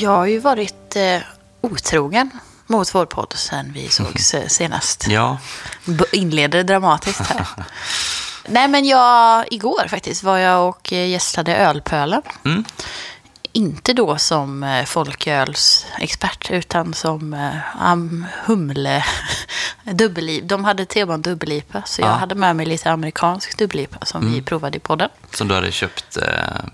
Jag 0.00 0.10
har 0.10 0.26
ju 0.26 0.38
varit 0.38 0.96
eh, 0.96 1.20
otrogen 1.60 2.30
mot 2.66 2.94
vår 2.94 3.06
podd 3.06 3.32
sen 3.36 3.72
vi 3.74 3.88
sågs 3.88 4.34
eh, 4.34 4.46
senast. 4.46 5.06
Ja, 5.08 5.38
Inleder 6.12 6.62
dramatiskt 6.62 7.20
här. 7.20 7.46
Nej, 8.48 8.68
men 8.68 8.84
jag, 8.84 9.44
igår 9.50 9.88
faktiskt 9.88 10.22
var 10.22 10.38
jag 10.38 10.68
och 10.68 10.92
eh, 10.92 11.08
gästade 11.08 11.56
Ölpölen. 11.56 12.22
Mm. 12.44 12.64
Inte 13.58 13.92
då 13.92 14.18
som 14.18 14.62
eh, 14.62 14.84
folkölsexpert, 14.84 16.50
utan 16.50 16.94
som 16.94 17.50
am, 17.78 18.26
humle 18.44 19.04
dubbelliv. 19.84 20.46
De 20.46 20.64
hade 20.64 20.84
teman 20.86 21.22
dubbellipa, 21.22 21.82
så 21.86 22.00
jag 22.02 22.08
Ja. 22.08 22.12
hade 22.14 22.34
med 22.34 22.56
mig 22.56 22.66
lite 22.66 22.90
amerikansk 22.90 23.58
dubbellipa 23.58 24.06
som 24.06 24.32
vi 24.32 24.42
provade 24.42 24.76
i 24.76 24.80
podden. 24.80 25.10
som 25.34 25.48
du 25.48 25.54
hade 25.54 25.72
köpt, 25.72 26.16
eh, 26.16 26.24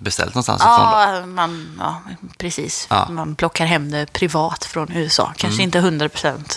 beställt 0.00 0.34
någonstans 0.34 0.60
ifrån 0.62 0.74
då? 0.78 0.82
Ja, 0.82 1.26
man, 1.26 1.76
ja, 1.80 2.02
precis. 2.38 2.86
Ja. 2.90 3.08
Man 3.10 3.34
plockar 3.34 3.66
hem 3.66 3.90
det 3.90 4.12
privat 4.12 4.64
från 4.64 4.92
USA. 4.92 5.32
Kanske 5.36 5.62
inte 5.62 5.78
100% 5.80 6.56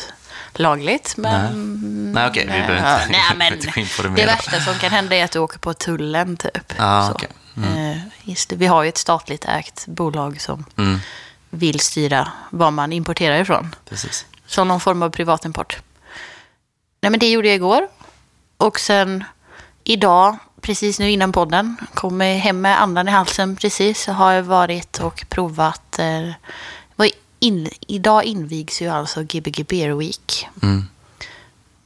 lagligt, 0.54 1.13
men... 1.18 2.12
Nej, 2.13 2.27
okej, 2.30 2.44
vi 2.46 2.52
behöver 2.52 2.77
inte- 2.77 2.90
Ja, 2.90 2.99
nej, 3.09 3.21
men 3.38 3.54
inte 3.54 3.68
gå 3.71 3.82
in 3.82 3.88
på 3.98 4.02
det 4.02 4.07
det, 4.07 4.13
mer 4.13 4.21
då. 4.26 4.32
värsta 4.32 4.59
som 4.62 4.73
kan 4.73 4.91
hända 4.91 5.16
är 5.16 5.23
att 5.26 5.32
du 5.32 5.40
åker 5.40 5.59
på 5.59 5.73
tullen, 5.73 6.38
typ. 6.38 6.73
Ja, 6.77 7.05
Så. 7.07 7.12
okej. 7.13 7.30
Just 8.24 8.50
det, 8.50 8.56
vi 8.56 8.66
har 8.68 8.84
ju 8.84 8.90
ett 8.90 8.98
statligt 8.98 9.46
ägt 9.46 9.86
bolag 9.88 10.42
som 10.42 10.66
Mm, 10.78 11.00
vill 11.50 11.80
styra 11.80 12.32
vad 12.50 12.74
man 12.74 12.94
importerar 12.94 13.40
ifrån. 13.42 13.76
precis. 13.90 14.26
Som 14.46 14.68
någon 14.68 14.80
form 14.80 15.02
av 15.04 15.10
privatimport. 15.10 15.78
Nej, 17.02 17.10
men 17.10 17.20
det 17.20 17.30
gjorde 17.32 17.48
jag 17.48 17.56
igår. 17.56 17.88
Och 18.58 18.80
sen 18.80 19.24
idag, 19.84 20.38
precis 20.62 20.99
nu 20.99 21.12
innan 21.12 21.32
podden, 21.32 21.77
kom 21.94 22.22
jag 22.22 22.38
hem 22.40 22.62
med 22.62 22.82
andan 22.82 23.08
i 23.08 23.12
halsen 23.12 23.55
precis. 23.55 24.02
Så 24.04 24.12
har 24.12 24.32
jag 24.32 24.44
varit 24.44 24.99
och 24.99 25.26
provat. 25.30 25.99
Eh, 25.99 26.32
in, 27.40 27.70
idag 27.88 28.24
invigs 28.24 28.82
ju 28.82 28.88
alltså 28.88 29.24
Gbg 29.24 29.66
Beer 29.68 29.94
Week. 29.96 30.48
Mm. 30.64 30.88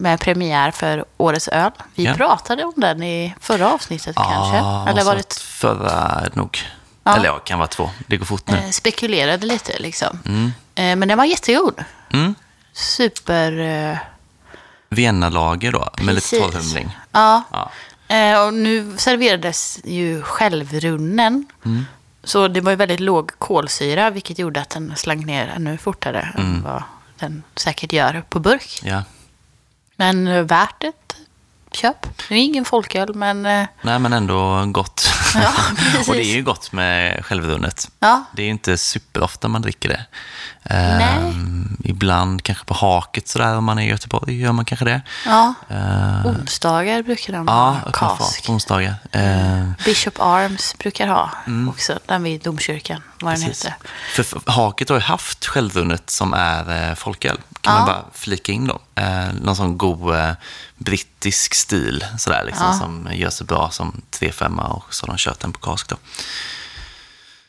Med 0.02 0.19
premiär 0.19 0.71
för 0.71 1.05
årets 1.17 1.47
öl. 1.47 1.71
Vi 1.95 2.03
Ja. 2.05 2.13
pratade 2.13 2.63
om 2.63 2.73
den 2.75 3.03
i 3.03 3.35
förra 3.39 3.73
avsnittet 3.73 4.16
kanske. 4.16 4.57
Ja, 4.57 4.89
Eller 4.89 5.03
var 5.03 5.11
så 5.11 5.17
det 5.17 5.33
Förra 5.39 6.23
nog. 6.33 6.57
Ja. 7.03 7.16
Eller 7.16 7.25
ja, 7.25 7.39
kan 7.39 7.59
vara 7.59 7.67
två. 7.67 7.89
Det 8.07 8.17
går 8.17 8.25
fort 8.25 8.47
nu. 8.49 8.57
eh, 8.57 8.69
spekulerade 8.69 9.45
lite 9.45 9.79
liksom. 9.79 10.19
Eh, 10.75 10.95
men 10.95 11.07
den 11.07 11.17
var 11.17 11.25
jättegod. 11.25 11.83
Mm. 12.13 12.35
Super... 12.73 13.59
Eh, 13.91 13.97
Vienna-lager 14.89 15.72
då, 15.72 15.89
med 15.97 16.16
lite 16.16 16.29
Precis. 16.29 16.39
torrhumling. 16.39 16.97
Ja. 17.11 17.44
Ja. 17.52 17.72
Eh, 18.16 18.45
och 18.45 18.53
nu 18.53 18.94
serverades 18.97 19.79
ju 19.83 20.22
självrunnen. 20.22 21.45
Mm. 21.66 21.85
Så 22.23 22.47
det 22.47 22.61
var 22.61 22.72
ju 22.72 22.75
väldigt 22.75 22.99
låg 22.99 23.31
kolsyra, 23.38 24.09
vilket 24.09 24.39
gjorde 24.39 24.61
att 24.61 24.69
den 24.69 24.94
slank 24.95 25.25
ner 25.25 25.53
ännu 25.55 25.77
fortare 25.77 26.33
Mm. 26.38 26.53
än 26.55 26.63
vad 26.63 26.83
den 27.19 27.44
säkert 27.55 27.94
gör 27.94 28.23
på 28.29 28.39
burk. 28.39 28.79
Ja. 28.83 29.03
Men 30.02 30.27
eh, 30.27 30.44
värt 30.44 30.83
ett 30.83 31.16
köp. 31.71 32.07
Det 32.30 32.35
är 32.35 32.39
ingen 32.39 32.66
folköl, 32.66 33.16
men 33.16 33.45
eh, 33.45 33.67
Nej, 33.81 33.99
men 33.99 34.13
ändå 34.13 34.66
gott. 34.66 35.07
Ja, 35.35 35.52
och 36.07 36.13
det 36.13 36.21
är 36.25 36.35
ju 36.35 36.44
gott 36.44 36.71
med 36.71 37.25
självrunnet. 37.25 37.89
ja. 37.99 38.23
Det 38.35 38.41
är 38.41 38.45
ju 38.45 38.52
inte 38.52 38.77
superofta 38.77 39.47
man 39.47 39.61
dricker 39.61 39.89
det. 39.89 40.05
Nej. 40.69 41.17
Ehm, 41.17 41.77
ibland 41.83 42.44
kanske 42.44 42.66
på 42.66 42.73
haket 42.73 43.27
sådär, 43.27 43.57
om 43.57 43.63
man 43.63 43.79
är 43.79 43.83
i 43.83 43.89
Göteborg 43.89 44.41
gör 44.41 44.52
man 44.52 44.66
kanske 44.66 44.85
det. 44.85 45.02
ja. 45.25 45.53
Ehm, 45.69 46.25
Onsdagar 46.25 47.03
brukar 47.03 47.33
de 47.33 47.47
ja, 47.47 47.77
ha 47.85 47.91
kask. 47.91 48.49
onsdagar. 48.49 48.95
Ehm, 49.11 49.73
Bishop 49.85 50.16
Arms 50.19 50.75
brukar 50.78 51.07
ha 51.07 51.31
också, 51.69 52.00
den 52.06 52.23
vid 52.23 52.41
domkyrkan, 52.41 53.01
vad 53.23 53.33
den. 53.33 53.41
Precis. 53.41 53.65
heter. 53.65 54.23
För 54.23 54.51
Haket 54.51 54.89
har 54.89 54.95
ju 54.95 55.01
haft 55.01 55.45
självrunnet 55.45 56.09
som 56.09 56.33
är 56.33 56.89
eh, 56.89 56.95
folköl. 56.95 57.37
Kan 57.61 57.73
Ja. 57.73 57.79
man 57.79 57.85
bara 57.87 58.05
flika 58.13 58.51
in 58.51 58.67
då. 58.67 58.79
Eh, 58.95 59.33
någon 59.41 59.55
sån 59.55 59.77
god 59.77 60.15
eh, 60.15 60.31
brittisk 60.77 61.53
stil 61.53 62.05
sådär, 62.17 62.43
liksom, 62.45 62.65
Ja. 62.65 62.73
som 62.79 63.09
gör 63.13 63.29
sig 63.29 63.45
bra 63.47 63.69
som 63.69 64.01
3-5 64.11 64.59
och 64.59 64.93
så 64.93 65.05
har 65.05 65.07
de 65.13 65.17
kört 65.17 65.39
den 65.39 65.53
på 65.53 65.59
kask 65.59 65.87
då. 65.89 65.95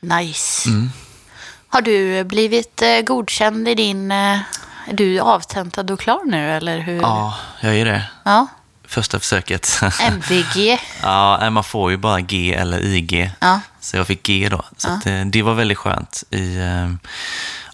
Nice. 0.00 0.68
Mm. 0.68 0.90
Har 1.68 1.82
du 1.82 2.24
blivit 2.24 2.82
eh, 2.82 3.00
godkänd 3.00 3.68
i 3.68 3.74
din... 3.74 4.12
Eh, 4.12 4.38
är 4.88 4.92
du 4.92 5.18
avtentad 5.20 5.90
och 5.90 6.00
klar 6.00 6.20
nu, 6.26 6.50
eller 6.50 6.78
hur? 6.78 7.00
Ja, 7.00 7.34
jag 7.60 7.76
är 7.76 7.84
det. 7.84 8.04
Ja. 8.24 8.46
Första 8.92 9.19
försöket. 9.19 9.80
MVG. 10.00 10.78
ja, 11.03 11.50
man 11.50 11.64
får 11.64 11.91
ju 11.91 11.97
bara 11.97 12.20
G 12.20 12.54
eller 12.54 12.80
IG. 12.84 13.30
Ja. 13.41 13.60
Så 13.80 13.97
jag 13.97 14.06
fick 14.06 14.22
G 14.22 14.48
då. 14.50 14.64
Så 14.76 14.88
att, 14.88 15.06
eh, 15.06 15.25
det 15.25 15.42
var 15.42 15.54
väldigt 15.54 15.78
skönt. 15.78 16.25
I, 16.30 16.56
eh, 16.56 16.91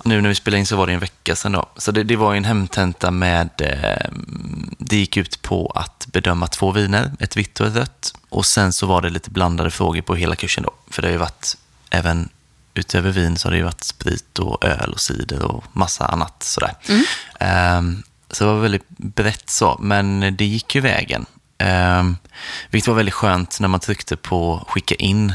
nu 0.05 0.21
när 0.21 0.29
vi 0.29 0.35
spelade 0.35 0.59
in 0.59 0.67
så 0.67 0.77
var 0.77 0.87
det 0.87 0.93
en 0.93 1.01
vecka 1.01 1.37
sedan 1.37 1.53
då. 1.53 1.67
Så 1.77 1.93
det, 1.93 2.05
det 2.05 2.17
var 2.17 2.33
ju 2.33 2.37
en 2.37 2.45
hemtenta 2.45 3.11
med... 3.11 3.51
Eh, 3.59 4.11
det 4.79 4.97
gick 4.97 5.17
ut 5.17 5.43
på 5.43 5.73
att 5.75 6.07
bedöma 6.13 6.47
två 6.47 6.71
viner, 6.71 7.13
ett 7.21 7.37
vitt 7.37 7.61
och 7.61 7.67
ett 7.67 7.77
rött. 7.77 8.15
Och 8.29 8.47
sen 8.47 8.73
så 8.73 8.87
var 8.87 9.03
det 9.03 9.11
lite 9.11 9.31
blandade 9.31 9.71
frågor 9.71 10.01
på 10.01 10.15
hela 10.15 10.37
kursen 10.37 10.65
då. 10.65 10.71
För 10.91 11.03
det 11.03 11.09
har 11.09 11.13
ju 11.13 11.19
varit, 11.19 11.57
även 11.91 12.29
utöver 12.75 13.11
vin 13.11 13.37
så 13.37 13.49
har 13.49 13.51
det 13.51 13.59
ju 13.59 13.65
varit 13.65 13.85
sprit 13.85 14.39
och 14.39 14.65
öl 14.65 14.93
och 14.93 15.01
cider 15.01 15.45
och 15.45 15.65
massa 15.73 16.07
annat 16.07 16.43
sådär. 16.43 16.75
Ehm, 17.41 18.03
så 18.31 18.45
det 18.45 18.53
var 18.53 18.61
väldigt 18.61 18.89
brett 18.89 19.51
så, 19.51 19.77
men 19.81 20.37
det 20.37 20.45
gick 20.45 20.75
ju 20.75 20.81
vägen. 20.81 21.27
Um, 21.99 22.17
vilket 22.71 22.89
var 22.89 22.95
väldigt 22.95 23.15
skönt 23.15 23.61
när 23.61 23.69
man 23.69 23.81
tryckte 23.81 24.17
på 24.17 24.67
skicka 24.69 24.95
in. 24.95 25.33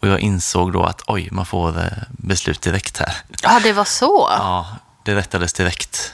Och 0.00 0.08
jag 0.08 0.20
insåg 0.20 0.72
då 0.72 0.84
att 0.84 1.02
oj, 1.06 1.28
man 1.32 1.46
får 1.46 1.78
eh, 1.78 1.84
beslut 2.08 2.62
direkt 2.62 2.98
här. 2.98 3.12
Ja, 3.42 3.60
det 3.62 3.72
var 3.72 3.84
så. 3.84 4.28
Ja, 4.38 4.66
det 5.04 5.14
rättades 5.14 5.52
direkt. 5.52 6.12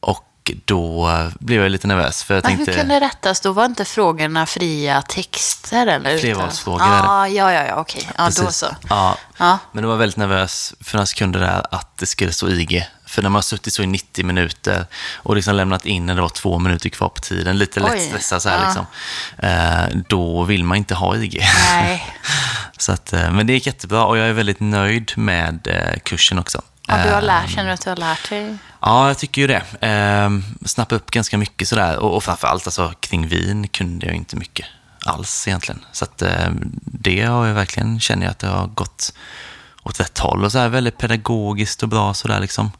Och 0.00 0.52
då 0.64 1.08
eh, 1.10 1.28
blev 1.40 1.62
jag 1.62 1.70
lite 1.70 1.86
nervös 1.86 2.24
för 2.24 2.34
jag 2.34 2.44
Men 2.44 2.56
tänkte... 2.56 2.72
hur 2.72 2.78
kan 2.78 2.88
det 2.88 3.00
rättas? 3.00 3.40
Då 3.40 3.52
var 3.52 3.64
inte 3.64 3.84
frågorna 3.84 4.46
fria 4.46 5.02
texter 5.02 5.86
eller? 5.86 6.18
Flervalsfrågor 6.18 6.78
det. 6.78 6.84
Ja, 6.84 7.28
ja, 7.28 7.52
ja, 7.52 7.66
ja 7.66 7.76
okej. 7.76 8.08
Ja, 8.18 8.30
då 8.36 8.52
så. 8.52 8.66
Ja. 8.88 9.16
Ja. 9.36 9.58
Men 9.72 9.82
det 9.82 9.88
var 9.88 9.96
väldigt 9.96 10.16
nervös 10.16 10.74
för 10.80 10.96
några 10.96 11.06
sekunder 11.06 11.40
där 11.40 11.66
att 11.70 11.98
det 11.98 12.06
skulle 12.06 12.32
stå 12.32 12.48
IG. 12.48 12.88
För 13.12 13.22
när 13.22 13.28
man 13.28 13.34
har 13.36 13.42
suttit 13.42 13.74
så 13.74 13.82
i 13.82 13.86
90 13.86 14.24
minuter 14.24 14.86
och 15.14 15.36
liksom 15.36 15.54
lämnat 15.54 15.86
in 15.86 16.06
när 16.06 16.14
det 16.14 16.20
var 16.22 16.28
två 16.28 16.58
minuter 16.58 16.88
kvar 16.88 17.08
på 17.08 17.20
tiden, 17.20 17.58
lite 17.58 17.80
lätt 17.80 17.92
Oj. 17.92 18.00
stressad 18.00 18.42
så 18.42 18.48
här 18.48 18.58
Ja. 18.58 18.64
liksom, 18.64 18.86
eh, 19.38 20.02
då 20.08 20.44
vill 20.44 20.64
man 20.64 20.76
inte 20.76 20.94
ha 20.94 21.16
IG. 21.16 21.40
Nej. 21.70 22.06
Så 22.78 22.92
att, 22.92 23.12
eh, 23.12 23.30
men 23.32 23.46
det 23.46 23.52
gick 23.52 23.66
jättebra 23.66 24.04
och 24.04 24.18
jag 24.18 24.28
är 24.28 24.32
väldigt 24.32 24.60
nöjd 24.60 25.12
med 25.16 25.66
eh, 25.66 25.98
kursen 26.00 26.38
också. 26.38 26.62
Ja, 26.86 27.04
du 27.04 27.10
har 27.10 27.22
lärt, 27.22 27.50
känner 27.50 27.66
du 27.68 27.74
att 27.74 27.84
du 27.84 27.90
har 27.90 27.96
lärt 27.96 28.30
dig? 28.30 28.56
Ja, 28.80 29.08
jag 29.08 29.18
tycker 29.18 29.42
ju 29.42 29.46
det. 29.46 29.86
Eh, 29.86 30.30
snappa 30.66 30.94
upp 30.94 31.10
ganska 31.10 31.38
mycket 31.38 31.68
sådär. 31.68 31.98
Och, 31.98 32.16
och 32.16 32.24
framförallt 32.24 32.66
alltså, 32.66 32.92
kring 33.00 33.28
vin 33.28 33.68
kunde 33.68 34.06
jag 34.06 34.14
inte 34.14 34.36
mycket 34.36 34.66
alls 35.04 35.48
egentligen. 35.48 35.84
Så 35.92 36.04
att, 36.04 36.22
det 36.84 37.22
har 37.22 37.46
jag 37.46 37.54
verkligen, 37.54 38.00
känner 38.00 38.22
jag 38.22 38.30
att 38.30 38.38
det 38.38 38.46
har 38.46 38.66
gått 38.66 39.12
åt 39.82 40.00
rätt 40.00 40.18
håll. 40.18 40.44
Och 40.44 40.52
så 40.52 40.58
här 40.58 40.68
väldigt 40.68 40.98
pedagogiskt 40.98 41.82
och 41.82 41.88
bra 41.88 42.14
sådär 42.14 42.40
liksom. 42.40 42.72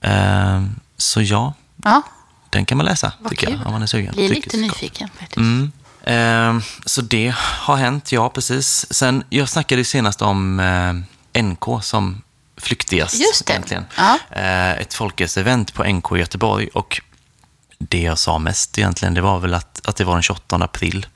Eh, 0.00 0.62
så 0.96 1.22
ja, 1.22 1.52
Ja, 1.84 2.02
den 2.50 2.64
kan 2.64 2.78
man 2.78 2.86
läsa 2.86 3.12
Vad 3.20 3.30
tycker 3.30 3.48
jag, 3.50 3.58
kul. 3.58 3.66
om 3.66 3.72
man 3.72 3.82
är 3.82 3.86
sugen. 3.86 4.12
blir 4.14 4.28
lite 4.28 4.56
nyfiken 4.56 5.08
faktiskt. 5.18 5.36
Mm. 5.36 5.72
Eh, 6.02 6.62
så 6.84 7.00
det 7.00 7.34
har 7.38 7.76
hänt, 7.76 8.12
ja 8.12 8.28
precis. 8.30 8.86
Sen, 8.92 9.24
jag 9.28 9.48
snackade 9.48 9.80
ju 9.80 9.84
senast 9.84 10.22
om 10.22 10.60
eh, 11.34 11.42
NK 11.42 11.64
som 11.82 12.22
flyktigast 12.56 13.14
Just 13.14 13.46
det. 13.46 13.52
egentligen. 13.52 13.84
Ja. 13.96 14.18
Eh, 14.30 14.70
ett 14.72 14.94
folkets-event 14.94 15.72
på 15.74 15.84
NK 15.84 16.12
i 16.12 16.18
Göteborg 16.18 16.68
och 16.68 17.00
det 17.78 18.02
jag 18.02 18.18
sa 18.18 18.38
mest 18.38 18.78
egentligen, 18.78 19.14
det 19.14 19.20
var 19.20 19.38
väl 19.38 19.54
att, 19.54 19.86
att 19.86 19.96
det 19.96 20.04
var 20.04 20.12
den 20.14 20.22
28 20.22 20.56
april 20.56 21.06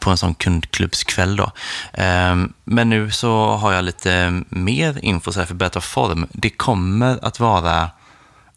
på 0.00 0.10
en 0.10 0.16
sån 0.16 0.34
kundklubbskväll 0.34 1.36
då. 1.36 1.52
Eh, 1.92 2.36
men 2.64 2.90
nu 2.90 3.10
så 3.10 3.46
har 3.46 3.72
jag 3.72 3.84
lite 3.84 4.42
mer 4.48 5.04
info 5.04 5.32
så 5.32 5.38
här 5.38 5.46
för 5.46 5.68
ta 5.68 5.80
form. 5.80 6.26
Det 6.32 6.50
kommer 6.50 7.24
att 7.24 7.40
vara 7.40 7.90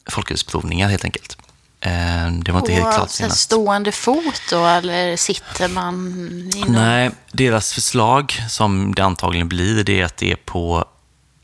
folkölsprovningar 0.09 0.89
helt 0.89 1.05
enkelt. 1.05 1.37
Eh, 1.79 2.31
det 2.31 2.51
var 2.51 2.59
inte 2.59 2.73
helt 2.73 2.87
Och 2.87 2.93
klart 2.93 3.09
så 3.09 3.23
här 3.23 3.29
senast. 3.29 3.39
stående 3.39 3.91
fot 3.91 4.41
då, 4.49 4.65
eller 4.65 5.17
sitter 5.17 5.67
man 5.67 5.95
inom... 6.55 6.73
Nej, 6.73 7.11
deras 7.31 7.73
förslag 7.73 8.43
som 8.49 8.95
det 8.95 9.03
antagligen 9.03 9.49
blir, 9.49 9.83
det 9.83 10.01
är 10.01 10.05
att 10.05 10.17
det 10.17 10.31
är 10.31 10.35
på, 10.35 10.85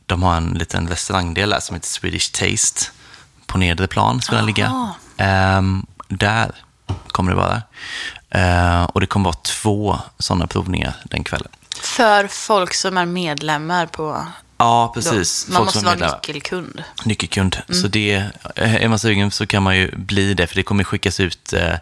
de 0.06 0.23
har 0.23 0.38
en 0.38 0.50
liten 0.50 0.88
restaurangdel 0.88 1.50
där 1.50 1.59
som 1.59 1.73
heter 1.75 1.88
Swedish 1.88 2.31
Taste. 2.31 2.85
På 3.47 3.57
nedre 3.57 3.88
plan 3.88 4.21
ska 4.21 4.35
den 4.35 4.45
ligga. 4.45 4.95
Ehm, 5.17 5.85
där 6.07 6.56
kommer 7.07 7.31
det 7.31 7.38
vara. 7.38 7.61
Ehm, 8.31 8.85
och 8.85 8.99
det 9.01 9.07
kommer 9.07 9.25
vara 9.25 9.35
två 9.35 9.99
sådana 10.19 10.47
provningar 10.47 10.93
den 11.03 11.23
kvällen. 11.23 11.49
För 11.81 12.27
folk 12.27 12.73
som 12.73 12.97
är 12.97 13.05
medlemmar 13.05 13.85
på... 13.85 14.25
Ja, 14.57 14.91
precis. 14.93 15.47
Man 15.47 15.55
Folk 15.55 15.65
måste 15.65 15.79
som 15.79 15.85
vara 15.85 15.95
medlemmar. 15.95 16.15
nyckelkund. 16.27 16.83
Nyckelkund. 17.05 17.57
Så 17.69 17.87
det, 17.87 18.11
eh, 18.55 18.75
är 18.83 18.87
man 18.87 18.99
sugen 18.99 19.31
så 19.31 19.47
kan 19.47 19.63
man 19.63 19.77
ju 19.77 19.95
bli 19.95 20.33
det, 20.33 20.47
för 20.47 20.55
det 20.55 20.63
kommer 20.63 20.83
skickas 20.83 21.19
ut 21.19 21.53
eh, 21.53 21.73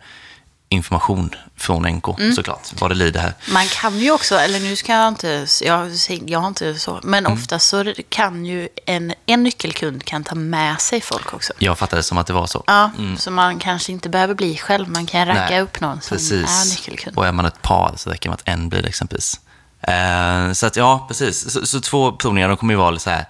information 0.69 1.35
från 1.57 1.85
NK 1.87 2.07
Mm. 2.19 2.33
såklart, 2.35 2.67
vad 2.79 2.91
det 2.91 2.95
lider 2.95 3.19
här. 3.19 3.33
Man 3.53 3.65
kan 3.67 3.99
ju 3.99 4.11
också, 4.11 4.35
eller 4.35 4.59
nu 4.59 4.75
ska 4.75 4.91
jag 4.93 5.07
inte, 5.07 5.47
jag, 5.61 5.91
jag 6.25 6.39
har 6.39 6.47
inte 6.47 6.75
så, 6.79 6.99
men 7.03 7.25
Mm. 7.25 7.33
ofta 7.39 7.59
så 7.59 7.93
kan 8.09 8.45
ju 8.45 8.69
en, 8.85 9.13
en 9.25 9.43
nyckelkund 9.43 10.03
kan 10.05 10.23
ta 10.23 10.35
med 10.35 10.81
sig 10.81 11.01
folk 11.01 11.33
också. 11.33 11.53
Jag 11.59 11.77
fattade 11.77 11.99
det 11.99 12.03
som 12.03 12.17
att 12.17 12.27
det 12.27 12.33
var 12.33 12.47
så. 12.47 12.63
Ja, 12.67 12.91
så 13.17 13.31
man 13.31 13.59
kanske 13.59 13.91
inte 13.91 14.09
behöver 14.09 14.33
bli 14.33 14.57
själv, 14.57 14.89
man 14.89 15.05
kan 15.05 15.21
Mm. 15.21 15.35
Nej, 15.49 15.61
upp 15.61 15.79
någon 15.79 16.01
som 16.01 16.17
är 16.17 16.69
nyckelkund. 16.69 17.17
Och 17.17 17.27
är 17.27 17.31
man 17.31 17.45
ett 17.45 17.61
par 17.61 17.93
så 17.95 18.09
räcker 18.09 18.23
det 18.23 18.29
med 18.29 18.33
att 18.35 18.47
en 18.47 18.69
blir 18.69 18.81
det 18.81 18.87
exempelvis. 18.87 19.39
Eh, 19.81 20.51
så 20.53 20.65
att 20.65 20.75
ja, 20.75 21.05
precis. 21.07 21.51
Så, 21.53 21.65
så 21.65 21.81
två 21.81 22.11
provningar, 22.11 22.47
de 22.47 22.57
kommer 22.57 22.73
ju 22.73 22.77
vara 22.77 22.99
så 22.99 23.09
här 23.09 23.25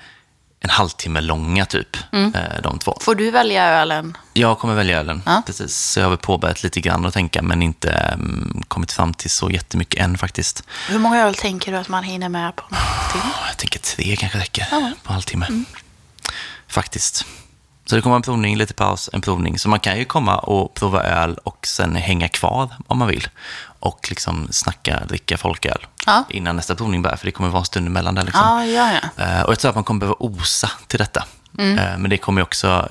en 0.59 0.69
halvtimme 0.69 1.21
långa 1.21 1.65
typ, 1.65 1.97
Mm. 2.11 2.35
eh, 2.35 2.61
de 2.63 2.79
två. 2.79 2.97
Får 3.01 3.15
du 3.15 3.31
välja 3.31 3.65
ölen? 3.69 4.17
Jag 4.33 4.59
kommer 4.59 4.75
välja 4.75 4.99
ölen, 4.99 5.21
Ja. 5.25 5.41
precis. 5.45 5.77
Så 5.77 5.99
jag 5.99 6.05
har 6.05 6.09
väl 6.09 6.17
påbörjat 6.17 6.63
lite 6.63 6.79
grann 6.81 7.05
att 7.05 7.13
tänka, 7.13 7.41
men 7.41 7.61
inte 7.63 7.91
mm, 7.91 8.63
kommit 8.67 8.91
fram 8.91 9.13
till 9.13 9.29
så 9.29 9.49
jättemycket 9.51 10.01
än 10.03 10.17
faktiskt. 10.17 10.63
Hur 10.89 10.99
många 10.99 11.21
öl 11.27 11.35
tänker 11.35 11.71
du 11.71 11.77
att 11.77 11.87
man 11.89 12.03
hinner 12.03 12.29
med 12.29 12.55
på 12.55 12.63
en 12.71 12.77
timme? 13.11 13.33
Ja, 13.41 13.47
Jag 13.47 13.57
tänker 13.57 13.79
tre 13.79 14.15
kanske 14.15 14.39
räcker 14.39 14.67
Ja. 14.71 14.91
på 15.03 15.09
en 15.09 15.13
halvtimme. 15.13 15.45
Mm. 15.45 15.65
Faktiskt. 16.67 17.25
Så 17.89 17.95
det 17.95 18.01
kommer 18.01 18.15
en 18.15 18.21
provning, 18.21 18.57
lite 18.57 18.73
paus, 18.73 19.09
en 19.13 19.21
provning. 19.21 19.59
Så 19.59 19.69
man 19.69 19.79
kan 19.79 19.97
ju 19.97 20.05
komma 20.05 20.37
och 20.37 20.73
prova 20.73 21.03
öl 21.03 21.37
och 21.43 21.67
sen 21.67 21.95
hänga 21.95 22.27
kvar 22.29 22.69
om 22.87 22.97
man 22.99 23.07
vill. 23.07 23.27
Och 23.79 24.07
liksom 24.09 24.47
snacka, 24.51 24.99
dricka 25.07 25.37
folköl 25.37 25.85
Ja. 26.05 26.23
innan 26.29 26.55
nästa 26.55 26.75
provning 26.75 27.01
börjar. 27.01 27.17
För 27.17 27.25
det 27.25 27.31
kommer 27.31 27.49
vara 27.49 27.59
en 27.59 27.65
stund 27.65 27.87
emellan 27.87 28.15
där. 28.15 28.23
Liksom. 28.23 28.41
Ja, 28.69 28.91
ja. 29.17 29.23
Eh, 29.25 29.41
Och 29.41 29.51
jag 29.51 29.59
tror 29.59 29.69
att 29.69 29.75
man 29.75 29.83
kommer 29.83 29.99
behöva 29.99 30.15
osa 30.19 30.71
till 30.87 30.99
detta. 30.99 31.23
Mm. 31.57 31.77
Eh, 31.77 31.97
Men 31.97 32.09
det 32.09 32.17
kommer 32.17 32.41
också 32.41 32.89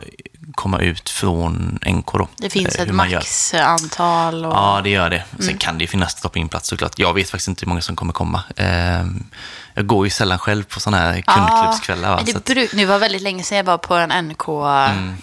komma 0.56 0.79
ut 0.81 1.11
från 1.11 1.79
NK 1.87 2.12
då. 2.12 2.29
Det 2.37 2.50
finns 2.50 2.75
eh, 2.75 2.82
ett 2.82 2.94
maxantal. 2.94 4.44
Och... 4.44 4.53
Ja, 4.53 4.81
det 4.85 4.91
gör 4.91 5.11
det. 5.11 5.25
Sen 5.37 5.44
Mm. 5.47 5.58
kan 5.58 5.79
det 5.79 5.85
ju 5.85 5.88
finnas 5.88 6.14
drop-in-plats 6.14 6.69
såklart. 6.69 6.93
Jag 6.99 7.14
vet 7.14 7.31
faktiskt 7.31 7.49
inte 7.49 7.64
hur 7.64 7.69
många 7.69 7.81
som 7.81 7.97
kommer 7.97 8.12
komma. 8.12 8.43
Eh, 8.56 9.05
Jag 9.75 9.87
går 9.87 10.06
ju 10.06 10.11
sällan 10.11 10.38
själv 10.38 10.62
på 10.64 10.81
sådana 10.81 11.03
här 11.03 11.20
kundklubbskvällar. 11.20 12.17
va, 12.17 12.23
det, 12.26 12.44
bruk, 12.44 12.70
det 12.75 12.87
var 12.87 12.99
väldigt 12.99 13.23
länge 13.23 13.43
sedan 13.43 13.56
jag 13.58 13.64
var 13.64 13.79
på 13.79 13.94
en 13.94 14.26
NK 14.29 14.49
Mm. 14.49 15.17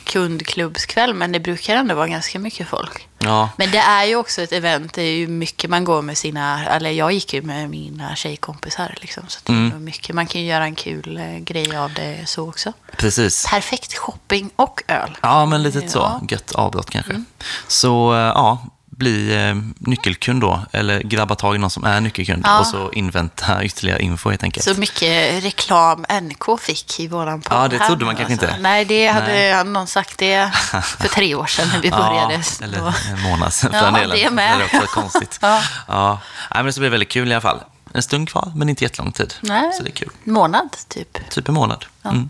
men 1.14 1.32
det 1.32 1.40
brukar 1.40 1.76
ändå 1.76 1.96
vara 1.96 2.08
ganska 2.08 2.40
mycket 2.40 2.68
folk. 2.68 3.08
Ja, 3.24 3.50
Men 3.58 3.72
det 3.72 3.78
är 3.78 4.04
ju 4.06 4.16
också 4.16 4.42
ett 4.42 4.52
event, 4.52 4.94
det 4.94 5.02
är 5.02 5.14
ju 5.16 5.28
mycket 5.28 5.70
man 5.70 5.84
går 5.84 6.02
med 6.02 6.18
sina, 6.18 6.66
eller 6.66 6.90
jag 6.92 7.12
gick 7.12 7.34
ju 7.34 7.42
med 7.42 7.70
mina 7.70 8.16
tjejkompisar 8.16 8.96
liksom. 9.02 9.24
Så 9.28 9.40
det 9.44 9.52
är 9.52 9.58
Mm. 9.58 9.84
mycket, 9.84 10.16
man 10.16 10.28
kan 10.28 10.42
ju 10.42 10.48
göra 10.48 10.64
en 10.64 10.76
kul 10.76 11.18
eh, 11.18 11.38
grej 11.38 11.78
av 11.78 11.94
det 11.94 12.30
så 12.30 12.50
också. 12.50 12.74
precis. 12.98 13.46
Perfekt 13.50 13.94
shopping 13.98 14.50
och 14.56 14.84
öl. 14.88 15.18
Ja, 15.22 15.46
men 15.46 15.64
lite 15.64 15.90
så. 15.90 16.00
Ja. 16.00 16.22
Gött 16.30 16.52
avbrott 16.52 16.90
kanske. 16.90 17.24
Så 17.68 18.14
eh, 18.14 18.20
ja, 18.20 18.66
bli 19.04 19.48
eh, 19.50 19.56
nyckelkund 19.80 20.42
då. 20.42 20.66
Eller 20.72 21.00
grabba 21.00 21.36
tag 21.36 21.56
i 21.56 21.58
någon 21.58 21.70
som 21.70 21.84
är 21.84 22.02
nyckelkund. 22.02 22.42
Ja. 22.46 22.60
Och 22.60 22.68
så 22.68 22.92
invänta 22.92 23.64
ytterligare 23.70 24.02
info 24.02 24.30
helt 24.30 24.44
enkelt. 24.44 24.64
Så 24.66 24.74
mycket 24.74 25.44
reklam 25.44 26.06
NK 26.22 26.60
fick 26.62 27.00
i 27.00 27.08
våran 27.08 27.42
podd 27.42 27.58
Ja, 27.58 27.68
det 27.68 27.80
trodde 27.80 28.06
man 28.06 28.16
kanske 28.16 28.34
inte. 28.34 28.56
Nej, 28.60 28.86
det 28.86 29.08
hade, 29.08 29.28
Nej. 29.28 29.52
hade 29.54 29.70
någon 29.70 29.88
sagt 29.88 30.18
det 30.18 30.52
för 30.98 31.08
tre 31.08 31.36
år 31.36 31.46
sedan 31.46 31.68
när 31.74 31.80
vi 31.82 31.90
började. 32.02 32.34
Ja, 32.34 32.66
eller 32.66 32.78
Då- 32.80 32.94
en 33.12 33.22
månad 33.22 33.54
sedan 33.54 33.72
för 33.72 33.78
Ja, 33.78 33.84
den 33.86 33.94
delen. 33.94 34.18
det 34.18 34.30
med. 34.30 34.60
Det 34.60 34.64
är 34.78 34.82
också 34.84 35.02
konstigt. 35.02 35.40
Ja. 35.42 35.62
ja. 35.88 36.12
Nej, 36.52 36.58
men 36.60 36.66
det 36.66 36.72
ska 36.74 36.80
bli 36.80 36.90
väldigt 36.90 37.10
kul 37.12 37.32
i 37.32 37.34
alla 37.34 37.42
fall. 37.42 37.60
En 37.94 38.04
stund 38.04 38.30
kvar, 38.30 38.52
men 38.56 38.70
inte 38.70 38.84
jättelång 38.84 39.12
tid. 39.12 39.34
Nej. 39.42 39.74
Så 39.74 39.84
det 39.84 39.90
är 39.90 39.94
kul. 39.94 40.10
Månad, 40.24 40.70
typ. 40.88 41.30
Typ 41.30 41.48
en 41.48 41.54
månad. 41.54 41.86
Mm. 42.06 42.30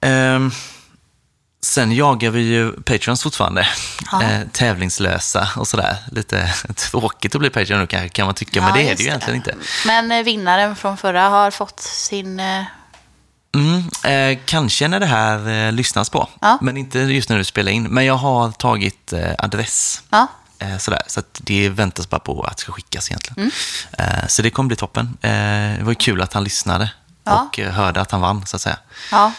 Ehm, 0.00 0.50
sen 1.62 1.92
jagar 1.92 2.30
vi 2.30 2.40
ju 2.40 2.72
Patreons 2.72 3.22
fortfarande. 3.22 3.66
Ja. 4.12 4.22
Eh, 4.22 4.40
tävlingslösa 4.52 5.48
och 5.56 5.68
sådär. 5.68 5.96
Lite 6.12 6.54
tråkigt 6.76 7.34
att 7.34 7.40
bli 7.40 7.50
Patreon 7.50 7.80
nu 7.80 7.86
kanske, 7.86 8.08
kan 8.08 8.26
man 8.26 8.34
tycka, 8.34 8.60
men 8.60 8.68
Ja, 8.68 8.74
det 8.76 8.90
är 8.90 8.96
det 8.96 9.02
ju 9.02 9.08
egentligen 9.08 9.36
inte. 9.36 9.54
Men 9.86 10.12
eh, 10.12 10.22
vinnaren 10.22 10.76
från 10.76 10.96
förra 10.96 11.28
har 11.28 11.50
fått 11.50 11.80
sin... 11.80 12.40
eh, 12.40 12.64
Mm, 13.54 13.84
eh, 14.04 14.38
kanske 14.44 14.88
när 14.88 15.00
det 15.00 15.06
här 15.06 15.48
eh, 15.66 15.72
lyssnas 15.72 16.10
på, 16.10 16.28
Ja. 16.40 16.58
men 16.62 16.76
inte 16.76 16.98
just 16.98 17.28
när 17.28 17.38
du 17.38 17.44
spelar 17.44 17.72
in. 17.72 17.82
Men 17.84 18.04
jag 18.04 18.14
har 18.14 18.50
tagit 18.50 19.12
eh, 19.12 19.30
adress. 19.38 20.02
Ja, 20.10 20.26
sådär, 20.78 21.02
så 21.06 21.22
det 21.38 21.68
väntas 21.68 22.10
bara 22.10 22.18
på 22.20 22.42
att 22.42 22.56
det 22.56 22.60
ska 22.60 22.72
skickas 22.72 23.10
egentligen. 23.10 23.52
Mm. 23.98 24.28
Så 24.28 24.42
det 24.42 24.50
kommer 24.50 24.66
bli 24.68 24.76
toppen. 24.76 25.16
Det 25.20 25.78
var 25.82 25.90
ju 25.90 25.94
kul 25.94 26.22
att 26.22 26.32
han 26.32 26.44
lyssnade 26.44 26.90
och 27.24 27.58
hörde 27.58 28.00
att 28.00 28.10
han 28.10 28.20
vann, 28.20 28.46
så 28.46 28.56
att 28.56 28.62
säga. 28.62 28.76
ja. 29.10 29.32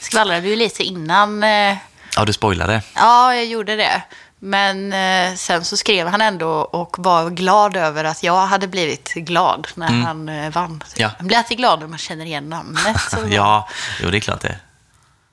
Skvallrade 0.00 0.48
ju 0.48 0.56
lite 0.56 0.82
innan. 0.82 1.42
eh, 1.42 1.76
ja, 2.16 2.24
du 2.26 2.32
spoilade. 2.32 2.82
Ja, 2.94 3.34
jag 3.34 3.46
gjorde 3.46 3.76
det. 3.76 4.02
Men 4.38 4.92
eh, 4.92 5.34
sen 5.36 5.64
så 5.64 5.76
skrev 5.76 6.06
han 6.08 6.20
ändå 6.20 6.48
och 6.50 6.96
var 6.98 7.30
glad 7.30 7.76
över 7.76 8.04
att 8.04 8.22
jag 8.22 8.46
hade 8.46 8.68
blivit 8.68 9.12
glad 9.14 9.68
när 9.74 9.86
han 9.88 10.28
eh, 10.28 10.50
vann. 10.50 10.64
Mm. 10.70 10.80
Ja. 10.96 11.10
Man 11.18 11.26
blir 11.26 11.36
alltid 11.38 11.58
glad 11.58 11.80
när 11.80 11.86
man 11.86 11.98
känner 11.98 12.24
igen 12.24 12.48
namnet. 12.48 13.14
Ja, 13.28 13.68
jo, 14.02 14.10
det 14.10 14.18
är 14.18 14.20
klart 14.20 14.40
det. 14.40 14.58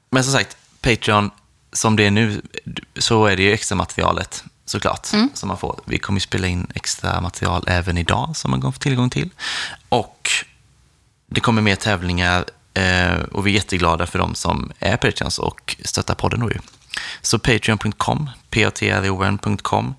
Men 0.09 0.23
som 0.23 0.33
sagt, 0.33 0.57
Patreon, 0.81 1.31
som 1.73 1.95
det 1.95 2.05
är 2.05 2.11
nu, 2.11 2.41
så 2.97 3.25
är 3.25 3.35
det 3.35 3.43
ju 3.43 3.53
extra 3.53 3.75
materialet 3.75 4.43
såklart, 4.65 5.13
Mm. 5.13 5.29
som 5.33 5.47
man 5.47 5.57
får. 5.57 5.79
Vi 5.85 5.97
kommer 5.99 6.17
ju 6.17 6.21
spela 6.21 6.47
in 6.47 6.71
extra 6.75 7.21
material 7.21 7.63
även 7.67 7.97
idag, 7.97 8.31
som 8.37 8.51
man 8.51 8.61
kommer 8.61 8.71
få 8.71 8.79
tillgång 8.79 9.09
till. 9.09 9.29
Och 9.89 10.29
det 11.29 11.39
kommer 11.41 11.61
mer 11.61 11.75
tävlingar 11.75 12.45
och 13.31 13.47
vi 13.47 13.51
är 13.51 13.55
jätteglada 13.55 14.05
för 14.05 14.19
de 14.19 14.35
som 14.35 14.71
är 14.79 14.97
Patreons 14.97 15.39
och 15.39 15.75
stöttar 15.85 16.15
podden 16.15 16.39
då 16.39 16.51
ju. 16.51 16.59
Så 17.21 17.39
patreon.com, 17.39 18.29
patreon.com, 18.49 19.95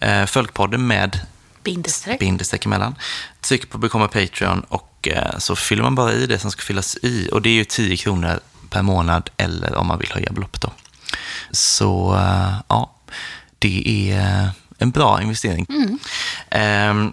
eh, 0.00 0.26
följ 0.26 0.48
podden 0.48 0.86
med 0.86 1.20
Bindestreck. 1.62 2.18
bindestreck 2.18 2.66
emellan. 2.66 2.94
Tryck 3.40 3.70
på 3.70 3.78
bekomma 3.78 4.08
Patreon 4.08 4.60
och 4.68 5.08
eh, 5.08 5.38
så 5.38 5.56
fyller 5.56 5.82
man 5.82 5.94
bara 5.94 6.12
i 6.12 6.26
det 6.26 6.38
som 6.38 6.50
ska 6.50 6.62
fyllas 6.62 6.96
i. 7.02 7.28
Och 7.32 7.42
det 7.42 7.48
är 7.48 7.54
ju 7.54 7.64
10 7.64 7.96
kronor 7.96 8.40
per 8.70 8.82
månad 8.82 9.30
eller 9.36 9.74
om 9.74 9.86
man 9.86 9.98
vill 9.98 10.12
höja 10.12 10.32
beloppet 10.32 10.60
då. 10.60 10.72
Så 11.50 12.14
eh, 12.14 12.54
ja, 12.68 12.94
det 13.58 14.10
är 14.12 14.50
en 14.78 14.90
bra 14.90 15.22
investering. 15.22 15.66
Ehm, 16.50 17.12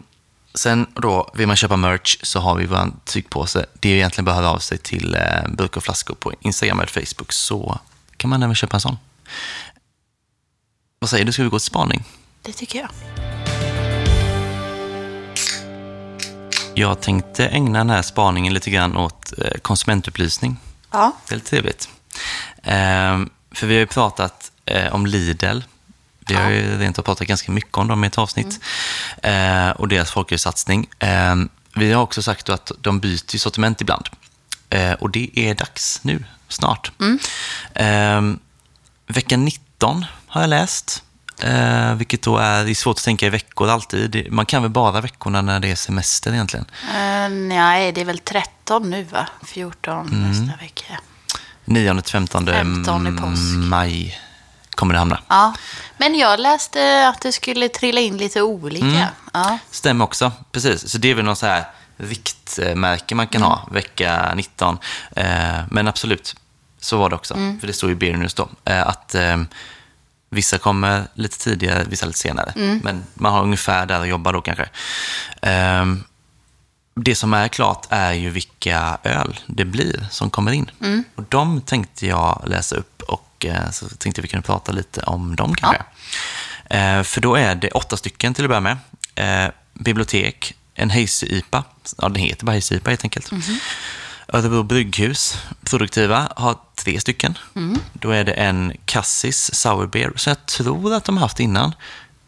sen 0.54 0.88
då, 0.96 1.32
vill 1.34 1.48
man 1.48 1.56
köpa 1.56 1.76
merch 1.76 2.18
så 2.22 2.40
har 2.40 2.56
vi 2.56 2.66
vår 2.66 2.92
tryckpåse. 3.06 3.66
Det 3.80 3.90
är 3.90 3.96
egentligen 3.96 4.26
bara 4.26 4.32
att 4.32 4.38
höra 4.38 4.50
av 4.50 4.60
sig 4.60 4.78
till 4.78 5.16
eh, 5.16 5.50
Burk 5.50 5.78
och 5.78 5.84
flaskor 5.84 6.16
på 6.16 6.34
Instagram 6.40 6.80
eller 6.80 7.06
Facebook 7.06 7.32
så 7.32 7.80
kan 8.18 8.30
man 8.30 8.44
även 8.44 8.56
köpa 8.56 8.78
en 8.78 8.82
sån. 8.82 8.98
Vad 11.00 11.10
säger 11.10 11.26
du, 11.26 11.32
ska 11.32 11.44
vi 11.44 11.50
gå 11.50 11.60
till 11.60 11.66
spaning? 11.66 12.04
Det 12.42 12.52
tycker 12.52 12.80
jag. 12.80 12.90
Jag 16.74 17.02
tänkte 17.02 17.48
ägna 17.48 17.80
den 17.80 17.90
här 17.90 18.02
spaningen 18.02 18.54
lite 18.54 18.70
grann 18.70 18.98
åt 18.98 19.34
eh, 19.38 19.60
konsumentupplysning. 19.62 20.58
Ja. 20.92 21.12
Det 21.28 21.34
är 21.34 21.36
lite 21.36 21.50
trevligt. 21.50 21.90
Ehm, 22.64 23.30
för 23.52 23.68
vi 23.68 23.74
har 23.74 23.80
ju 23.80 23.88
pratat 23.88 24.52
eh, 24.66 24.94
om 24.94 25.06
Lidl. 25.06 25.60
Vi 26.30 26.36
har 26.36 26.50
ju 26.50 26.78
rent 26.78 27.06
pratat 27.06 27.28
ganska 27.28 27.52
mycket 27.52 27.78
om 27.78 27.88
dem 27.88 28.04
i 28.04 28.08
ett 28.08 28.18
avsnitt. 28.18 28.60
Eh, 29.24 29.70
och 29.70 29.88
deras 29.88 30.12
folkölssatsning. 30.12 30.88
Ehm, 31.00 31.50
vi 31.76 31.92
har 31.94 32.04
också 32.04 32.22
sagt 32.22 32.50
att 32.50 32.72
de 32.82 33.00
byter 33.00 33.38
sortiment 33.38 33.82
ibland. 33.82 34.10
Eh, 34.70 34.94
och 34.94 35.10
det 35.10 35.30
är 35.40 35.56
dags 35.56 36.00
nu, 36.04 36.24
snart. 36.48 36.92
Ehm, 37.76 38.40
vecka 39.08 39.38
19 39.38 40.06
har 40.28 40.42
jag 40.42 40.50
läst. 40.50 41.04
Eh, 41.44 41.94
vilket 41.96 42.22
då 42.22 42.38
är, 42.38 42.66
det 42.66 42.72
är 42.72 42.76
svårt 42.76 42.98
att 42.98 43.04
tänka 43.04 43.26
i 43.26 43.30
veckor 43.30 43.70
alltid. 43.70 44.32
Man 44.32 44.46
kan 44.46 44.62
väl 44.62 44.72
bara 44.72 45.02
veckorna 45.02 45.42
när 45.42 45.60
det 45.60 45.72
är 45.72 45.76
semester 45.76 46.34
egentligen. 46.34 46.66
Uh, 46.84 47.30
nej, 47.30 47.92
det 47.92 48.02
är 48.02 48.06
väl 48.06 48.20
13 48.20 48.90
nu 48.90 49.04
va? 49.04 49.28
14 49.46 50.08
Mm. 50.08 50.30
nästa 50.32 50.58
vecka. 50.58 51.00
9 51.66 52.02
till 52.02 52.12
15, 52.12 52.46
15 52.46 53.08
i 53.08 53.22
påsk. 53.22 53.42
maj 53.70 54.20
kommer 54.80 54.94
det 54.94 55.00
hamna. 55.00 55.20
Ja. 55.28 55.54
Men 55.98 56.16
jag 56.16 56.40
läste 56.40 57.08
att 57.08 57.22
det 57.22 57.32
skulle 57.32 57.70
trilla 57.70 58.02
in 58.02 58.18
lite 58.18 58.42
olika. 58.42 58.86
Mm. 58.86 59.08
Ja. 59.34 59.58
Stämmer 59.72 60.06
också, 60.06 60.32
precis. 60.52 60.90
Så 60.90 60.98
det 60.98 61.12
är 61.12 61.16
väl 61.16 61.26
någon 61.26 61.36
så 61.36 61.46
här 61.46 61.64
riktmärke 61.98 63.16
man 63.16 63.28
kan 63.28 63.42
ha, 63.42 63.68
vecka 63.72 64.34
19. 64.36 64.78
Eh, 65.16 65.26
men 65.72 65.88
absolut, 65.88 66.36
så 66.80 66.98
var 66.98 67.10
det 67.10 67.16
också. 67.16 67.34
För 67.34 67.68
det 67.68 67.74
står 67.74 67.90
ju 67.90 67.96
i 67.96 68.00
Beer 68.00 68.18
News 68.18 68.34
då. 68.34 68.50
Eh, 68.66 68.88
att 68.88 69.16
eh, 69.16 69.38
vissa 70.30 70.58
kommer 70.58 71.04
lite 71.14 71.38
tidigare, 71.38 71.84
vissa 71.90 72.06
lite 72.06 72.20
senare. 72.20 72.80
Men 72.84 73.04
man 73.14 73.34
har 73.34 73.44
ungefär 73.44 73.86
där 73.86 74.00
att 74.02 74.08
jobba 74.08 74.32
då 74.32 74.42
kanske. 74.42 74.70
Eh, 75.42 75.86
det 76.96 77.16
som 77.16 77.34
är 77.34 77.48
klart 77.48 77.88
är 77.90 78.14
ju 78.14 78.30
vilka 78.30 78.98
öl 79.04 79.40
det 79.46 79.66
blir 79.66 80.06
som 80.12 80.30
kommer 80.30 80.52
in. 80.52 80.72
Och 81.16 81.24
de 81.30 81.62
tänkte 81.62 82.08
jag 82.08 82.44
läsa 82.48 82.76
upp 82.76 82.99
och 83.40 83.46
eh, 83.46 83.72
så 83.72 83.88
tänkte 83.90 84.22
vi 84.22 84.28
kunde 84.28 84.46
prata 84.46 84.72
lite 84.72 85.02
om 85.02 85.36
dem 85.36 85.56
kanske. 85.56 85.84
Eh, 86.70 87.04
för 87.04 87.22
då 87.22 87.36
är 87.36 87.56
det 87.56 87.72
åtta 87.72 87.98
stycken 87.98 88.34
till 88.34 88.46
att 88.46 88.50
börja 88.50 88.62
med. 88.62 88.78
Eh, 89.16 89.52
bibliotek, 89.74 90.54
en 90.76 90.92
Hayes-IPA, 90.92 91.64
ja 91.98 92.10
den 92.10 92.24
heter 92.24 92.46
bara 92.46 92.52
Hayes-IPA 92.52 92.90
helt 92.90 93.04
enkelt. 93.04 93.32
Örebro 94.28 94.64
brygghus, 94.64 95.38
produktiva, 95.64 96.32
har 96.36 96.56
tre 96.76 97.00
stycken. 97.00 97.38
Då 97.94 98.12
är 98.12 98.24
det 98.24 98.32
en 98.32 98.74
Cassis 98.86 99.56
Sour 99.56 99.88
Beer, 99.88 100.12
som 100.16 100.30
jag 100.30 100.46
tror 100.46 100.94
att 100.94 101.04
de 101.04 101.18
har 101.18 101.22
haft 101.22 101.40
innan. 101.40 101.76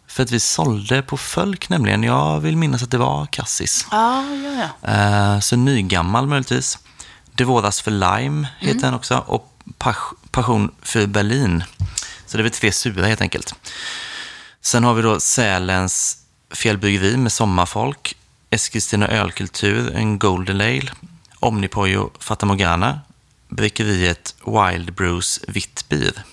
För 0.08 0.24
att 0.24 0.32
vi 0.32 0.40
sålde 0.40 1.02
på 1.02 1.18
Fölk 1.18 1.70
nämligen. 1.70 2.04
Jag 2.04 2.40
vill 2.40 2.58
minnas 2.58 2.84
att 2.84 2.92
det 2.92 2.98
var 2.98 3.26
Cassis. 3.26 3.88
Ja, 3.92 4.24
ja, 4.24 4.70
ja. 4.82 5.42
Så 5.42 5.56
nygammal 5.56 6.28
möjligtvis. 6.28 6.80
Det 7.34 7.44
våras 7.44 7.82
för 7.82 7.92
Lime 7.92 8.48
heter 8.60 8.80
den 8.80 8.94
också. 8.94 9.18
Och 9.18 9.51
Passion 10.32 10.72
för 10.82 11.08
Berlin. 11.08 11.64
Så 12.26 12.38
det 12.38 12.42
är 12.42 12.44
väl 12.44 12.52
tre 12.52 12.72
sura 12.72 13.06
helt 13.06 13.22
enkelt. 13.22 13.56
Sen 14.62 14.84
har 14.84 14.94
vi 14.94 15.02
då 15.02 15.20
Sälens 15.20 16.18
fjällbryggeri 16.54 17.18
med 17.18 17.32
sommarfolk. 17.32 18.16
Eskilstuna 18.50 19.08
ölkultur, 19.08 19.96
en 19.96 20.20
Golden 20.20 20.62
Ale. 20.62 20.92
Omnipojo 21.40 22.10
Fata 22.20 22.46
Morgana. 22.46 23.00
Bryggeriet 23.50 24.36
Wild 24.46 24.94
Brews 24.94 25.40
Vitt 25.48 25.90
Bir. 25.90 26.24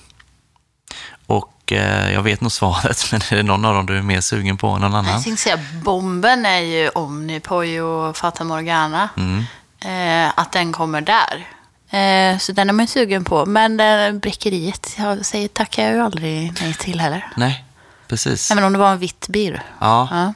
Och 1.26 1.72
eh, 1.72 2.12
jag 2.12 2.22
vet 2.22 2.40
nog 2.40 2.52
svaret, 2.52 3.08
men 3.12 3.20
är 3.30 3.36
det 3.36 3.42
någon 3.42 3.64
av 3.64 3.74
dem 3.74 3.86
du 3.86 3.98
är 3.98 4.02
mer 4.02 4.20
sugen 4.20 4.56
på 4.56 4.68
än 4.68 4.80
någon 4.80 4.94
annan? 4.94 5.12
Jag 5.12 5.22
tänkte 5.22 5.42
säga, 5.42 5.58
bomben 5.82 6.46
är 6.46 6.60
ju 6.60 6.88
Omnipojo 6.88 7.84
och 7.84 8.16
Fata 8.16 8.44
Morgana. 8.44 9.08
Mm. 9.16 9.44
Eh, 9.80 10.32
att 10.36 10.52
den 10.52 10.72
kommer 10.72 11.00
där. 11.00 11.46
Eh, 11.90 12.38
så 12.38 12.52
den 12.52 12.68
är 12.68 12.72
man 12.72 12.86
sugen 12.86 13.24
på. 13.24 13.46
Men 13.46 13.80
eh, 13.80 14.12
brickeriet, 14.20 14.94
jag 14.98 15.26
säger 15.26 15.48
tackar 15.48 15.84
jag 15.84 15.92
ju 15.94 16.00
aldrig 16.00 16.52
nej 16.60 16.74
till 16.74 17.00
heller. 17.00 17.32
Nej, 17.36 17.64
precis. 18.08 18.50
Även 18.50 18.64
om 18.64 18.72
det 18.72 18.78
var 18.78 18.92
en 18.92 18.98
vitt 18.98 19.28
bir. 19.28 19.62
Ja, 19.80 20.08
Ja. 20.10 20.34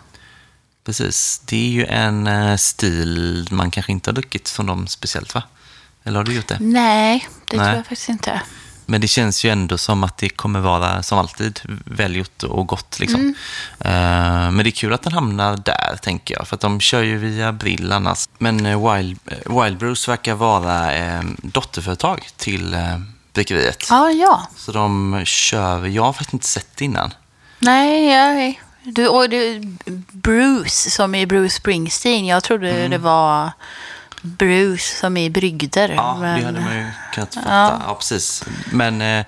precis. 0.85 1.43
Det 1.45 1.57
är 1.57 1.71
ju 1.71 1.85
en 1.87 2.27
eh, 2.27 2.57
stil 2.57 3.49
man 3.51 3.71
kanske 3.71 3.93
inte 3.93 4.11
har 4.11 4.15
druckit 4.15 4.49
från 4.49 4.67
dem 4.67 4.87
speciellt, 4.87 5.35
va? 5.35 5.43
Eller 6.05 6.17
har 6.17 6.25
du 6.25 6.35
gjort 6.35 6.49
det? 6.49 6.59
Nej, 6.61 7.29
det 7.51 7.57
Nej. 7.57 7.67
tror 7.67 7.77
jag 7.77 7.87
faktiskt 7.87 8.09
inte. 8.09 8.41
Men 8.93 9.01
det 9.01 9.09
känns 9.09 9.45
ju 9.45 9.51
ändå 9.51 9.79
som 9.79 10.05
att 10.05 10.19
det 10.19 10.29
kommer 10.29 10.61
vara, 10.61 11.03
som 11.03 11.19
alltid, 11.19 11.61
välgjort 11.85 12.43
och 12.43 12.67
gott. 12.67 12.99
Liksom. 13.01 13.21
Mm. 13.21 13.35
Eh, 13.81 14.51
men 14.51 14.59
det 14.59 14.69
är 14.69 14.71
kul 14.71 14.93
att 14.93 15.03
den 15.03 15.13
hamnar 15.13 15.57
där, 15.57 15.97
tänker 16.03 16.35
jag. 16.35 16.49
För 16.49 16.57
att 16.57 16.61
de 16.61 16.81
kör 16.81 17.03
ju 17.03 17.19
via 17.19 17.53
Brill 17.53 17.93
annars. 17.93 18.29
Men 18.39 18.67
eh, 18.67 18.95
Wild, 18.95 19.19
eh, 19.27 19.63
Wild 19.63 19.79
Brews 19.79 20.09
verkar 20.09 20.35
vara 20.35 20.95
eh, 20.95 21.23
dotterföretag 21.43 22.29
till 22.37 22.75
eh, 22.75 22.99
bryggeriet. 23.33 23.87
Ja, 23.91 24.11
ja. 24.11 24.47
Så 24.57 24.73
de 24.73 25.23
kör, 25.25 25.87
jag 25.87 26.03
har 26.03 26.13
faktiskt 26.13 26.33
inte 26.33 26.47
sett 26.47 26.77
det 26.77 26.85
innan. 26.85 27.15
Nej, 27.59 28.07
jag, 28.07 28.61
du, 28.85 29.09
och 29.09 29.31
du, 29.31 29.61
Bruce 30.13 30.91
som 30.91 31.15
i 31.15 31.27
Bruce 31.27 31.55
Springsteen. 31.55 32.27
Jag 32.27 32.43
trodde 32.45 32.89
det 32.89 32.99
var 32.99 33.51
Bruce 34.23 34.97
som 35.01 35.17
i 35.17 35.31
brygder. 35.31 35.89
Ja, 35.89 36.17
men- 36.21 36.41
det 36.41 36.47
hade 36.47 36.61
man 36.61 36.77
ju 36.77 36.87
kunnat 37.15 37.35
fatta. 37.35 37.81
Ja, 37.87 37.95
precis. 37.95 38.45
Men 38.71 39.01
eh, 39.01 39.25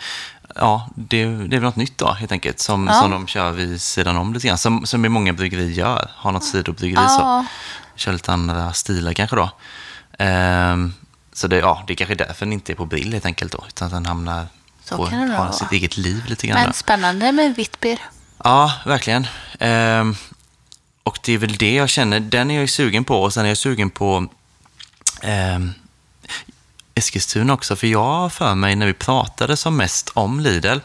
ja, 0.54 0.88
det, 0.94 1.24
det 1.24 1.56
är 1.56 1.60
väl 1.60 1.62
något 1.62 1.76
nytt 1.76 1.98
då, 1.98 2.12
helt 2.12 2.32
enkelt, 2.32 2.60
som, 2.60 2.86
Ja. 2.86 3.00
som 3.00 3.10
de 3.10 3.26
kör 3.26 3.50
vid 3.50 3.80
sidan 3.80 4.16
om 4.16 4.34
lite 4.34 4.46
grann. 4.46 4.58
Som, 4.58 4.86
som 4.86 5.02
många 5.12 5.32
bryggerier 5.32 5.70
gör, 5.70 6.10
har 6.14 6.32
något 6.32 6.44
sidobryggeri 6.44 7.08
så. 7.08 7.20
Ja. 7.20 7.44
Kör 7.96 8.12
lite 8.12 8.32
andra 8.32 8.72
stilar 8.72 9.12
kanske 9.12 9.36
då. 9.36 9.50
Ehm, 10.18 10.94
så 11.32 11.48
det, 11.48 11.56
ja, 11.56 11.84
det 11.86 11.92
är 11.92 11.96
kanske 11.96 12.14
därför 12.14 12.46
den 12.46 12.52
inte 12.52 12.72
är 12.72 12.74
på 12.74 12.86
Brill 12.86 13.12
helt 13.12 13.26
enkelt 13.26 13.52
då, 13.52 13.64
utan 13.68 13.86
att 13.86 13.92
den 13.92 14.06
hamnar 14.06 14.46
Så 14.84 14.96
på, 14.96 15.06
kan 15.06 15.28
det 15.28 15.36
har 15.36 15.52
sitt 15.52 15.72
eget 15.72 15.96
liv 15.96 16.24
lite 16.26 16.46
grann. 16.46 16.58
Men 16.58 16.66
då. 16.66 16.72
spännande 16.72 17.32
med 17.32 17.54
vitt 17.56 17.80
bir. 17.80 17.98
Ja, 18.44 18.72
verkligen. 18.86 19.26
Ehm, 19.58 20.16
och 21.02 21.18
det 21.24 21.32
är 21.32 21.38
väl 21.38 21.56
det 21.56 21.74
jag 21.74 21.88
känner, 21.88 22.20
den 22.20 22.50
är 22.50 22.54
jag 22.54 22.60
ju 22.60 22.68
sugen 22.68 23.04
på 23.04 23.22
och 23.22 23.32
sen 23.32 23.44
är 23.44 23.48
jag 23.48 23.58
sugen 23.58 23.90
på 23.90 24.26
ehm, 25.24 25.72
Eskilstuna 26.94 27.52
också, 27.52 27.76
för 27.76 27.86
jag 27.86 28.32
för 28.32 28.54
mig 28.54 28.76
när 28.76 28.86
vi 28.86 28.92
pratade 28.92 29.56
som 29.56 29.76
mest 29.76 30.10
om 30.14 30.40
Lidl 30.40 30.78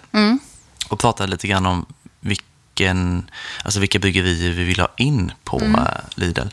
och 0.89 0.99
pratade 0.99 1.31
lite 1.31 1.47
grann 1.47 1.65
om 1.65 1.85
vilken, 2.19 3.29
alltså 3.63 3.79
vilka 3.79 3.99
bryggerier 3.99 4.51
vi 4.51 4.63
vill 4.63 4.79
ha 4.79 4.87
in 4.97 5.31
på 5.43 5.61
eh, 5.61 5.83
Lidl. 6.15 6.47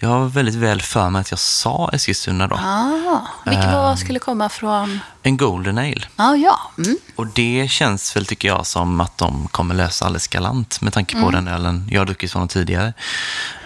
Jag 0.00 0.08
har 0.08 0.26
väldigt 0.28 0.54
väl 0.54 0.80
för 0.82 1.10
mig 1.10 1.20
att 1.20 1.30
jag 1.30 1.38
sa 1.40 1.90
Eskilstuna 1.92 2.46
då. 2.46 2.56
Ah, 2.56 3.20
vilket 3.44 3.64
Ehm. 3.64 3.72
var 3.72 3.96
skulle 3.96 4.18
komma 4.18 4.48
från... 4.48 5.00
En 5.22 5.36
Golden 5.36 5.78
Ale. 5.78 6.02
Ja, 6.16 6.36
ja. 6.36 6.58
Mm. 6.78 6.96
Och 7.16 7.26
det 7.26 7.70
känns 7.70 8.16
väl, 8.16 8.26
tycker 8.26 8.48
jag, 8.48 8.66
som 8.66 9.00
att 9.00 9.18
de 9.18 9.48
kommer 9.48 9.74
lösa 9.74 10.04
alldeles 10.06 10.28
galant 10.28 10.80
med 10.80 10.92
tanke 10.92 11.22
på 11.22 11.30
den 11.30 11.48
ölen 11.48 11.88
jag 11.90 12.00
har 12.00 12.06
druckit 12.06 12.32
från 12.32 12.40
dem 12.40 12.48
tidigare. 12.48 12.92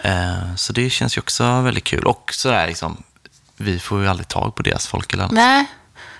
Eh, 0.02 0.54
så 0.56 0.72
det 0.72 0.90
känns 0.90 1.16
ju 1.16 1.20
också 1.20 1.60
väldigt 1.60 1.84
kul. 1.84 2.04
Och 2.04 2.30
sådär 2.34 2.66
liksom, 2.66 3.02
vi 3.62 3.78
får 3.78 4.02
ju 4.02 4.08
aldrig 4.08 4.28
tag 4.28 4.54
på 4.54 4.62
deras 4.62 4.86
folk 4.86 5.12
eller 5.12 5.22
annat. 5.24 5.32
Nej, 5.34 5.64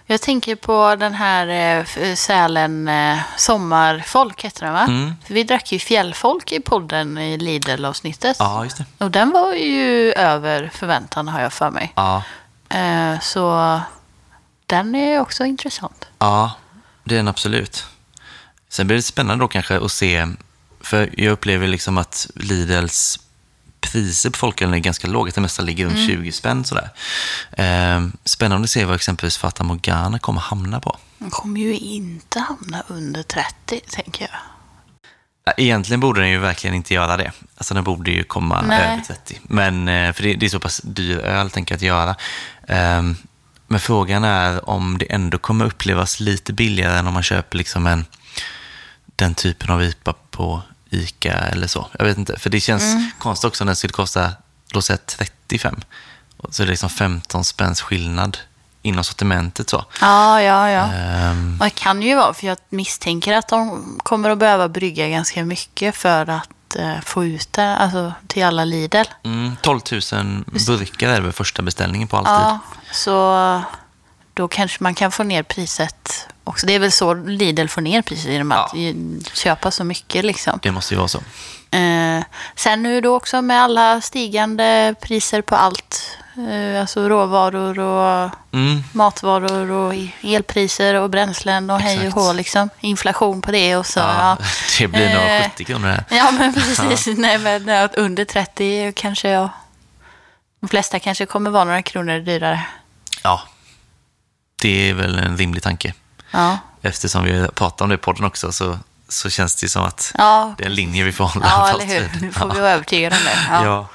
jag 0.06 0.20
tänker 0.20 0.56
på 0.56 0.96
den 0.96 1.14
här 1.14 1.46
eh, 1.46 1.84
f- 1.96 2.18
Sälen 2.18 2.88
eh, 2.88 3.18
Sommarfolk, 3.36 4.44
heter 4.44 4.64
den 4.64 4.72
va? 4.74 4.84
Mm. 4.88 5.14
För 5.26 5.34
vi 5.34 5.44
drack 5.44 5.72
ju 5.72 5.78
Fjällfolk 5.78 6.52
i 6.52 6.60
podden 6.60 7.18
i 7.18 7.38
Lidl-avsnittet. 7.38 8.36
Ja, 8.40 8.64
just 8.64 8.76
det. 8.78 8.84
Och 8.98 9.10
den 9.10 9.30
var 9.30 9.52
ju 9.52 10.12
över 10.12 10.70
förväntan 10.74 11.28
har 11.28 11.40
jag 11.40 11.52
för 11.52 11.70
mig. 11.70 11.92
Ja, 11.96 12.22
Eh, 12.68 13.20
så 13.20 13.80
den 14.66 14.94
är 14.94 15.20
också 15.20 15.44
intressant. 15.44 16.06
ja, 16.18 16.52
det 17.04 17.14
är 17.14 17.16
den 17.16 17.28
absolut. 17.28 17.86
Sen 18.68 18.86
blir 18.86 18.96
det 18.96 19.02
spännande 19.02 19.44
då 19.44 19.48
kanske 19.48 19.76
att 19.84 19.92
se, 19.92 20.28
för 20.80 21.10
jag 21.20 21.32
upplever 21.32 21.66
liksom 21.66 21.98
att 21.98 22.26
Lidls 22.34 23.18
priser 23.82 24.30
på 24.30 24.38
folkölen 24.38 24.74
är 24.74 24.78
ganska 24.78 25.08
låga. 25.08 25.32
Det 25.34 25.40
mesta 25.40 25.62
ligger 25.62 25.86
runt 25.86 26.06
20 26.06 26.32
spänn 26.32 26.64
sådär. 26.64 26.90
Eh, 27.52 28.06
spännande 28.24 28.64
att 28.64 28.70
se 28.70 28.84
vad 28.84 28.94
exempelvis 28.94 29.36
Fata 29.36 29.64
Morgana 29.64 30.18
kommer 30.18 30.40
hamna 30.40 30.80
på. 30.80 30.96
Den 31.18 31.30
kommer 31.30 31.60
ju 31.60 31.76
inte 31.78 32.40
hamna 32.40 32.82
under 32.88 33.22
30, 33.22 33.80
tänker 33.88 34.22
jag. 34.22 34.40
Ja, 35.44 35.52
Egentligen 35.56 36.00
borde 36.00 36.20
den 36.20 36.30
ju 36.30 36.38
verkligen 36.38 36.76
inte 36.76 36.94
göra 36.94 37.16
det. 37.16 37.32
Alltså 37.56 37.74
den 37.74 37.84
borde 37.84 38.10
ju 38.10 38.24
komma 38.24 38.62
Nej. 38.62 38.92
över 38.92 39.02
30. 39.02 39.40
Men, 39.42 39.88
eh, 39.88 40.12
för 40.12 40.22
det, 40.22 40.34
det 40.34 40.46
är 40.46 40.50
så 40.50 40.60
pass 40.60 40.80
dyr 40.84 41.18
öl, 41.18 41.50
tänker 41.50 41.72
jag, 41.74 41.76
att 41.76 41.82
göra. 41.82 42.16
Ehm, 42.68 43.16
Men 43.66 43.80
frågan 43.80 44.24
är 44.24 44.68
om 44.68 44.98
det 44.98 45.12
ändå 45.12 45.38
kommer 45.38 45.64
upplevas 45.64 46.20
lite 46.20 46.52
billigare 46.52 46.98
än 46.98 47.06
om 47.06 47.14
man 47.14 47.22
köper 47.22 47.58
liksom 47.58 47.86
en, 47.86 48.04
den 49.16 49.34
typen 49.34 49.70
av 49.70 49.82
IPA 49.82 50.14
på 50.30 50.62
ICA 50.92 51.32
eller 51.32 51.66
så. 51.66 51.86
Jag 51.98 52.04
vet 52.04 52.18
inte, 52.18 52.38
för 52.38 52.50
det 52.50 52.60
känns 52.60 52.82
Mm. 52.82 53.10
konstigt 53.18 53.48
också 53.48 53.64
när 53.64 53.68
den 53.68 53.76
skulle 53.76 53.92
kosta, 53.92 54.30
låt 54.72 54.84
säga 54.84 54.98
35. 55.06 55.80
Och 56.36 56.54
Så 56.54 56.62
är 56.62 56.66
det 56.66 56.70
liksom 56.70 56.90
15 56.90 57.44
spänns 57.44 57.80
skillnad 57.82 58.38
inom 58.82 59.04
sortimentet 59.04 59.70
så. 59.70 59.84
Ja, 60.00 60.42
ja, 60.42 60.70
ja. 60.70 60.92
Ehm, 60.92 61.56
Och 61.60 61.64
det 61.66 61.70
kan 61.70 62.02
ju 62.02 62.14
vara, 62.14 62.34
för 62.34 62.46
jag 62.46 62.58
misstänker 62.68 63.34
att 63.34 63.48
de 63.48 63.84
kommer 64.02 64.30
att 64.30 64.38
behöva 64.38 64.68
brygga 64.68 65.08
ganska 65.08 65.44
mycket 65.44 65.96
för 65.96 66.30
att 66.30 66.76
eh, 66.78 67.00
få 67.04 67.24
ut 67.24 67.52
det 67.52 67.76
alltså, 67.76 68.12
till 68.26 68.44
alla 68.44 68.64
Lidl. 68.64 68.96
mm, 69.24 69.56
12 69.62 69.80
000 70.12 70.44
burkar 70.66 71.08
är 71.08 71.20
väl 71.20 71.32
första 71.32 71.62
beställningen 71.62 72.08
på 72.08 72.16
alltid. 72.16 72.32
Ja, 72.32 72.58
så 72.92 73.62
då 74.34 74.48
kanske 74.48 74.76
man 74.82 74.94
kan 74.94 75.12
få 75.12 75.22
ner 75.22 75.42
priset 75.42 76.28
också. 76.44 76.66
Det 76.66 76.74
är 76.74 76.78
väl 76.78 76.92
så 76.92 77.14
Lidl 77.14 77.66
får 77.66 77.80
ner 77.80 78.02
priset 78.02 78.30
genom 78.30 78.52
att 78.52 78.70
Ja. 78.74 78.92
köpa 79.34 79.70
så 79.70 79.84
mycket 79.84 80.24
liksom. 80.24 80.58
Det 80.62 80.70
måste 80.72 80.94
ju 80.94 80.98
vara 80.98 81.08
så. 81.08 81.18
Eh, 81.70 82.22
sen 82.56 82.82
nu 82.82 83.00
då 83.00 83.16
också 83.16 83.42
med 83.42 83.62
alla 83.62 84.00
stigande 84.00 84.94
priser 85.02 85.42
på 85.42 85.56
allt. 85.56 86.18
Eh, 86.50 86.80
alltså 86.80 87.08
råvaror 87.08 87.78
och 87.78 88.30
Mm, 88.54 88.82
matvaror 88.92 89.70
och 89.70 89.94
elpriser 90.22 90.94
och 90.94 91.10
bränslen 91.10 91.70
och 91.70 91.80
hej 91.80 91.98
och 91.98 92.04
Exakt. 92.04 92.16
hå 92.26 92.32
liksom. 92.32 92.68
Inflation 92.80 93.42
på 93.42 93.50
det 93.52 93.76
och 93.76 93.86
så. 93.86 93.98
ja, 94.00 94.36
Ja, 94.40 94.46
det 94.78 94.88
blir 94.88 95.14
nog 95.14 95.24
Eh, 95.24 95.42
70 95.50 95.64
kronor 95.64 95.88
här. 95.88 96.04
ja 96.10 96.30
men 96.30 96.54
precis. 96.54 97.06
Nej, 97.18 97.38
men 97.38 97.88
under 97.96 98.24
30 98.24 98.92
kanske 98.96 99.28
jag... 99.30 99.48
De 100.60 100.68
flesta 100.68 100.98
kanske 100.98 101.26
kommer 101.26 101.50
vara 101.50 101.64
några 101.64 101.82
kronor 101.82 102.18
dyrare. 102.18 102.62
Ja, 103.22 103.42
det 104.62 104.90
är 104.90 104.94
väl 104.94 105.18
en 105.18 105.36
rimlig 105.36 105.62
tanke. 105.62 105.94
Ja, 106.30 106.58
Eftersom 106.82 107.24
vi 107.24 107.48
pratar 107.54 107.84
om 107.84 107.88
det 107.88 107.94
i 107.94 107.98
podden 107.98 108.24
också 108.24 108.52
så, 108.52 108.78
så 109.08 109.30
känns 109.30 109.56
det 109.56 109.68
som 109.68 109.84
att 109.84 110.12
ja, 110.18 110.54
det 110.58 110.64
är 110.64 110.68
en 110.68 110.74
linje 110.74 111.04
vi 111.04 111.12
får 111.12 111.24
hålla 111.24 111.46
ja 111.46 111.70
eller 111.74 111.84
hur. 111.84 112.10
Nu 112.20 112.32
får 112.32 112.54
vi 112.54 112.60
vara 112.60 112.70
övertygade 112.70 113.16
om 113.16 113.22
det. 113.24 113.38
Ja. 113.50 113.64
Ja. 113.64 113.88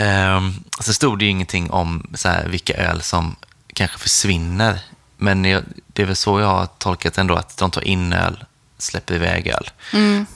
Ehm, 0.00 0.54
så 0.80 0.94
stod 0.94 1.18
det 1.18 1.24
ju 1.24 1.30
ingenting 1.30 1.70
om 1.70 2.10
så 2.14 2.28
här, 2.28 2.46
vilka 2.48 2.74
öl 2.74 3.02
som 3.02 3.36
kanske 3.74 3.98
försvinner. 3.98 4.78
Men 5.16 5.42
det 5.86 6.02
är 6.02 6.06
väl 6.06 6.16
så 6.16 6.40
jag 6.40 6.46
har 6.46 6.66
tolkat 6.66 7.18
ändå, 7.18 7.34
att 7.34 7.56
de 7.56 7.70
tar 7.70 7.84
in 7.84 8.12
öl, 8.12 8.44
släpper 8.84 9.14
iväg 9.14 9.46
öl. 9.48 9.70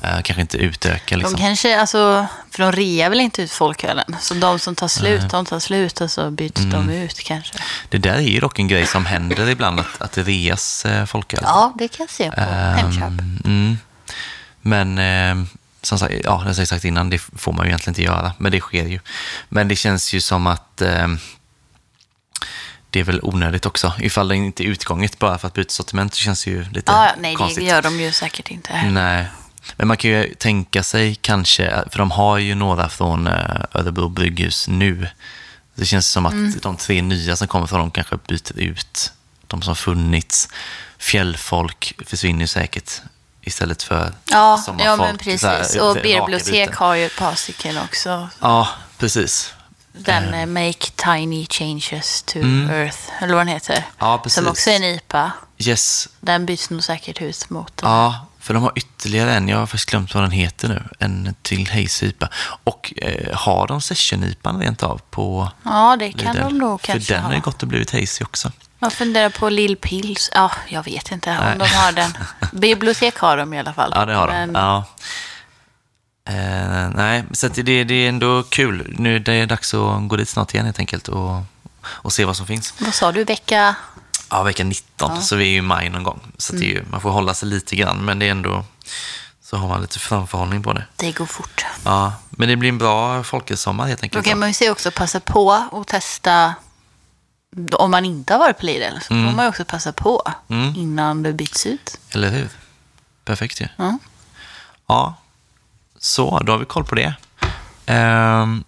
Eh, 0.02 0.11
kanske 0.23 0.40
inte 0.40 0.57
utökar 0.57 1.17
liksom. 1.17 1.35
Mm. 1.35 1.40
De 1.43 1.49
kanske, 1.49 1.81
alltså, 1.81 2.26
för 2.50 2.62
de 2.62 2.73
rear 2.73 3.11
väl 3.11 3.21
inte 3.21 3.43
ut 3.43 3.50
folkölen. 3.52 4.17
Så 4.21 4.35
de 4.35 4.59
som 4.59 4.75
tar 4.75 4.88
slut, 4.88 5.31
de 5.31 5.45
tar 5.47 5.61
slut 5.61 6.00
och 6.00 6.11
så 6.11 6.31
byts 6.31 6.61
Mm. 6.61 6.87
de 6.87 6.93
ut 6.95 7.21
kanske. 7.21 7.55
Det 7.88 7.99
där 7.99 8.14
är 8.14 8.21
ju 8.21 8.40
dock 8.40 8.59
en 8.59 8.69
grej 8.69 8.87
som 8.87 9.07
händer 9.07 9.49
ibland, 9.49 9.81
att, 9.81 10.02
att 10.02 10.12
det 10.12 10.23
reas 10.23 10.85
eh, 10.85 11.05
folköl. 11.05 11.40
Ja, 11.43 11.73
det 11.78 11.88
kan 11.88 12.05
jag 12.05 12.11
se 12.11 12.31
på 12.31 12.40
Hemköp. 12.40 13.02
Ehm, 13.02 13.38
Mm. 13.45 13.78
Men 14.61 14.99
eh, 14.99 15.47
som 15.83 15.99
sagt, 15.99 16.14
ja, 16.25 16.31
det 16.45 16.50
har 16.50 16.55
jag 16.59 16.69
sagt 16.69 16.85
innan, 16.85 17.11
det 17.11 17.19
får 17.19 17.52
man 17.52 17.64
ju 17.67 17.69
egentligen 17.71 17.90
inte 17.90 18.02
göra, 18.02 18.33
men 18.38 18.52
det 18.52 18.61
sker 18.61 18.85
ju. 18.87 19.00
Men 19.49 19.69
det 19.69 19.76
känns 19.76 20.12
ju 20.12 20.21
som 20.21 20.47
att 20.47 20.81
eh, 20.81 21.09
det 22.90 23.00
är 23.00 23.04
väl 23.04 23.21
onödigt 23.23 23.66
också. 23.66 23.92
Ifall 24.00 24.28
det 24.28 24.37
inte 24.37 24.62
är 24.64 24.66
utgånget 24.66 25.18
bara 25.18 25.38
för 25.38 25.47
att 25.49 25.54
byta 25.54 25.71
sortiment, 25.73 26.14
så 26.14 26.21
känns 26.21 26.45
det 26.45 26.50
ju 26.50 26.64
lite 26.64 26.92
Ja, 26.92 27.04
ja, 27.07 27.12
nej, 27.18 27.30
det 27.30 27.37
konstigt. 27.37 27.64
gör 27.64 27.83
de 27.83 28.00
ju 28.00 28.12
säkert 28.12 28.50
inte. 28.50 28.83
Nej. 28.90 29.26
Men 29.76 29.88
man 29.88 29.97
kan 29.97 30.11
ju 30.11 30.35
tänka 30.35 30.83
sig 30.83 31.14
kanske, 31.14 31.85
för 31.90 31.99
de 31.99 32.11
har 32.11 32.38
ju 32.38 32.54
några 32.54 32.88
från 32.88 33.26
eh, 33.26 33.61
Örebro 33.75 34.09
brygghus 34.09 34.68
nu. 34.68 35.09
Det 35.75 35.85
känns 35.85 36.09
som 36.11 36.26
att 36.26 36.33
Mm. 36.33 36.54
de 36.62 36.76
tre 36.76 37.02
nya 37.02 37.37
som 37.37 37.49
kommer 37.49 37.66
från 37.66 37.80
dem 37.80 37.90
kanske 37.90 38.16
byter 38.28 38.59
ut 38.59 39.12
de 39.47 39.62
som 39.62 39.76
funnits. 39.76 40.49
Fjällfolk 40.99 41.95
försvinner 42.07 42.40
ju 42.40 42.47
säkert 42.47 42.92
istället 43.42 43.83
för 43.83 44.12
Ja, 44.30 44.62
sommarfolk. 44.66 44.88
ja 44.88 44.97
men 45.07 45.18
precis. 45.18 45.42
här, 45.42 45.80
Och 45.83 45.95
byten. 45.95 46.75
har 46.75 46.95
ju 46.95 47.07
ett 47.07 47.16
par 47.18 47.35
stycken 47.35 47.78
också. 47.78 48.28
Ja, 48.40 48.68
precis. 48.99 49.54
Den 49.92 50.35
eh, 50.35 50.47
Make 50.47 50.90
Tiny 50.97 51.47
Changes 51.50 52.23
to 52.23 52.38
Mm. 52.38 52.71
Earth, 52.71 52.99
eller 53.21 53.35
vad 53.35 53.40
den 53.47 53.54
heter. 53.54 53.85
Ja, 53.99 54.18
precis. 54.23 54.35
Som 54.35 54.47
också 54.47 54.71
är 54.71 54.76
en 54.76 54.83
IPA. 54.85 55.33
Yes. 55.59 56.09
Den 56.21 56.47
byts 56.47 56.71
nog 56.71 56.85
säkert 56.85 57.23
ut 57.23 57.50
mot. 57.50 57.80
Ja, 57.83 58.26
för 58.40 58.54
de 58.54 58.62
har 58.62 58.73
ytterligare 58.76 59.33
en. 59.35 59.49
Jag 59.49 59.59
har 59.59 59.66
faktiskt 59.66 59.90
glömt 59.90 60.14
vad 60.14 60.23
den 60.23 60.30
heter 60.30 60.68
nu. 60.68 60.83
En 60.99 61.35
till 61.42 61.71
Haze-IPA. 61.71 62.28
Och 62.64 62.92
eh, 62.97 63.37
har 63.37 63.66
de 63.66 63.80
Session-IPan 63.80 64.61
rent 64.61 64.83
av 64.83 65.00
på 65.11 65.50
Ja, 65.62 65.97
det 65.99 66.12
kan 66.12 66.35
Lidl? 66.37 66.45
de 66.49 66.59
nog 66.59 66.80
För 66.80 66.87
kanske 66.87 67.14
den 67.14 67.23
har 67.23 67.30
ju 67.33 67.37
ha. 67.38 67.42
gått 67.45 67.62
och 67.62 67.68
blivit 67.68 67.90
Hazy 67.90 68.25
också. 68.25 68.52
Jag 68.78 68.92
funderar 68.92 69.30
på 69.30 69.49
Lill 69.49 69.76
Pills. 69.76 70.30
Ja, 70.35 70.50
jag 70.68 70.85
vet 70.85 71.12
inte 71.12 71.30
om 71.30 71.59
de 71.59 71.64
har 71.68 71.92
den. 71.92 72.11
Bibliotek 72.52 73.18
har 73.18 73.37
de 73.37 73.54
i 73.54 73.59
alla 73.59 73.73
fall. 73.73 73.92
Ja, 73.95 74.04
det 74.04 74.14
har 74.14 74.26
de. 74.26 74.33
Men 74.33 74.54
Ja. 74.54 74.85
Eh, 76.28 76.90
nej, 76.94 77.25
så 77.32 77.49
det, 77.49 77.85
det 77.85 77.94
är 77.94 78.08
ändå 78.08 78.42
kul. 78.42 78.94
Nu 78.99 79.18
det 79.18 79.32
är 79.35 79.47
dags 79.47 79.75
att 79.75 80.08
gå 80.08 80.16
dit 80.16 80.28
snart 80.28 80.54
igen 80.54 80.66
helt 80.66 80.78
enkelt 80.78 81.08
och, 81.08 81.42
och 81.82 82.12
se 82.12 82.25
vad 82.25 82.37
som 82.37 82.47
finns. 82.47 82.75
Vad 82.80 82.94
sa 82.94 83.12
du? 83.12 83.25
Vecka? 83.25 83.75
Ja, 84.30 84.42
vecka 84.42 84.64
19, 84.64 85.23
så 85.23 85.37
vi 85.37 85.44
är 85.44 85.49
ju 85.49 85.56
i 85.56 85.62
maj 85.62 85.88
någon 85.90 86.02
gång. 86.02 86.20
Så 86.38 86.54
att 86.54 86.61
det 86.61 86.66
är 86.66 86.70
Mm. 86.70 86.85
ju, 86.85 86.90
man 86.90 87.00
får 87.00 87.11
hålla 87.11 87.35
sig 87.35 87.49
lite 87.49 87.76
grann, 87.76 88.04
men 88.04 88.18
det 88.18 88.26
är 88.26 88.30
ändå 88.30 88.64
så 89.42 89.56
har 89.56 89.68
man 89.68 89.80
lite 89.80 89.99
framförhållning 89.99 90.62
på 90.62 90.73
det. 90.73 90.85
Det 90.97 91.12
går 91.12 91.26
fort. 91.26 91.64
Ja, 91.85 92.12
men 92.30 92.49
det 92.49 92.56
blir 92.56 92.68
en 92.68 92.78
bra 92.78 93.23
folkhälsosommar 93.25 93.87
helt 93.87 94.00
Då 94.00 94.04
enkelt. 94.04 94.26
kan 94.26 94.38
man 94.38 94.49
ju 94.49 94.54
se 94.54 94.70
också 94.70 94.90
passa 94.90 95.20
på 95.20 95.68
och 95.70 95.87
testa. 95.87 96.54
Om 97.73 97.90
man 97.90 98.04
inte 98.04 98.32
har 98.35 98.38
varit 98.38 98.58
på 98.58 98.66
Lidl 98.66 98.99
så 99.02 99.14
Mm. 99.14 99.26
får 99.30 99.37
man 99.37 99.44
ju 99.44 99.49
också 99.49 99.64
passa 99.64 99.92
på 99.92 100.23
innan 100.76 101.23
det 101.23 101.32
byts 101.32 101.66
ut. 101.66 101.99
Eller 102.11 102.30
hur? 102.30 102.49
Perfekt 103.25 103.61
ju. 103.61 103.68
Ja. 103.76 103.99
Ja, 104.87 105.14
så 105.99 106.38
då 106.38 106.52
har 106.52 106.59
vi 106.59 106.64
koll 106.64 106.85
på 106.85 106.95
det. 106.95 107.14
Ehm, 107.87 108.64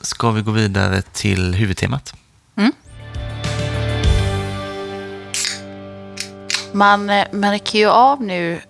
ska 0.00 0.30
vi 0.30 0.42
gå 0.42 0.50
vidare 0.50 1.02
till 1.02 1.54
huvudtemat? 1.54 2.14
Man 6.72 7.10
eh, 7.10 7.26
märker 7.32 7.78
ju 7.78 7.86
av 7.86 8.22
nu 8.22 8.60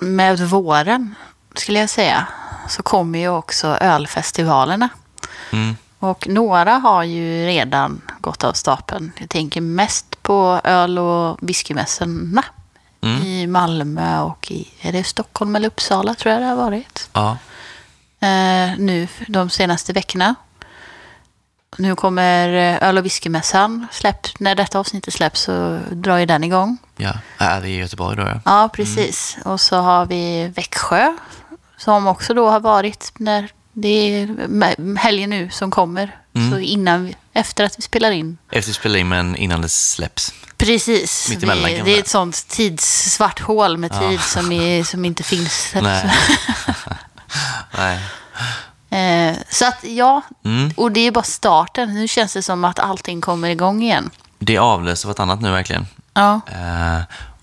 med 0.00 0.40
våren, 0.40 1.14
skulle 1.54 1.78
jag 1.78 1.90
säga, 1.90 2.26
så 2.68 2.82
kommer 2.82 3.18
ju 3.18 3.28
också 3.28 3.66
ölfestivalerna. 3.66 4.88
Mm. 5.52 5.76
Och 5.98 6.28
några 6.28 6.72
har 6.72 7.02
ju 7.02 7.46
redan 7.46 8.00
gått 8.20 8.44
av 8.44 8.52
stapeln. 8.52 9.12
Jag 9.18 9.28
tänker 9.28 9.60
mest 9.60 10.22
på 10.22 10.60
öl 10.64 10.98
och 10.98 11.38
whiskymässorna 11.40 12.44
Mm. 13.02 13.22
i 13.22 13.46
Malmö 13.46 14.20
och 14.20 14.50
i, 14.50 14.68
är 14.80 14.92
det 14.92 15.04
Stockholm 15.04 15.56
eller 15.56 15.66
Uppsala 15.68 16.14
tror 16.14 16.32
jag 16.32 16.42
det 16.42 16.46
har 16.46 16.56
varit. 16.56 17.08
Ja, 17.12 17.30
eh, 18.20 18.78
nu 18.78 19.08
de 19.28 19.50
senaste 19.50 19.92
veckorna. 19.92 20.34
Nu 21.78 21.96
kommer 21.96 22.48
eh, 22.48 22.88
öl 22.88 22.98
och 22.98 23.04
whiskymässan. 23.04 23.86
Släpp, 23.92 24.26
när 24.40 24.54
detta 24.54 24.78
avsnittet 24.78 25.14
släpps 25.14 25.40
så 25.40 25.80
drar 25.90 26.16
ju 26.18 26.26
den 26.26 26.44
igång. 26.44 26.78
ja. 26.96 27.12
Är 27.38 27.60
det 27.60 27.68
i 27.68 27.76
Göteborg 27.76 28.16
då? 28.16 28.22
Ja. 28.22 28.40
Ja, 28.44 28.68
precis. 28.72 29.36
Och 29.44 29.60
så 29.60 29.76
har 29.76 30.06
vi 30.06 30.48
Växjö 30.56 31.16
som 31.76 32.06
också 32.06 32.34
då 32.34 32.50
har 32.50 32.60
varit 32.60 33.12
när 33.18 33.48
det 33.72 33.88
är 33.88 34.96
helgen 34.98 35.30
nu 35.30 35.50
som 35.50 35.70
kommer. 35.70 36.16
Så 36.52 36.58
innan, 36.58 37.04
vi- 37.04 37.16
efter 37.32 37.64
att 37.64 37.78
vi 37.78 37.82
spelar 37.82 38.10
in. 38.10 38.38
Efter 38.50 38.70
vi 38.70 38.74
spelar 38.74 38.98
in, 38.98 39.08
men 39.08 39.36
innan 39.36 39.60
det 39.62 39.68
släpps. 39.68 40.32
Precis. 40.66 41.28
Mitt 41.28 41.42
emellan 41.42 41.62
man 41.76 41.84
det 41.84 41.96
är 41.96 41.98
ett 42.00 42.08
sånt 42.08 42.48
tidssvart 42.48 43.40
hål 43.40 43.76
med 43.76 43.98
tid 44.00 44.20
som, 44.20 44.52
är, 44.52 44.84
som 44.84 45.04
inte 45.04 45.22
finns. 45.22 45.74
Nej. 45.82 46.12
Nej. 47.78 48.00
Eh, 49.30 49.36
så 49.50 49.66
att 49.66 49.84
ja, 49.84 50.22
Mm. 50.44 50.72
och 50.76 50.92
det 50.92 51.00
är 51.06 51.10
bara 51.10 51.24
starten. 51.24 51.94
Nu 51.94 52.08
känns 52.08 52.32
det 52.32 52.42
som 52.42 52.64
att 52.64 52.78
allting 52.78 53.20
kommer 53.20 53.48
igång 53.48 53.82
igen. 53.82 54.10
Det 54.38 54.58
avlöser 54.58 55.08
vartannat 55.08 55.40
nu 55.40 55.50
verkligen. 55.50 55.86
Ja. 56.14 56.40
Eh, 56.46 57.02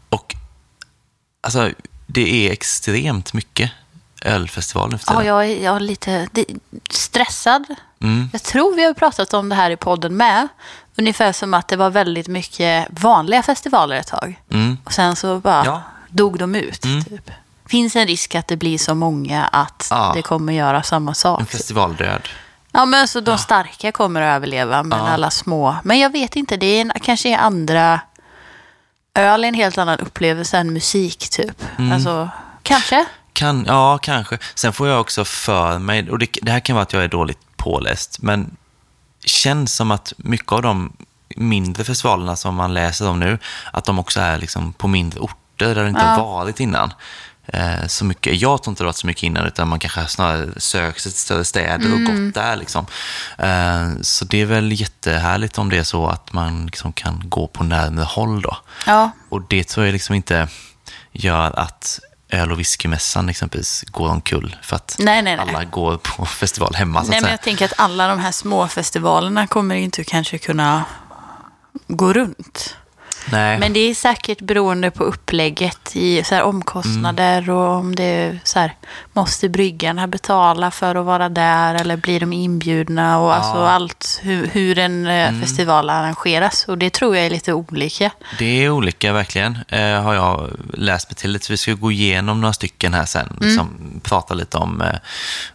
och 0.09 0.35
alltså, 1.41 1.71
det 2.07 2.47
är 2.47 2.51
extremt 2.51 3.33
mycket 3.33 3.71
ölfestival 4.21 4.91
nu 4.91 4.97
för 4.97 5.13
Ja, 5.13 5.19
tiden. 5.19 5.27
jag 5.35 5.45
är, 5.45 5.63
jag 5.63 5.75
är 5.75 5.79
lite 5.79 6.27
det, 6.31 6.45
stressad. 6.89 7.65
Mm. 8.01 8.29
Jag 8.33 8.43
tror 8.43 8.75
vi 8.75 8.85
har 8.85 8.93
pratat 8.93 9.33
om 9.33 9.49
det 9.49 9.55
här 9.55 9.71
i 9.71 9.77
podden 9.77 10.17
med. 10.17 10.47
Ungefär 10.99 11.31
som 11.33 11.53
att 11.53 11.67
det 11.67 11.75
var 11.75 11.89
väldigt 11.89 12.27
mycket 12.27 12.87
vanliga 12.89 13.43
festivaler 13.43 13.95
ett 13.95 14.07
tag. 14.07 14.39
Mm. 14.51 14.77
Och 14.83 14.93
sen 14.93 15.15
så 15.15 15.39
bara 15.39 15.65
Ja. 15.65 15.81
dog 16.09 16.39
de 16.39 16.55
ut. 16.55 16.85
Mm. 16.85 17.03
Typ. 17.03 17.31
Finns 17.67 17.95
en 17.95 18.07
risk 18.07 18.35
att 18.35 18.47
det 18.47 18.57
blir 18.57 18.77
så 18.77 18.95
många 18.95 19.45
att 19.45 19.87
Ja. 19.91 20.11
det 20.15 20.21
kommer 20.21 20.53
göra 20.53 20.83
samma 20.83 21.11
En 21.11 21.15
sak. 21.15 21.49
festivaldöd. 21.49 22.21
Ja, 22.71 22.85
men 22.85 23.01
alltså 23.01 23.21
de 23.21 23.37
starka 23.37 23.91
kommer 23.91 24.21
att 24.21 24.35
överleva, 24.35 24.83
men 24.83 24.99
Ja. 24.99 25.07
alla 25.09 25.29
små. 25.29 25.75
Men 25.83 25.99
jag 25.99 26.11
vet 26.11 26.35
inte, 26.35 26.57
det 26.57 26.65
är 26.65 26.81
en, 26.81 26.91
kanske 27.01 27.29
är 27.29 27.37
andra... 27.37 27.99
Öl 29.15 29.43
är 29.43 29.47
en 29.47 29.53
helt 29.53 29.77
annan 29.77 29.99
upplevelse 29.99 30.57
än 30.57 30.73
musik, 30.73 31.29
typ. 31.29 31.63
Mm. 31.77 31.91
Alltså, 31.91 32.29
kanske. 32.63 33.05
Kan, 33.33 33.65
ja, 33.67 33.97
kanske. 33.97 34.37
Sen 34.55 34.73
får 34.73 34.87
jag 34.87 35.01
också 35.01 35.25
för 35.25 35.79
mig, 35.79 36.09
och 36.11 36.19
det, 36.19 36.29
det 36.41 36.51
här 36.51 36.59
kan 36.59 36.75
vara 36.75 36.83
att 36.83 36.93
jag 36.93 37.03
är 37.03 37.07
dåligt 37.07 37.39
påläst, 37.57 38.17
men 38.21 38.55
känns 39.25 39.75
som 39.75 39.91
att 39.91 40.13
mycket 40.17 40.51
av 40.51 40.61
de 40.61 40.93
mindre 41.35 41.83
festivalerna 41.83 42.35
som 42.35 42.55
man 42.55 42.73
läser 42.73 43.09
om 43.09 43.19
nu, 43.19 43.37
att 43.73 43.85
de 43.85 43.99
också 43.99 44.19
är 44.19 44.37
liksom 44.37 44.73
på 44.73 44.87
mindre 44.87 45.19
orter 45.19 45.75
där 45.75 45.83
det 45.83 45.89
inte 45.89 46.01
Ja. 46.01 46.07
har 46.07 46.23
varit 46.25 46.59
innan. 46.59 46.93
Eh, 47.53 47.87
så 47.87 48.05
mycket. 48.05 48.41
Jag 48.41 48.63
tror 48.63 48.71
inte 48.71 48.83
det 48.83 48.85
har 48.85 48.89
varit 48.89 48.95
så 48.97 49.07
mycket 49.07 49.23
innan, 49.23 49.45
utan 49.45 49.67
man 49.67 49.79
kanske 49.79 50.07
snarare 50.07 50.49
sökt 50.57 51.01
sig 51.01 51.11
till 51.11 51.21
större 51.21 51.45
städer 51.45 51.93
och 51.93 51.99
gått 51.99 52.33
där. 52.33 52.55
Liksom. 52.55 52.85
Eh, 53.37 53.89
så 54.01 54.25
det 54.25 54.41
är 54.41 54.45
väl 54.45 54.71
jättehärligt 54.81 55.57
om 55.57 55.69
det 55.69 55.77
är 55.77 55.83
så 55.83 56.07
att 56.07 56.33
man 56.33 56.65
liksom 56.65 56.93
kan 56.93 57.21
gå 57.25 57.47
på 57.47 57.63
närmare 57.63 58.05
håll 58.05 58.41
då. 58.41 58.57
Ja, 58.85 59.11
Och 59.29 59.41
det 59.49 59.63
tror 59.67 59.85
jag 59.85 59.93
liksom 59.93 60.15
inte 60.15 60.47
gör 61.11 61.59
att 61.59 61.99
öl 62.29 62.51
och 62.51 62.59
whiskymässan 62.59 63.29
exempelvis 63.29 63.83
går 63.91 64.09
omkull 64.09 64.55
för 64.61 64.75
att 64.75 64.95
Nej, 64.99 65.21
nej, 65.21 65.35
nej. 65.37 65.45
alla 65.49 65.63
går 65.63 65.97
på 65.97 66.25
festival 66.41 66.75
hemma 66.75 67.03
så 67.03 67.11
Nej, 67.11 67.21
men 67.21 67.31
jag 67.31 67.41
tänker 67.41 67.65
att 67.65 67.73
alla 67.77 68.07
de 68.07 68.19
här 68.19 68.31
små 68.31 68.67
festivalerna 68.67 69.47
kommer 69.47 69.75
inte 69.75 70.03
kanske 70.03 70.37
kunna 70.37 70.83
gå 71.87 72.13
runt. 72.13 72.75
Nej, 73.31 73.59
Men 73.59 73.73
det 73.73 73.79
är 73.79 73.93
säkert 73.95 74.41
beroende 74.41 74.91
på 74.91 75.03
upplägget 75.03 75.95
i 75.95 76.23
så 76.23 76.35
här, 76.35 76.43
omkostnader 76.43 77.37
Mm. 77.41 77.55
och 77.55 77.67
om 77.75 77.95
det 77.95 78.37
så 78.43 78.59
här, 78.59 78.73
måste 79.13 79.49
bryggarna 79.49 80.07
betala 80.07 80.71
för 80.71 80.95
att 80.95 81.05
vara 81.05 81.29
där 81.29 81.75
eller 81.75 81.97
blir 81.97 82.19
de 82.19 82.33
inbjudna 82.33 83.19
och 83.19 83.35
alltså 83.35 83.57
allt 83.57 84.19
hur, 84.23 84.47
hur 84.47 84.79
en 84.79 85.07
eh, 85.07 85.27
Mm. 85.29 85.41
festival 85.41 85.89
arrangeras. 85.89 86.65
Och 86.67 86.77
det 86.77 86.89
tror 86.89 87.15
jag 87.15 87.25
är 87.25 87.29
lite 87.29 87.53
olika. 87.53 88.11
det 88.37 88.45
är 88.65 88.69
olika 88.69 89.13
verkligen, 89.13 89.57
eh, 89.67 90.01
har 90.01 90.13
jag 90.13 90.49
läst 90.73 91.09
mig 91.09 91.15
till 91.15 91.31
lite. 91.31 91.51
Vi 91.51 91.57
ska 91.57 91.73
gå 91.73 91.91
igenom 91.91 92.41
några 92.41 92.53
stycken 92.53 92.93
här 92.93 93.05
sen, 93.05 93.37
Mm. 93.41 93.55
som 93.57 93.69
pratar 94.03 94.35
lite 94.35 94.57
om 94.57 94.81
eh, 94.81 94.87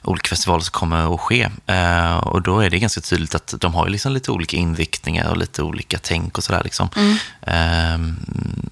olika 0.02 0.28
festivaler 0.28 0.62
som 0.62 0.72
kommer 0.72 1.14
att 1.14 1.20
ske. 1.20 1.48
Eh, 1.66 2.16
och 2.16 2.42
då 2.42 2.60
är 2.60 2.70
det 2.70 2.78
ganska 2.78 3.00
tydligt 3.00 3.34
att 3.34 3.54
de 3.60 3.74
har 3.74 3.88
liksom 3.88 4.12
lite 4.12 4.30
olika 4.30 4.56
inriktningar 4.56 5.30
och 5.30 5.36
lite 5.36 5.62
olika 5.62 5.98
tänk 6.02 6.38
och 6.38 6.44
sådär. 6.44 6.60
Liksom. 6.64 6.88
Mm. 6.96 7.16
Eh, 7.64 7.98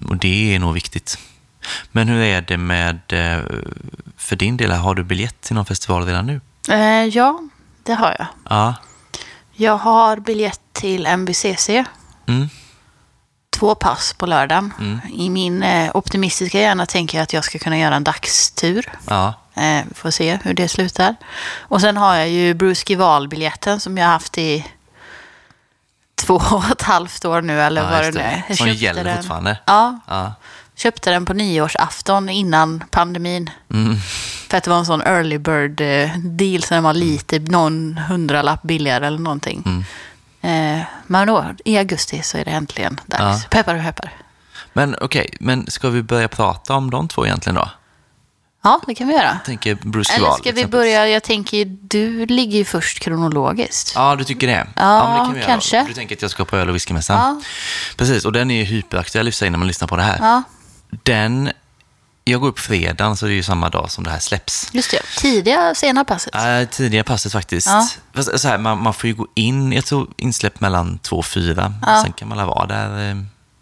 och 0.09 0.17
det 0.17 0.55
är 0.55 0.59
nog 0.59 0.73
viktigt. 0.73 1.17
Men 1.91 2.07
hur 2.07 2.21
är 2.21 2.41
det 2.41 2.57
med, 2.57 2.99
eh, 3.07 3.39
för 4.17 4.35
din 4.35 4.57
del, 4.57 4.71
har 4.71 4.95
du 4.95 5.03
biljett 5.03 5.41
till 5.41 5.55
någon 5.55 5.65
festival 5.65 6.05
redan 6.05 6.25
nu? 6.25 6.41
Eh, 6.69 7.05
ja, 7.05 7.39
det 7.83 7.93
har 7.93 8.15
jag. 8.19 8.27
Ja. 8.49 8.75
Jag 9.53 9.77
har 9.77 10.17
biljett 10.17 10.61
till 10.71 11.05
MBCC. 11.05 11.69
Mm. 12.27 12.49
Två 13.59 13.75
pass 13.75 14.13
på 14.13 14.25
lördagen. 14.25 14.73
Mm. 14.79 14.99
I 15.13 15.29
min 15.29 15.63
eh, 15.63 15.91
optimistiska 15.93 16.61
hjärna 16.61 16.85
tänker 16.85 17.17
jag 17.17 17.23
att 17.23 17.33
jag 17.33 17.43
ska 17.43 17.59
kunna 17.59 17.77
göra 17.77 17.95
en 17.95 18.03
dagstur. 18.03 18.91
Ja. 19.07 19.33
Eh, 19.55 19.81
får 19.95 20.11
se 20.11 20.39
hur 20.43 20.53
det 20.53 20.67
slutar. 20.67 21.15
Och 21.57 21.81
sen 21.81 21.97
har 21.97 22.15
jag 22.15 22.29
ju 22.29 22.53
Bruce 22.53 22.83
Gival-biljetten 22.87 23.79
som 23.79 23.97
jag 23.97 24.05
har 24.05 24.13
haft 24.13 24.37
i 24.37 24.65
två 26.15 26.33
och 26.35 26.71
ett 26.71 26.81
halvt 26.81 27.25
år 27.25 27.41
nu 27.41 27.61
eller 27.61 27.83
Ja, 27.83 27.89
vad 27.89 28.01
det 28.03 28.11
nu 28.11 28.19
är. 28.19 28.43
Jag 28.47 28.57
Som 28.57 28.67
gäller 28.69 29.03
den- 29.03 29.17
fortfarande. 29.17 29.57
Ja, 29.65 29.99
Ja. 30.07 30.33
köpte 30.75 31.11
den 31.11 31.25
på 31.25 31.33
nyårsafton 31.33 32.29
innan 32.29 32.83
pandemin. 32.91 33.49
Mm. 33.73 33.95
För 34.49 34.57
att 34.57 34.63
det 34.63 34.69
var 34.69 34.77
en 34.77 34.85
sån 34.85 35.01
early 35.01 35.37
bird 35.37 35.81
eh, 35.81 36.17
deal 36.17 36.63
så 36.63 36.73
den 36.73 36.83
var 36.83 36.93
lite, 36.93 37.39
någon 37.39 37.97
hundralapp 37.97 38.61
billigare 38.61 39.07
eller 39.07 39.19
någonting. 39.19 39.63
Mm. 39.65 39.83
Eh, 40.79 40.85
men 41.07 41.27
då, 41.27 41.45
i 41.65 41.77
augusti 41.77 42.21
så 42.23 42.37
är 42.37 42.45
det 42.45 42.51
äntligen 42.51 42.99
dags. 43.05 43.43
Ja. 43.43 43.49
Peppar 43.49 43.75
och 43.75 43.81
peppar. 43.83 44.11
Men 44.73 44.95
okej, 45.01 45.37
men 45.39 45.65
ska 45.67 45.89
vi 45.89 46.03
börja 46.03 46.27
prata 46.27 46.73
om 46.75 46.89
de 46.89 47.07
två 47.07 47.25
egentligen 47.25 47.55
då? 47.55 47.69
Ja, 48.63 48.81
det 48.87 48.95
kan 48.95 49.07
vi 49.07 49.13
göra. 49.13 49.39
Tänker 49.45 49.75
Bruce 49.75 50.13
Eller 50.13 50.19
Duval. 50.25 50.33
ska 50.37 50.43
vi 50.43 50.49
exempelvis. 50.49 50.71
börja, 50.71 51.07
jag 51.07 51.23
tänker 51.23 51.65
du 51.81 52.25
ligger 52.25 52.57
ju 52.57 52.65
först 52.65 52.99
kronologiskt. 52.99 53.91
Ja, 53.95 54.15
du 54.15 54.23
tycker 54.23 54.47
det? 54.47 54.67
Ja, 54.75 55.07
men 55.09 55.19
det 55.19 55.25
kan 55.25 55.33
vi 55.33 55.41
kanske. 55.41 55.75
Göra. 55.75 55.87
Du 55.87 55.93
tänker 55.93 56.15
att 56.15 56.21
jag 56.21 56.31
ska 56.31 56.45
på 56.45 56.57
öl 56.57 56.69
och 56.69 56.75
whiskymässan? 56.75 57.17
Ja. 57.17 57.41
Precis, 57.97 58.25
och 58.25 58.31
den 58.31 58.51
är 58.51 58.55
ju 58.55 58.63
hyperaktuell 58.63 59.27
i 59.27 59.29
och 59.29 59.33
för 59.33 59.37
sig 59.37 59.49
när 59.49 59.57
man 59.57 59.67
lyssnar 59.67 59.87
på 59.87 59.95
det 59.95 60.03
här. 60.03 60.17
Ja, 60.19 60.43
Den, 61.03 61.51
jag 62.25 62.41
går 62.41 62.47
upp 62.47 62.59
fredagen 62.59 63.17
så 63.17 63.25
det 63.25 63.31
är 63.31 63.35
ju 63.35 63.43
samma 63.43 63.69
dag 63.69 63.91
som 63.91 64.03
det 64.03 64.09
här 64.09 64.19
släpps. 64.19 64.69
just 64.71 64.91
det. 64.91 65.01
Tidiga, 65.21 65.75
sena 65.75 66.03
passet. 66.05 66.35
Äh, 66.35 66.63
tidiga 66.69 67.03
passet 67.03 67.31
faktiskt. 67.31 67.67
Ja. 67.67 67.87
Fast, 68.13 68.39
så 68.39 68.47
här, 68.47 68.57
man, 68.57 68.83
man 68.83 68.93
får 68.93 69.07
ju 69.07 69.13
gå 69.13 69.27
in, 69.35 69.73
jag 69.73 69.85
tror 69.85 70.07
insläpp 70.17 70.59
mellan 70.61 70.97
två 70.99 71.15
och 71.15 71.25
fyra. 71.25 71.73
Sen 72.03 72.13
kan 72.13 72.27
man 72.27 72.37
la 72.37 72.45
vara 72.45 72.65
där 72.65 73.09
eh, 73.09 73.15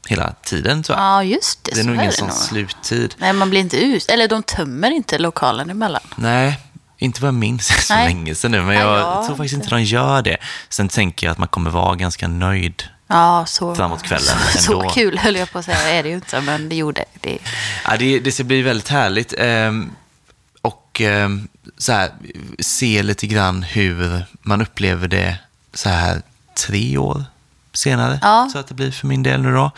hela 0.07 0.33
tiden 0.43 0.83
tror 0.83 0.97
jag. 0.99 1.05
Ja, 1.07 1.23
just 1.23 1.63
det. 1.63 1.71
det 1.75 1.79
är 1.79 1.83
nog 1.83 1.95
ingen 1.95 2.05
det 2.05 2.11
sån 2.15 2.27
nog. 2.27 2.37
sluttid. 2.37 3.15
Nej, 3.17 3.33
man 3.33 3.49
blir 3.49 3.59
inte 3.59 3.77
ut. 3.77 4.09
Eller 4.09 4.27
de 4.27 4.43
tömmer 4.43 4.91
inte 4.91 5.17
lokalen 5.17 5.69
emellan. 5.69 6.01
Nej, 6.15 6.59
inte 6.97 7.21
vad 7.21 7.27
jag 7.27 7.33
minns 7.33 7.67
så 7.87 7.93
Nej. 7.93 8.07
länge 8.07 8.35
sedan 8.35 8.51
nu, 8.51 8.57
men 8.57 8.67
Nej, 8.67 8.77
jag 8.77 8.97
ja, 8.99 9.23
tror 9.27 9.35
faktiskt 9.37 9.55
inte. 9.55 9.69
de 9.69 9.83
gör 9.83 10.21
det. 10.21 10.37
Sen 10.69 10.89
tänker 10.89 11.27
jag 11.27 11.31
att 11.31 11.37
man 11.37 11.47
kommer 11.47 11.69
vara 11.69 11.95
ganska 11.95 12.27
nöjd. 12.27 12.83
Ja, 13.07 13.45
så, 13.47 13.75
Framåt 13.75 14.03
kvällen 14.03 14.37
så, 14.55 14.59
så 14.61 14.81
kul 14.89 15.17
höll 15.17 15.35
jag 15.35 15.51
på 15.51 15.59
att 15.59 15.65
säga, 15.65 15.77
är 15.89 16.03
det 16.03 16.09
ju 16.09 16.15
inte, 16.15 16.41
men 16.41 16.69
det 16.69 16.75
gjorde 16.75 17.05
det. 17.21 17.37
Ja, 17.85 17.97
det, 17.99 18.19
det 18.19 18.31
ska 18.31 18.43
bli 18.43 18.61
väldigt 18.61 18.87
härligt. 18.87 19.33
ehm, 19.37 19.91
och 20.61 21.01
ehm, 21.01 21.47
så 21.77 21.91
här, 21.91 22.11
se 22.59 23.03
lite 23.03 23.27
grann 23.27 23.63
hur 23.63 24.25
man 24.41 24.61
upplever 24.61 25.07
det 25.07 25.37
så 25.73 25.89
här 25.89 26.21
tre 26.67 26.97
år 26.97 27.23
senare. 27.73 28.19
Ja. 28.21 28.49
Så 28.53 28.59
att 28.59 28.67
det 28.67 28.73
blir 28.73 28.91
för 28.91 29.07
min 29.07 29.23
del 29.23 29.41
nu 29.41 29.53
då. 29.53 29.71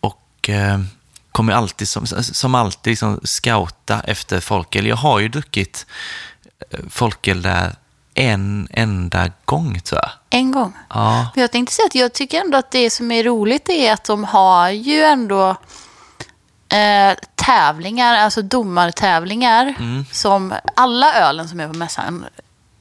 Och 0.00 0.48
ehm, 0.48 0.86
kommer 1.32 1.52
alltid 1.52 1.88
som, 1.88 2.06
som 2.06 2.54
alltid 2.54 2.90
liksom 2.90 3.20
scouta 3.24 4.00
efter 4.00 4.40
folköl. 4.40 4.86
Jag 4.86 4.96
har 4.96 5.18
ju 5.18 5.28
druckit 5.28 5.86
eh, 6.70 6.80
folköl 6.90 7.42
där 7.42 7.74
en 8.14 8.68
enda 8.70 9.30
gång 9.44 9.80
tror 9.80 10.00
jag. 10.00 10.10
En 10.30 10.50
gång. 10.50 10.72
Ja, 10.88 11.30
Men 11.34 11.40
jag 11.40 11.52
tänkte 11.52 11.74
säga 11.74 11.86
att 11.86 11.94
jag 11.94 12.12
tycker 12.12 12.40
ändå 12.40 12.58
att 12.58 12.70
det 12.70 12.90
som 12.90 13.10
är 13.10 13.24
roligt 13.24 13.68
är 13.68 13.92
att 13.92 14.04
de 14.04 14.24
har 14.24 14.70
ju 14.70 15.02
ändå 15.02 15.56
eh, 16.68 17.14
tävlingar, 17.34 18.14
alltså 18.14 18.42
domartävlingar. 18.42 19.74
Mm. 19.78 20.04
Som 20.12 20.54
alla 20.76 21.14
ölen 21.14 21.48
som 21.48 21.60
är 21.60 21.68
på 21.68 21.74
mässan 21.74 22.24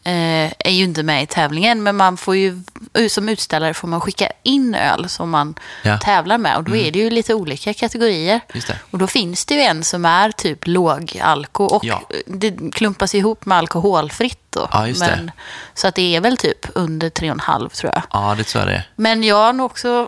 eh, 0.10 0.52
är 0.60 0.72
ju 0.72 0.84
inte 0.84 1.04
med 1.04 1.24
i 1.24 1.26
tävlingen. 1.26 1.84
Men 1.84 1.95
man 1.95 2.17
får 2.17 2.36
ju, 2.36 2.62
som 3.10 3.30
utställare 3.30 3.74
får 3.74 3.88
man 3.88 4.02
skicka 4.02 4.32
in 4.43 4.76
öl 4.76 5.10
som 5.10 5.30
man 5.30 5.56
Ja. 5.84 5.89
Mm. 5.89 6.00
tävlar 6.00 6.38
med. 6.38 6.58
Och 6.58 6.63
då 6.63 6.76
är 6.76 6.91
det 6.91 7.00
ju 7.00 7.10
lite 7.10 7.34
olika 7.34 7.74
kategorier. 7.74 8.39
Och 8.91 8.98
då 9.00 9.08
finns 9.08 9.45
det 9.45 9.54
ju 9.56 9.62
en 9.62 9.84
som 9.84 10.06
är 10.06 10.32
typ 10.32 10.67
låg 10.67 11.19
alko 11.24 11.63
och 11.63 11.86
Ja. 11.86 12.02
det 12.28 12.58
klumpas 12.74 13.15
ihop 13.15 13.45
med 13.45 13.58
alkoholfritt 13.58 14.48
då. 14.49 14.67
Ja. 14.71 14.88
Men, 14.99 15.31
så 15.73 15.88
att 15.88 15.95
det 15.95 16.15
är 16.15 16.21
väl 16.21 16.38
typ 16.38 16.65
under 16.75 17.09
3,5 17.09 17.69
tror 17.69 17.91
jag. 17.93 18.03
Ja, 18.12 18.35
det 18.38 18.43
tror 18.43 18.62
jag 18.62 18.67
det 18.73 18.75
är. 18.75 18.89
Men 18.95 19.23
jag 19.23 19.35
har 19.35 19.53
nog 19.53 19.65
också, 19.65 20.07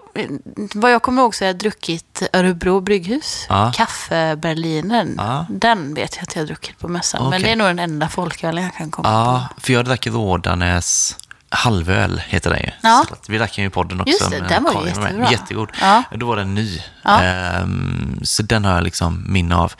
vad 0.75 0.91
jag 0.91 1.01
kommer 1.01 1.21
ihåg 1.21 1.35
så 1.35 1.43
har 1.43 1.47
jag 1.47 1.57
druckit 1.57 2.29
Örebro 2.33 2.79
brygghus, 2.81 3.45
Ja. 3.49 3.71
kaffeberlinen. 3.75 5.15
Ja. 5.17 5.45
Den 5.49 5.93
vet 5.93 6.15
jag 6.15 6.23
att 6.23 6.35
jag 6.35 6.41
har 6.41 6.47
druckit 6.47 6.79
på 6.79 6.87
mässan. 6.87 7.21
Men 7.23 7.27
Okej. 7.27 7.43
det 7.43 7.49
är 7.51 7.55
nog 7.55 7.67
den 7.67 7.79
enda 7.79 8.09
folkölen 8.09 8.63
jag 8.63 8.75
kan 8.75 8.91
komma 8.91 9.09
Ja, 9.09 9.47
för 9.57 9.73
jag 9.73 9.85
drack 9.85 10.07
Rådanäs 10.07 11.17
halvöl, 11.53 12.21
heter 12.27 12.49
den 12.49 12.59
ju. 12.59 12.69
Ja. 12.81 13.05
Vi 13.27 13.37
drack 13.37 13.57
ju 13.57 13.65
i 13.65 13.69
podden 13.69 14.01
också. 14.01 14.11
Just 14.11 14.29
det, 14.31 14.39
den 14.49 14.63
var 14.63 14.71
ju 14.71 14.77
Karin 14.77 14.99
med. 15.01 15.03
jättebra. 15.11 15.31
Jättegod. 15.31 15.69
Ja. 15.81 16.03
Då 16.11 16.25
var 16.27 16.35
den 16.35 16.55
ny. 16.55 16.81
Ja. 17.03 17.21
Ehm, 17.23 18.19
så 18.23 18.43
den 18.43 18.65
har 18.65 18.73
jag 18.73 18.83
liksom 18.83 19.25
minne 19.27 19.55
av. 19.55 19.73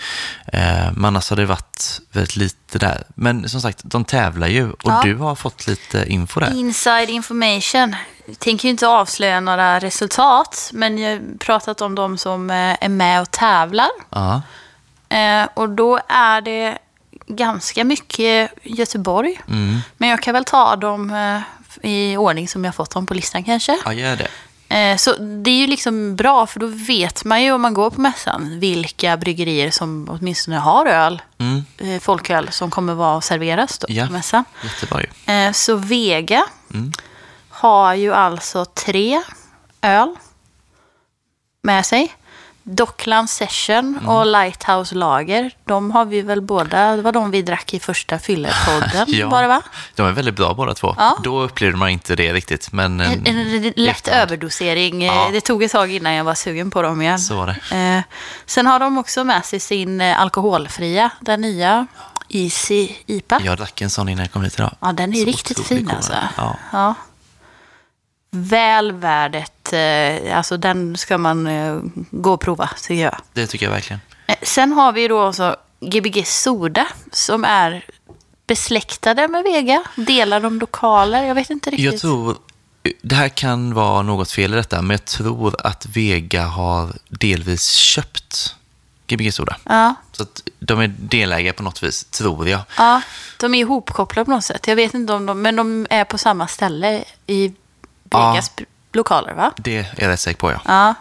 Ehm, 0.53 0.93
men 0.93 1.05
annars 1.05 1.29
har 1.29 1.37
det 1.37 1.45
varit 1.45 1.99
väldigt 2.11 2.35
lite 2.35 2.79
där. 2.79 3.03
Men 3.15 3.49
som 3.49 3.61
sagt, 3.61 3.79
de 3.83 4.05
tävlar 4.05 4.47
ju 4.47 4.71
och 4.71 4.79
Ja. 4.83 5.01
du 5.03 5.15
har 5.15 5.35
fått 5.35 5.67
lite 5.67 6.05
info 6.07 6.39
där. 6.39 6.53
Inside 6.59 7.09
information. 7.09 7.95
Jag 8.25 8.39
tänker 8.39 8.65
ju 8.67 8.69
inte 8.71 8.87
avslöja 8.87 9.39
några 9.39 9.79
resultat, 9.79 10.69
men 10.73 10.97
jag 10.97 11.11
har 11.11 11.37
pratat 11.37 11.81
om 11.81 11.95
de 11.95 12.17
som 12.17 12.49
eh, 12.49 12.75
är 12.81 12.89
med 12.89 13.21
och 13.21 13.31
tävlar. 13.31 13.89
Ja, 14.09 14.41
Eh, 15.09 15.47
och 15.53 15.69
då 15.69 15.99
är 16.09 16.41
det 16.41 16.77
ganska 17.27 17.83
mycket 17.83 18.51
Göteborg. 18.63 19.41
mm. 19.47 19.79
Men 19.97 20.09
jag 20.09 20.21
kan 20.21 20.33
väl 20.33 20.45
ta 20.45 20.75
dem 20.75 21.09
eh, 21.11 21.41
i 21.83 22.17
ordning 22.17 22.47
som 22.47 22.65
jag 22.65 22.75
fått 22.75 22.91
dem 22.91 23.05
på 23.05 23.13
listan 23.13 23.43
kanske. 23.43 23.77
ja 23.85 23.93
gör 23.93 24.15
det. 24.15 24.27
Eh, 24.75 24.97
Så 24.97 25.13
det 25.17 25.51
är 25.51 25.55
ju 25.57 25.67
liksom 25.67 26.15
bra, 26.15 26.47
för 26.47 26.59
då 26.59 26.67
vet 26.67 27.23
man 27.25 27.43
ju 27.43 27.51
om 27.51 27.61
man 27.61 27.73
går 27.73 27.89
på 27.89 28.01
mässan 28.01 28.59
vilka 28.59 29.17
bryggerier 29.17 29.71
som 29.71 30.07
åtminstone 30.11 30.57
har 30.57 30.85
öl, 30.85 31.21
Mm. 31.37 31.63
eh, 31.77 31.99
folköl, 32.01 32.51
som 32.51 32.71
kommer 32.71 32.93
vara 32.93 33.21
serveras 33.21 33.77
då 33.79 33.87
Ja. 33.89 34.05
på 34.07 34.13
mässan. 34.13 34.43
Jättebra 34.63 35.01
ju. 35.01 35.33
Eh, 35.33 35.51
Så 35.51 35.75
Vega 35.75 36.43
Mm. 36.73 36.91
har 37.49 37.93
ju 37.93 38.13
alltså 38.13 38.65
tre 38.65 39.21
öl 39.81 40.15
med 41.63 41.85
sig. 41.85 42.11
Dockland 42.63 43.29
Session 43.29 43.97
Mm. 43.97 44.09
och 44.09 44.25
Lighthouse 44.25 44.95
Lager, 44.95 45.51
de 45.65 45.91
har 45.91 46.05
vi 46.05 46.21
väl 46.21 46.41
båda, 46.41 46.95
det 46.95 47.01
var 47.01 47.11
de 47.11 47.31
vi 47.31 47.41
drack 47.41 47.73
i 47.73 47.79
första 47.79 48.19
fyllepodden, 48.19 49.05
Ja. 49.07 49.29
var 49.29 49.41
det 49.41 49.47
va? 49.47 49.61
De 49.95 50.07
är 50.07 50.11
väldigt 50.11 50.35
bra 50.35 50.53
båda 50.53 50.73
två. 50.73 50.95
Ja. 50.97 51.17
Då 51.23 51.41
upplevde 51.41 51.77
man 51.77 51.89
inte 51.89 52.15
det 52.15 52.33
riktigt. 52.33 52.71
Men, 52.71 52.99
En, 53.01 53.27
en, 53.27 53.37
i 53.37 53.73
lätt 53.75 54.07
överdosering. 54.07 55.01
Ja. 55.05 55.25
Eh, 55.27 55.31
Det 55.31 55.41
tog 55.41 55.63
ett 55.63 55.71
tag 55.71 55.91
innan 55.91 56.13
jag 56.13 56.23
var 56.23 56.35
sugen 56.35 56.71
på 56.71 56.81
dem 56.81 57.01
igen. 57.01 57.19
Så 57.19 57.35
var 57.35 57.47
det. 57.69 57.75
Eh, 57.97 58.01
sen 58.45 58.67
har 58.67 58.79
de 58.79 58.97
också 58.97 59.23
med 59.23 59.45
sig 59.45 59.59
sin 59.59 60.01
eh, 60.01 60.21
alkoholfria, 60.21 61.09
den 61.19 61.41
nya 61.41 61.87
Easy 62.29 62.89
IPA. 63.05 63.39
Jag 63.43 63.57
drack 63.57 63.81
en 63.81 63.89
sån 63.89 64.09
innan 64.09 64.23
jag 64.23 64.31
kom 64.31 64.43
hit 64.43 64.53
idag. 64.53 64.75
Ja, 64.79 64.91
den 64.91 65.13
är 65.13 65.17
Så 65.19 65.25
riktigt 65.25 65.59
fin 65.67 65.91
alltså. 65.95 66.13
Ja. 66.37 66.55
Ja. 66.71 66.95
Väl 68.33 68.91
värd 68.91 69.35
ett, 69.35 69.60
eh, 69.73 70.37
alltså 70.37 70.57
den 70.57 70.97
ska 70.97 71.17
man 71.17 71.47
eh, 71.47 71.79
gå 72.11 72.33
och 72.33 72.41
prova, 72.41 72.69
tycker 72.81 73.03
jag. 73.03 73.17
Det 73.33 73.47
tycker 73.47 73.65
jag 73.65 73.73
verkligen. 73.73 74.01
Eh, 74.27 74.35
Sen 74.41 74.73
har 74.73 74.91
vi 74.91 75.07
då 75.07 75.27
också 75.27 75.55
Gbg 75.79 76.27
Soda 76.27 76.87
som 77.11 77.45
är 77.45 77.85
besläktade 78.47 79.27
med 79.27 79.43
Vega. 79.43 79.83
Delar 79.95 80.39
de 80.39 80.59
lokaler? 80.59 81.23
Jag 81.23 81.35
vet 81.35 81.49
inte 81.49 81.69
riktigt. 81.69 81.85
Jag 81.85 81.99
tror, 82.01 82.37
det 83.01 83.15
här 83.15 83.29
kan 83.29 83.73
vara 83.73 84.01
något 84.01 84.31
fel 84.31 84.53
i 84.53 84.55
detta, 84.55 84.81
men 84.81 84.91
jag 84.91 85.05
tror 85.05 85.55
att 85.67 85.85
Vega 85.85 86.45
har 86.45 86.89
delvis 87.09 87.69
köpt 87.71 88.55
Gbg 89.07 89.33
Soda. 89.33 89.57
Ja. 89.63 89.95
Så 90.11 90.23
att 90.23 90.41
de 90.59 90.79
är 90.79 90.87
delägare 90.87 91.53
på 91.53 91.63
något 91.63 91.83
vis, 91.83 92.03
tror 92.03 92.47
jag. 92.47 92.61
Ja, 92.77 93.01
de 93.39 93.55
är 93.55 93.59
ihopkopplade 93.59 94.25
på 94.25 94.31
något 94.31 94.43
sätt. 94.43 94.67
Jag 94.67 94.75
vet 94.75 94.93
inte 94.93 95.13
om 95.13 95.25
de, 95.25 95.41
men 95.41 95.55
de 95.55 95.87
är 95.89 96.03
på 96.03 96.17
samma 96.17 96.47
ställe 96.47 97.03
i 97.27 97.53
Vegas 98.03 98.51
lokaler, 98.95 99.33
va? 99.33 99.51
Det 99.57 99.77
är 99.77 99.93
jag 99.97 100.07
rätt 100.07 100.19
säker 100.19 100.39
på, 100.39 100.51
ja. 100.51 100.59
Ja. 100.65 100.93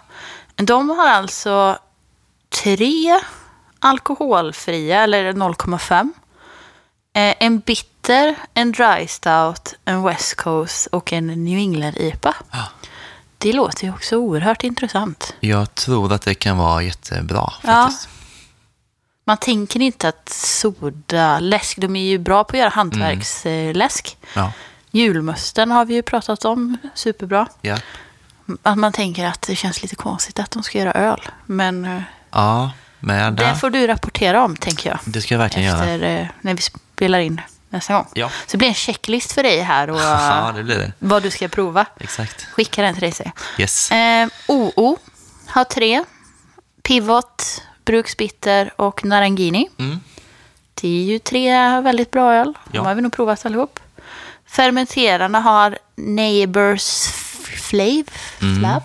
De 0.56 0.88
har 0.90 1.08
alltså 1.08 1.78
tre 2.64 3.20
alkoholfria, 3.78 5.02
eller 5.02 5.32
0,5. 5.32 6.10
Eh, 7.12 7.34
en 7.40 7.58
bitter, 7.58 8.34
en 8.54 8.72
dry 8.72 9.06
stout, 9.08 9.74
en 9.84 10.02
West 10.02 10.34
Coast 10.36 10.86
och 10.86 11.12
en 11.12 11.44
New 11.44 11.58
England 11.58 11.96
IPA. 11.96 12.34
Ja. 12.50 12.64
Det 13.38 13.52
låter 13.52 13.84
ju 13.84 13.92
också 13.92 14.16
oerhört 14.16 14.64
intressant. 14.64 15.34
Jag 15.40 15.74
tror 15.74 16.12
att 16.12 16.22
det 16.22 16.34
kan 16.34 16.56
vara 16.58 16.82
jättebra 16.82 17.52
Ja. 17.62 17.68
faktiskt. 17.84 18.08
Man 19.24 19.36
tänker 19.36 19.80
inte 19.80 20.08
att 20.08 20.28
soda, 20.28 21.38
läsk, 21.40 21.78
de 21.78 21.96
är 21.96 22.04
ju 22.04 22.18
bra 22.18 22.44
på 22.44 22.56
att 22.56 22.58
göra 22.60 22.68
hantverksläsk. 22.68 24.16
Ja. 24.34 24.52
Julmusten 24.90 25.70
har 25.70 25.84
vi 25.84 25.94
ju 25.94 26.02
pratat 26.02 26.44
om, 26.44 26.76
superbra. 26.94 27.46
Ja. 27.60 27.78
Att 28.62 28.78
man 28.78 28.92
tänker 28.92 29.26
att 29.26 29.42
det 29.42 29.56
känns 29.56 29.82
lite 29.82 29.96
konstigt 29.96 30.38
att 30.38 30.50
de 30.50 30.62
ska 30.62 30.78
göra 30.78 30.92
öl. 30.92 31.20
Men 31.46 31.84
eh, 31.84 32.02
ja, 32.30 32.70
med 33.00 33.32
det 33.32 33.54
får 33.56 33.70
du 33.70 33.86
rapportera 33.86 34.44
om, 34.44 34.56
tänker 34.56 34.90
jag. 34.90 34.98
Det 35.04 35.20
ska 35.20 35.34
jag 35.34 35.38
verkligen 35.38 35.68
göra. 35.68 35.84
Efter 35.84 36.20
eh, 36.20 36.26
när 36.40 36.54
vi 36.54 36.62
spelar 36.62 37.18
in 37.18 37.40
nästa 37.68 37.94
gång. 37.94 38.06
Ja. 38.14 38.28
Så 38.28 38.34
det 38.50 38.58
blir 38.58 38.68
en 38.68 38.74
checklist 38.74 39.32
för 39.32 39.42
dig 39.42 39.60
här 39.60 39.90
och 39.90 40.00
Ja, 40.00 40.52
det 40.56 40.62
det. 40.62 40.92
vad 40.98 41.22
du 41.22 41.30
ska 41.30 41.48
prova. 41.48 41.86
Exakt. 42.00 42.44
Skicka 42.44 42.82
den 42.82 42.94
till 42.94 43.00
dig, 43.02 43.12
säger. 43.12 43.32
Yes. 43.58 43.90
Eh, 43.90 44.28
OO 44.48 44.98
har 45.46 45.64
tre. 45.64 46.04
Pivot, 46.82 47.62
Bruksbitter 47.84 48.72
och 48.76 49.04
Narangini. 49.04 49.68
Mm. 49.78 50.00
Det 50.74 50.88
är 50.88 51.04
ju 51.04 51.18
tre 51.18 51.80
väldigt 51.80 52.10
bra 52.10 52.34
öl. 52.34 52.52
De 52.64 52.76
Ja. 52.76 52.82
har 52.82 52.94
vi 52.94 53.02
nog 53.02 53.12
provat 53.12 53.46
allihop. 53.46 53.80
Fermenterarna 54.50 55.40
har 55.40 55.78
Neighbors 55.96 57.06
Flav. 57.60 58.04
Mm. 58.42 58.80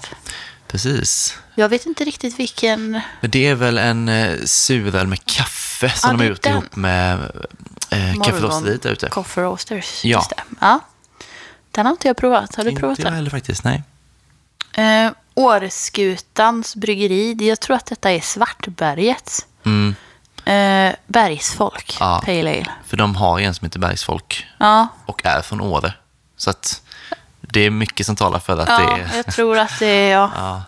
Precis. 0.67 1.37
Jag 1.55 1.69
vet 1.69 1.85
inte 1.85 2.03
riktigt 2.05 2.39
vilken... 2.39 3.01
Men 3.21 3.31
det 3.31 3.47
är 3.47 3.55
väl 3.55 3.77
en 3.77 4.09
eh, 4.09 4.35
suröl 4.45 5.07
med 5.07 5.25
kaffe 5.25 5.89
som 5.89 6.09
Ja, 6.09 6.11
de 6.11 6.17
har 6.17 6.25
är 6.25 6.29
gjort 6.29 6.45
ihop 6.45 6.75
med 6.75 7.31
eh, 7.89 8.21
kafferosteriet 8.23 8.81
där 8.81 8.91
ute. 8.91 9.07
Coffee 9.09 9.43
Roasters. 9.43 10.05
Ja. 10.05 10.25
Ja. 10.61 10.79
Den 11.71 11.85
har 11.85 11.91
inte 11.93 12.07
jag 12.07 12.17
provat. 12.17 12.55
Har 12.55 12.63
du 12.63 12.69
Inte 12.69 12.79
provat 12.79 12.99
jag 12.99 13.07
den? 13.07 13.13
heller 13.13 13.29
faktiskt, 13.29 13.63
nej. 13.63 13.83
Eh, 14.73 15.11
Åreskutans 15.33 16.75
bryggeri. 16.75 17.47
Jag 17.47 17.59
tror 17.59 17.75
att 17.75 17.85
detta 17.85 18.11
är 18.11 18.19
Svartberget. 18.21 19.45
Mm. 19.65 19.95
Eh, 20.45 20.95
bergsfolk, 21.07 21.97
Ja. 21.99 22.21
Pale 22.25 22.39
Ale. 22.39 22.65
För 22.85 22.97
de 22.97 23.15
har 23.15 23.39
en 23.39 23.53
som 23.53 23.65
heter 23.65 23.79
Bergsfolk 23.79 24.34
Ja, 24.57 24.87
och 25.05 25.25
är 25.25 25.41
från 25.41 25.61
Åre. 25.61 25.93
Så 26.37 26.49
att 26.49 26.81
det 27.41 27.59
är 27.61 27.69
mycket 27.69 28.05
som 28.05 28.15
talar 28.15 28.39
för 28.39 28.57
att 28.57 28.69
ja 28.69 28.77
det 28.77 29.01
är... 29.01 29.15
jag 29.17 29.25
tror 29.25 29.57
att 29.57 29.79
det 29.79 29.85
är... 29.87 30.11
Ja. 30.11 30.31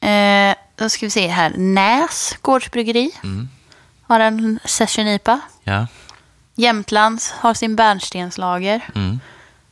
Ja. 0.00 0.08
Eh, 0.08 0.54
då 0.76 0.88
ska 0.88 1.06
vi 1.06 1.10
se 1.10 1.28
här. 1.28 1.52
Näs 1.56 2.34
gårdsbryggeri 2.42 3.10
Mm. 3.22 3.48
har 4.02 4.20
en 4.20 4.58
session 4.64 5.06
IPA. 5.08 5.40
Ja. 5.64 5.86
Jämtlands 6.54 7.30
har 7.32 7.54
sin 7.54 7.76
bärnstenslager. 7.76 8.80
Mm. 8.94 9.20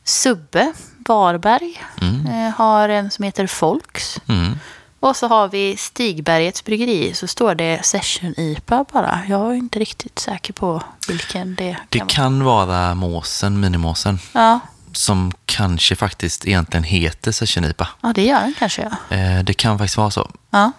Subbe, 0.03 0.73
Varberg, 1.07 1.83
Mm. 2.01 2.25
eh, 2.27 2.53
har 2.55 2.89
en 2.89 3.11
som 3.11 3.23
heter 3.25 3.47
Folks. 3.47 4.19
Mm. 4.27 4.59
Och 4.99 5.15
så 5.15 5.27
har 5.27 5.47
vi 5.47 5.77
Stigbergets 5.77 6.63
bryggeri, 6.63 7.13
så 7.13 7.27
står 7.27 7.55
det 7.55 7.85
Session 7.85 8.33
IPA 8.39 8.85
bara. 8.93 9.19
Jag 9.27 9.49
är 9.51 9.53
inte 9.53 9.79
riktigt 9.79 10.19
säker 10.19 10.53
på 10.53 10.83
vilken 11.07 11.55
det 11.55 11.73
kan 11.73 11.85
Det 11.89 11.99
vara. 11.99 12.07
kan 12.09 12.43
vara 12.43 12.95
måsen, 12.95 13.59
minimåsen, 13.59 14.19
Ja. 14.33 14.59
som 14.93 15.31
kanske 15.45 15.95
faktiskt 15.95 16.47
egentligen 16.47 16.83
heter 16.83 17.31
Session 17.31 17.65
IPA. 17.65 17.87
ja, 18.01 18.13
det 18.15 18.25
gör 18.25 18.39
den 18.39 18.53
kanske. 18.59 18.91
Ja. 19.09 19.15
Eh, 19.17 19.43
det 19.43 19.53
kan 19.53 19.77
faktiskt 19.77 19.97
vara 19.97 20.11
så. 20.11 20.29
Ja. 20.49 20.71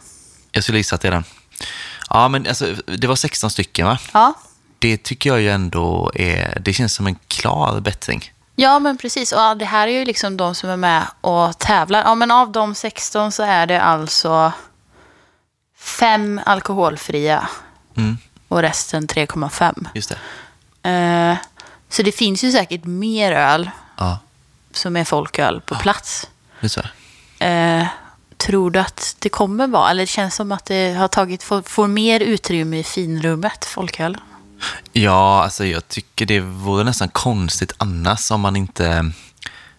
Jag 0.52 0.62
skulle 0.62 0.78
gissa 0.78 0.94
att 0.94 1.00
det 1.00 1.08
är 1.08 1.12
den. 1.12 1.24
Ja, 2.10 2.28
men 2.28 2.46
alltså, 2.46 2.74
det 2.98 3.06
var 3.06 3.16
16 3.16 3.50
stycken 3.50 3.86
va? 3.86 3.98
ja. 4.12 4.34
Det 4.78 4.96
tycker 5.02 5.30
jag 5.30 5.40
ju 5.40 5.50
ändå 5.50 6.12
är, 6.14 6.58
det 6.60 6.72
känns 6.72 6.94
som 6.94 7.06
en 7.06 7.16
klar 7.28 7.80
bättring. 7.80 8.32
Ja, 8.62 8.78
men 8.78 8.96
precis. 8.98 9.32
Och 9.32 9.38
ja, 9.40 9.54
det 9.54 9.64
här 9.64 9.88
är 9.88 9.92
ju 9.98 10.04
liksom 10.04 10.36
de 10.36 10.54
som 10.54 10.70
är 10.70 10.76
med 10.76 11.06
och 11.20 11.58
tävlar. 11.58 12.02
Ja, 12.04 12.14
men 12.14 12.30
av 12.30 12.52
de 12.52 12.74
16 12.74 13.32
så 13.32 13.42
är 13.42 13.66
det 13.66 13.80
alltså 13.82 14.52
fem 15.78 16.40
alkoholfria 16.46 17.48
Mm, 17.96 18.18
och 18.48 18.62
resten 18.62 19.06
3,5. 19.08 19.86
just 19.94 20.12
det. 20.82 20.90
Eh, 20.90 21.36
så 21.88 22.02
det 22.02 22.12
finns 22.12 22.44
ju 22.44 22.52
säkert 22.52 22.84
mer 22.84 23.32
öl 23.32 23.70
Ja, 23.96 24.18
som 24.72 24.96
är 24.96 25.04
folköl 25.04 25.60
på 25.60 25.74
plats. 25.74 26.28
det 26.60 26.66
är 26.66 26.68
så. 26.68 26.80
Eh, 27.44 27.86
tror 28.36 28.70
du 28.70 28.80
att 28.80 29.16
det 29.18 29.28
kommer 29.28 29.66
vara, 29.66 29.90
eller 29.90 30.02
det 30.02 30.06
känns 30.06 30.34
som 30.34 30.52
att 30.52 30.64
det 30.64 30.92
har 30.94 31.08
tagit, 31.08 31.42
får, 31.42 31.62
får 31.62 31.86
mer 31.86 32.20
utrymme 32.20 32.78
i 32.78 32.84
finrummet, 32.84 33.64
folköl? 33.64 34.18
Ja, 34.92 35.42
alltså 35.42 35.64
jag 35.64 35.88
tycker 35.88 36.26
det 36.26 36.40
vore 36.40 36.84
nästan 36.84 37.08
konstigt 37.08 37.72
annars 37.78 38.30
om 38.30 38.40
man 38.40 38.56
inte 38.56 39.12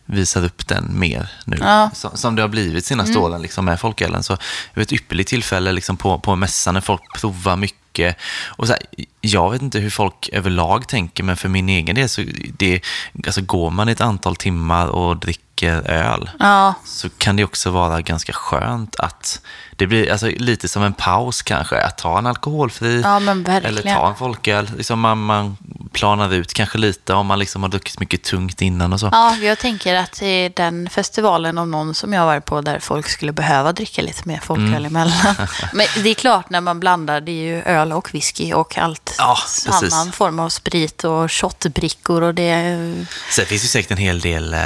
visar 0.06 0.46
upp 0.46 0.68
den 0.68 1.00
mer 1.00 1.30
nu. 1.46 1.58
Ja. 1.60 1.82
Mm. 1.82 1.90
Som, 1.96 2.18
som 2.18 2.36
det 2.36 2.42
har 2.42 2.50
blivit 2.50 2.86
senaste 2.86 3.18
åren 3.18 3.42
liksom, 3.42 3.66
med 3.66 3.80
folkölen. 3.80 4.24
Så 4.24 4.34
det 4.34 4.42
var 4.74 4.84
ett 4.84 4.94
ypperligt 4.94 5.30
tillfälle 5.30 5.72
liksom, 5.72 5.98
på, 5.98 6.20
på 6.20 6.36
mässan 6.36 6.74
när 6.74 6.82
folk 6.82 7.02
provar 7.20 7.56
mycket. 7.56 8.18
Och 8.46 8.68
så 8.68 8.74
här, 8.74 8.82
jag 9.22 9.52
vet 9.52 9.62
inte 9.62 9.80
hur 9.80 9.90
folk 9.90 10.30
överlag 10.34 10.88
tänker, 10.88 11.24
men 11.24 11.38
för 11.38 11.50
min 11.50 11.70
egen 11.70 11.96
del 11.96 12.10
så 12.10 12.24
det, 12.58 12.82
alltså, 13.26 13.42
går 13.42 13.70
man 13.70 13.90
ett 13.90 14.02
antal 14.02 14.36
timmar 14.36 14.88
och 14.88 15.18
dricker 15.18 15.51
öl 15.70 16.30
Ja, 16.40 16.74
så 16.86 17.10
kan 17.10 17.36
det 17.36 17.44
också 17.44 17.70
vara 17.72 18.02
ganska 18.02 18.34
skönt 18.34 18.96
att 18.96 19.42
det 19.76 19.88
blir 19.88 20.12
alltså, 20.12 20.28
lite 20.28 20.68
som 20.68 20.84
en 20.84 20.94
paus 20.94 21.42
kanske, 21.42 21.82
att 21.82 21.98
ta 21.98 22.18
en 22.18 22.28
alkoholfri 22.28 23.02
ja 23.02 23.18
eller 23.18 23.82
ta 23.96 24.10
en 24.10 24.16
folköl. 24.16 24.70
Liksom 24.78 25.00
man, 25.00 25.18
man 25.18 25.58
planar 25.94 26.34
ut 26.34 26.54
kanske 26.54 26.78
lite 26.78 27.14
om 27.14 27.28
man 27.28 27.40
liksom 27.40 27.62
har 27.64 27.70
druckit 27.70 28.00
mycket 28.00 28.24
tungt 28.24 28.62
innan 28.62 28.94
och 28.94 29.00
så. 29.00 29.10
Ja, 29.12 29.36
jag 29.36 29.60
tänker 29.60 29.96
att 29.96 30.22
är 30.22 30.52
den 30.56 30.90
festivalen 30.90 31.58
om 31.58 31.72
någon 31.72 31.94
som 31.96 32.14
jag 32.14 32.26
varit 32.26 32.46
på 32.46 32.62
där 32.62 32.80
folk 32.80 33.10
skulle 33.10 33.32
behöva 33.32 33.72
dricka 33.74 34.02
lite 34.02 34.22
mer 34.26 34.40
folköl 34.44 34.68
Mm. 34.68 34.86
emellan. 34.86 35.36
Men 35.74 35.86
det 36.04 36.10
är 36.10 36.14
klart 36.14 36.50
när 36.50 36.62
man 36.62 36.80
blandar, 36.80 37.22
det 37.22 37.32
är 37.32 37.44
ju 37.56 37.62
öl 37.62 37.92
och 37.94 38.14
whisky 38.14 38.54
och 38.54 38.78
allt 38.78 39.16
Ja, 39.18 39.38
precis. 39.66 39.94
annan 39.94 40.12
form 40.12 40.40
av 40.40 40.50
sprit 40.50 41.04
och 41.04 41.32
shotbrickor 41.32 42.22
och 42.22 42.36
det. 42.36 43.06
Sen 43.32 43.46
finns 43.46 43.62
det 43.62 43.68
säkert 43.68 43.92
en 43.92 43.98
hel 43.98 44.20
del 44.20 44.54
eh, 44.54 44.60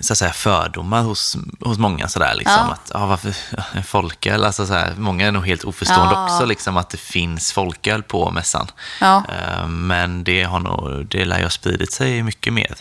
så 0.00 0.12
att 0.12 0.18
säga, 0.18 0.32
fördomar 0.36 1.02
hos, 1.02 1.36
hos 1.60 1.78
många. 1.78 2.08
Sådär, 2.08 2.34
liksom, 2.34 2.54
Ja. 2.66 2.72
att, 2.72 2.90
ja, 2.94 3.06
varför 3.06 3.36
en 3.72 3.84
folköl? 3.84 4.44
Alltså, 4.44 4.66
så 4.66 4.72
här, 4.74 4.94
många 4.98 5.26
är 5.26 5.32
nog 5.32 5.46
helt 5.46 5.64
oförstående 5.64 6.14
Ja. 6.14 6.24
också, 6.24 6.44
liksom, 6.46 6.76
att 6.76 6.90
det 6.90 6.96
finns 6.96 7.52
folköl 7.52 8.02
på 8.02 8.30
mässan. 8.30 8.66
Ja. 9.00 9.24
Eh, 9.38 9.68
men 9.68 10.24
det, 10.24 10.42
har 10.42 10.60
nog, 10.60 11.06
det 11.06 11.24
lär 11.24 11.36
ju 11.38 11.42
ha 11.44 11.50
spridit 11.50 11.92
sig 11.92 12.22
mycket 12.22 12.52
mer 12.52 12.74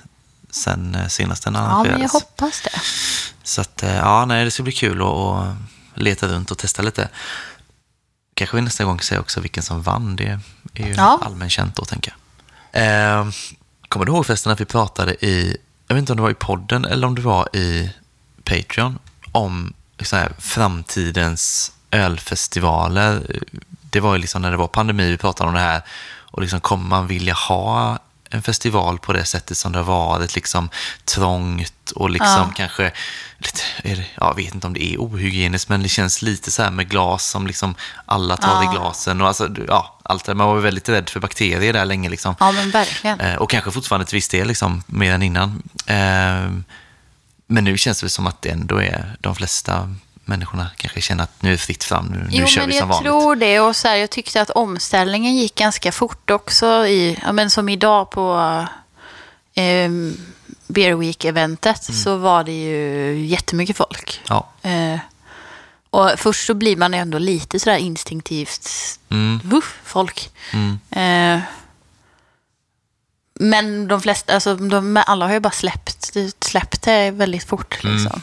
sen 0.49 0.95
eh, 0.95 1.07
senast 1.07 1.43
den 1.43 1.53
Ja, 1.53 1.61
men 1.61 1.69
jag 1.69 1.79
arrangerades. 1.87 2.13
hoppas 2.13 2.61
det. 2.61 2.79
Så 3.43 3.61
att, 3.61 3.83
eh, 3.83 3.95
ja, 3.95 4.25
nej, 4.25 4.45
det 4.45 4.51
ska 4.51 4.63
bli 4.63 4.71
kul 4.71 5.01
att, 5.01 5.07
att 5.07 5.55
leta 5.95 6.27
runt 6.27 6.51
och 6.51 6.57
testa 6.57 6.81
lite. 6.81 7.09
Kanske 8.33 8.55
vi 8.55 8.61
nästa 8.61 8.83
gång 8.83 8.99
säger 9.01 9.21
också 9.21 9.39
vilken 9.41 9.63
som 9.63 9.81
vann. 9.81 10.15
Det 10.15 10.39
är 10.73 10.87
ju 10.87 10.93
Ja. 10.93 11.19
allmänt 11.25 11.51
känt 11.51 11.75
då, 11.75 11.85
tänker 11.85 12.11
jag. 12.11 12.19
Eh, 13.21 13.27
kommer 13.89 14.05
du 14.05 14.11
ihåg 14.11 14.25
förresten 14.25 14.51
att 14.51 14.61
vi 14.61 14.65
pratade 14.65 15.25
i, 15.25 15.57
jag 15.87 15.95
vet 15.95 16.01
inte 16.01 16.11
om 16.11 16.15
det 16.17 16.23
var 16.23 16.29
i 16.29 16.33
podden 16.33 16.85
eller 16.85 17.07
om 17.07 17.15
det 17.15 17.21
var 17.21 17.55
i 17.55 17.91
Patreon, 18.43 18.99
om 19.31 19.73
så 20.01 20.15
här, 20.15 20.31
framtidens 20.39 21.71
ölfestivaler. 21.91 23.39
Det 23.89 23.99
var 23.99 24.13
ju 24.13 24.21
liksom 24.21 24.41
när 24.41 24.51
det 24.51 24.57
var 24.57 24.67
pandemi, 24.67 25.11
vi 25.11 25.17
pratade 25.17 25.47
om 25.47 25.53
det 25.53 25.61
här. 25.61 25.81
Och 26.35 26.41
liksom, 26.41 26.61
kommer 26.61 26.89
man 26.89 27.07
vilja 27.07 27.33
ha 27.33 27.99
en 28.29 28.41
festival 28.43 28.99
på 28.99 29.13
det 29.13 29.25
sättet 29.25 29.57
som 29.57 29.71
det 29.71 29.77
har 29.79 29.83
varit, 29.85 30.35
liksom 30.35 30.69
trångt 31.05 31.91
och 31.95 32.09
liksom 32.09 32.27
Ja. 32.47 32.53
kanske, 32.55 32.91
lite, 33.37 33.61
det, 33.83 34.05
jag 34.15 34.35
vet 34.35 34.53
inte 34.55 34.67
om 34.67 34.73
det 34.73 34.83
är 34.93 34.97
ohygieniskt, 34.97 35.69
men 35.69 35.83
det 35.83 35.89
känns 35.89 36.21
lite 36.21 36.51
så 36.51 36.63
här 36.63 36.71
med 36.71 36.89
glas 36.89 37.25
som 37.29 37.47
liksom 37.47 37.75
alla 38.05 38.37
tar 38.37 38.63
Ja. 38.63 38.71
i 38.73 38.75
glasen. 38.75 39.21
Och 39.21 39.27
alltså, 39.27 39.49
ja, 39.67 39.99
allt 40.03 40.25
det. 40.25 40.33
Man 40.35 40.47
var 40.47 40.55
väldigt 40.59 40.89
rädd 40.89 41.09
för 41.09 41.19
bakterier 41.19 41.73
där 41.73 41.85
länge. 41.85 42.09
Liksom. 42.09 42.35
Ja, 42.39 42.51
men 42.51 42.71
verkligen. 42.71 43.19
Eh, 43.19 43.35
och 43.35 43.49
kanske 43.49 43.71
fortfarande 43.71 44.05
till 44.05 44.15
viss 44.17 44.27
del, 44.29 44.47
liksom, 44.47 44.83
mer 44.87 45.13
än 45.13 45.21
innan. 45.23 45.63
Eh, 45.87 46.51
men 47.47 47.63
nu 47.63 47.77
känns 47.77 48.01
det 48.01 48.09
som 48.09 48.27
att 48.27 48.41
det 48.41 48.49
ändå 48.49 48.81
är 48.81 49.15
de 49.19 49.35
flesta 49.35 49.95
människorna 50.27 50.67
kanske 50.77 51.01
känner 51.01 51.23
att 51.23 51.41
nu 51.41 51.53
är 51.53 51.57
fritt 51.57 51.83
fram, 51.83 52.05
nu, 52.05 52.17
nu 52.17 52.27
Jo, 52.31 52.45
kör 52.47 52.61
men 52.61 52.69
vi 52.69 52.73
som 52.77 52.89
jag 52.89 52.95
vanligt. 52.95 53.11
tror 53.11 53.35
det. 53.35 53.59
Och 53.59 53.75
så 53.75 53.87
här, 53.87 53.95
jag 53.95 54.09
tyckte 54.09 54.41
att 54.41 54.49
omställningen 54.49 55.35
gick 55.35 55.55
ganska 55.55 55.91
fort 55.91 56.29
också. 56.31 56.85
I, 56.87 57.19
ja, 57.25 57.31
men 57.31 57.49
som 57.49 57.69
idag 57.69 58.09
på 58.11 58.37
eh, 59.53 59.89
Beer 60.67 60.95
Week-eventet 60.95 61.89
Mm. 61.89 62.01
så 62.01 62.17
var 62.17 62.43
det 62.43 62.51
ju 62.63 63.25
jättemycket 63.25 63.77
folk. 63.77 64.21
Ja. 64.29 64.49
Eh, 64.61 64.99
och 65.89 66.11
först 66.17 66.45
så 66.45 66.53
blir 66.53 66.77
man 66.77 66.93
ändå 66.93 67.17
lite 67.17 67.59
sådär 67.59 67.77
instinktivt, 67.77 68.69
Mm, 69.09 69.39
wuff, 69.43 69.79
folk. 69.83 70.29
mm. 70.53 70.79
Eh, 70.91 71.41
men 73.39 73.87
de 73.87 74.01
flesta, 74.01 74.33
alltså 74.33 74.55
de, 74.55 75.03
alla 75.05 75.25
har 75.25 75.33
ju 75.33 75.39
bara 75.39 75.51
släppt, 75.53 76.13
släppt 76.39 76.81
det 76.81 77.11
väldigt 77.11 77.43
fort 77.43 77.83
Mm. 77.83 77.95
liksom. 77.95 78.21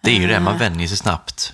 Det 0.00 0.10
är 0.10 0.20
ju 0.20 0.26
det, 0.26 0.34
Eh. 0.34 0.40
man 0.40 0.58
vänjer 0.58 0.88
sig 0.88 0.96
snabbt 0.96 1.52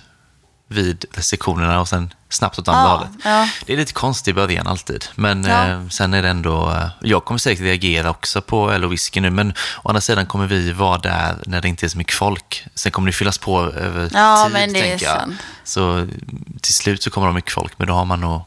vid 0.71 1.05
restriktionerna 1.13 1.79
och 1.81 1.87
sen 1.87 2.13
snabbt 2.29 2.59
åt 2.59 2.67
andra 2.67 2.81
Ja, 2.81 2.95
hållet. 2.95 3.11
ja. 3.23 3.47
Det 3.65 3.73
är 3.73 3.77
lite 3.77 3.93
konstigt 3.93 4.27
i 4.27 4.33
början 4.33 4.67
alltid, 4.67 5.05
men 5.15 5.43
Ja. 5.43 5.67
eh, 5.67 5.87
sen 5.87 6.13
är 6.13 6.21
det 6.21 6.29
ändå... 6.29 6.69
Eh, 6.71 6.87
jag 7.01 7.25
kommer 7.25 7.37
säkert 7.37 7.63
reagera 7.63 8.09
också 8.09 8.41
på 8.41 8.71
öl 8.71 8.83
och 8.83 8.91
whisky 8.91 9.21
nu, 9.21 9.29
men 9.29 9.53
å 9.83 9.89
andra 9.89 10.01
sidan 10.01 10.25
kommer 10.25 10.47
vi 10.47 10.71
vara 10.71 10.97
där 10.97 11.35
när 11.45 11.61
det 11.61 11.67
inte 11.67 11.85
är 11.85 11.87
så 11.87 11.97
mycket 11.97 12.13
folk. 12.15 12.65
Sen 12.75 12.91
kommer 12.91 13.05
det 13.11 13.13
fyllas 13.17 13.37
på 13.37 13.59
över 13.61 14.09
tid, 14.09 14.53
men 14.53 14.73
det 14.73 14.81
tänker 14.81 15.05
jag. 15.05 15.33
Så 15.63 15.91
mm, 15.91 16.09
till 16.61 16.73
slut 16.73 17.03
så 17.03 17.09
kommer 17.09 17.27
det 17.27 17.33
mycket 17.33 17.53
folk, 17.53 17.73
men 17.77 17.87
då 17.87 17.93
har 17.93 18.05
man 18.05 18.21
nog... 18.21 18.41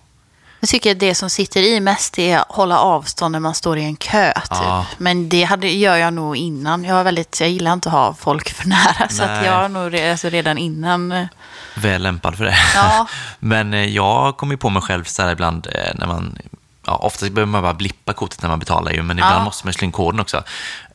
Jag 0.61 0.69
tycker 0.69 0.91
att 0.93 1.01
det 1.01 1.15
som 1.15 1.31
sitter 1.31 1.63
i 1.63 1.81
mest 1.81 2.19
är 2.19 2.39
att 2.39 2.47
hålla 2.49 2.79
avstånd 2.79 3.33
när 3.33 3.41
man 3.41 3.55
står 3.55 3.79
i 3.79 3.85
en 3.85 3.97
kö. 3.97 4.33
Typ. 4.33 4.45
Ja. 4.51 4.87
Men 4.99 5.29
det 5.29 5.43
hade, 5.45 5.69
gör 5.69 5.97
jag 5.97 6.13
nog 6.13 6.37
innan. 6.37 6.85
Jag, 6.85 6.99
är 7.01 7.05
väldigt, 7.05 7.41
jag 7.41 7.51
gillar 7.51 7.73
inte 7.73 7.89
att 7.89 7.93
ha 7.95 8.15
folk 8.15 8.51
för 8.53 8.69
nära. 8.69 9.09
Så 9.09 9.27
Nej. 9.27 9.47
jag 9.47 9.53
har 9.53 9.69
nog 9.69 9.97
alltså 9.97 10.29
redan 10.29 10.59
innan. 10.59 11.27
Väl 11.75 12.03
lämpad 12.03 12.37
för 12.37 12.45
det. 12.45 12.57
Ja. 12.75 13.07
Men 13.39 13.75
eh, 13.75 13.85
jag 13.85 14.37
kommer 14.37 14.57
på 14.57 14.71
mig 14.71 14.83
själv 14.83 15.05
så 15.05 15.23
här 15.23 15.33
ibland 15.33 15.67
eh, 15.67 15.93
när 15.95 16.07
man, 16.07 16.39
ja, 16.87 16.97
oftast 16.97 17.33
behöver 17.33 17.51
man 17.53 17.63
bara 17.63 17.75
blippa 17.75 18.13
kortet 18.13 18.43
när 18.43 18.49
man 18.49 18.59
betalar 18.59 18.93
ju, 18.93 19.03
men 19.03 19.19
ibland 19.19 19.35
Ja. 19.41 19.45
måste 19.45 19.67
man 19.67 19.73
slå 19.75 19.85
in 19.85 19.93
koden 19.93 20.21
också. 20.21 20.43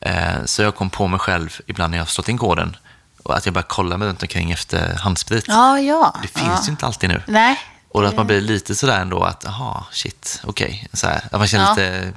Eh, 0.00 0.44
Så 0.44 0.62
jag 0.62 0.74
kom 0.76 0.90
på 0.90 1.06
mig 1.06 1.20
själv 1.20 1.56
ibland 1.66 1.90
när 1.90 1.98
jag 1.98 2.04
har 2.04 2.08
slått 2.08 2.28
in 2.28 2.38
koden 2.38 2.76
och 3.22 3.36
att 3.36 3.46
jag 3.46 3.54
bara 3.54 3.62
kollar 3.62 3.96
mig 3.96 4.08
runt 4.08 4.22
omkring 4.22 4.50
efter 4.50 4.94
handsprit. 4.98 5.44
Ja, 5.48 5.78
ja. 5.78 6.14
Det 6.22 6.28
finns 6.28 6.48
ja. 6.48 6.62
ju 6.64 6.70
inte 6.70 6.86
alltid 6.86 7.08
nu. 7.10 7.22
Nej. 7.26 7.60
Och 7.90 8.06
att 8.06 8.16
man 8.16 8.26
blir 8.26 8.40
lite 8.40 8.74
sådär 8.74 9.00
ändå 9.00 9.22
att, 9.22 9.42
jaha, 9.46 9.84
shit, 9.90 10.40
okej. 10.44 10.88
Att 11.02 11.32
man 11.32 11.46
känner 11.46 11.64
Ja. 11.64 11.70
lite 11.70 12.12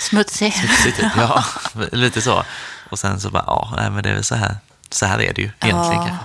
Smutsig. 0.00 0.54
smutsigt, 0.54 0.96
typ. 0.96 1.12
Ja, 1.16 1.44
lite 1.92 2.20
så. 2.22 2.44
Och 2.90 2.98
sen 2.98 3.20
så 3.20 3.30
bara, 3.30 3.44
ja, 3.46 3.72
nej, 3.76 3.90
men 3.90 4.02
det 4.02 4.10
är 4.10 4.14
väl 4.14 4.24
så 4.24 4.34
här. 4.34 4.56
Så 4.90 5.06
här 5.06 5.20
är 5.22 5.32
det 5.34 5.42
ju 5.42 5.50
egentligen 5.60 5.76
Ja. 6.02 6.06
kanske. 6.06 6.16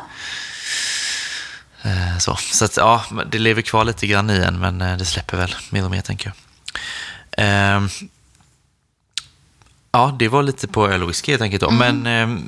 Eh, 1.87 2.17
Så, 2.17 2.35
så 2.35 2.65
att, 2.65 2.77
ja, 2.77 3.05
det 3.31 3.39
lever 3.39 3.61
kvar 3.61 3.85
lite 3.85 4.07
grann 4.07 4.29
i 4.29 4.37
en, 4.37 4.59
men 4.59 4.81
eh, 4.81 4.97
det 4.97 5.05
släpper 5.05 5.37
väl 5.37 5.55
mer 5.69 5.85
och 5.85 5.91
mer, 5.91 6.01
tänker 6.01 6.27
jag. 6.33 6.35
Ehm, 7.37 7.89
Ja, 9.91 10.15
det 10.19 10.27
var 10.27 10.43
lite 10.43 10.67
på 10.67 10.87
öl 10.89 11.03
och 11.03 11.09
whisky 11.09 11.31
helt 11.31 11.41
enkelt 11.41 11.61
då. 11.61 11.69
Mm. 11.69 12.01
Men 12.01 12.31
eh, 12.37 12.43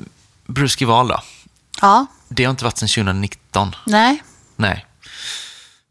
Bruski 0.46 0.84
Val 0.84 1.08
då? 1.08 1.20
Ja. 1.80 2.06
Det 2.28 2.44
har 2.44 2.50
inte 2.50 2.64
varit 2.64 2.78
sedan 2.78 2.88
2019. 2.88 3.76
Nej. 3.86 4.22
Nej. 4.56 4.86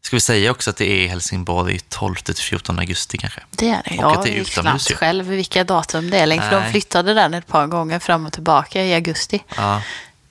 Ska 0.02 0.16
vi 0.16 0.20
säga 0.20 0.50
också 0.50 0.70
att 0.70 0.76
det 0.76 0.90
är 0.90 0.96
i 1.04 1.06
Helsingborg 1.08 1.78
12-14 1.88 2.78
augusti 2.80 3.18
kanske? 3.18 3.40
Det 3.50 3.68
är 3.68 3.82
det. 3.84 3.90
Och 3.90 4.02
Jag 4.02 4.16
att 4.16 4.22
det 4.22 4.30
är 4.30 4.40
utomhus 4.40 4.54
knappt 4.54 4.90
ju. 4.90 4.94
själv 4.94 5.24
vilka 5.26 5.64
datum 5.64 6.10
det 6.10 6.18
är 6.18 6.26
längre. 6.26 6.48
För 6.50 6.60
de 6.60 6.70
flyttade 6.70 7.14
den 7.14 7.34
ett 7.34 7.46
par 7.46 7.66
gånger 7.66 7.98
fram 7.98 8.26
och 8.26 8.32
tillbaka 8.32 8.84
i 8.84 8.94
augusti. 8.94 9.44
Ja. 9.56 9.82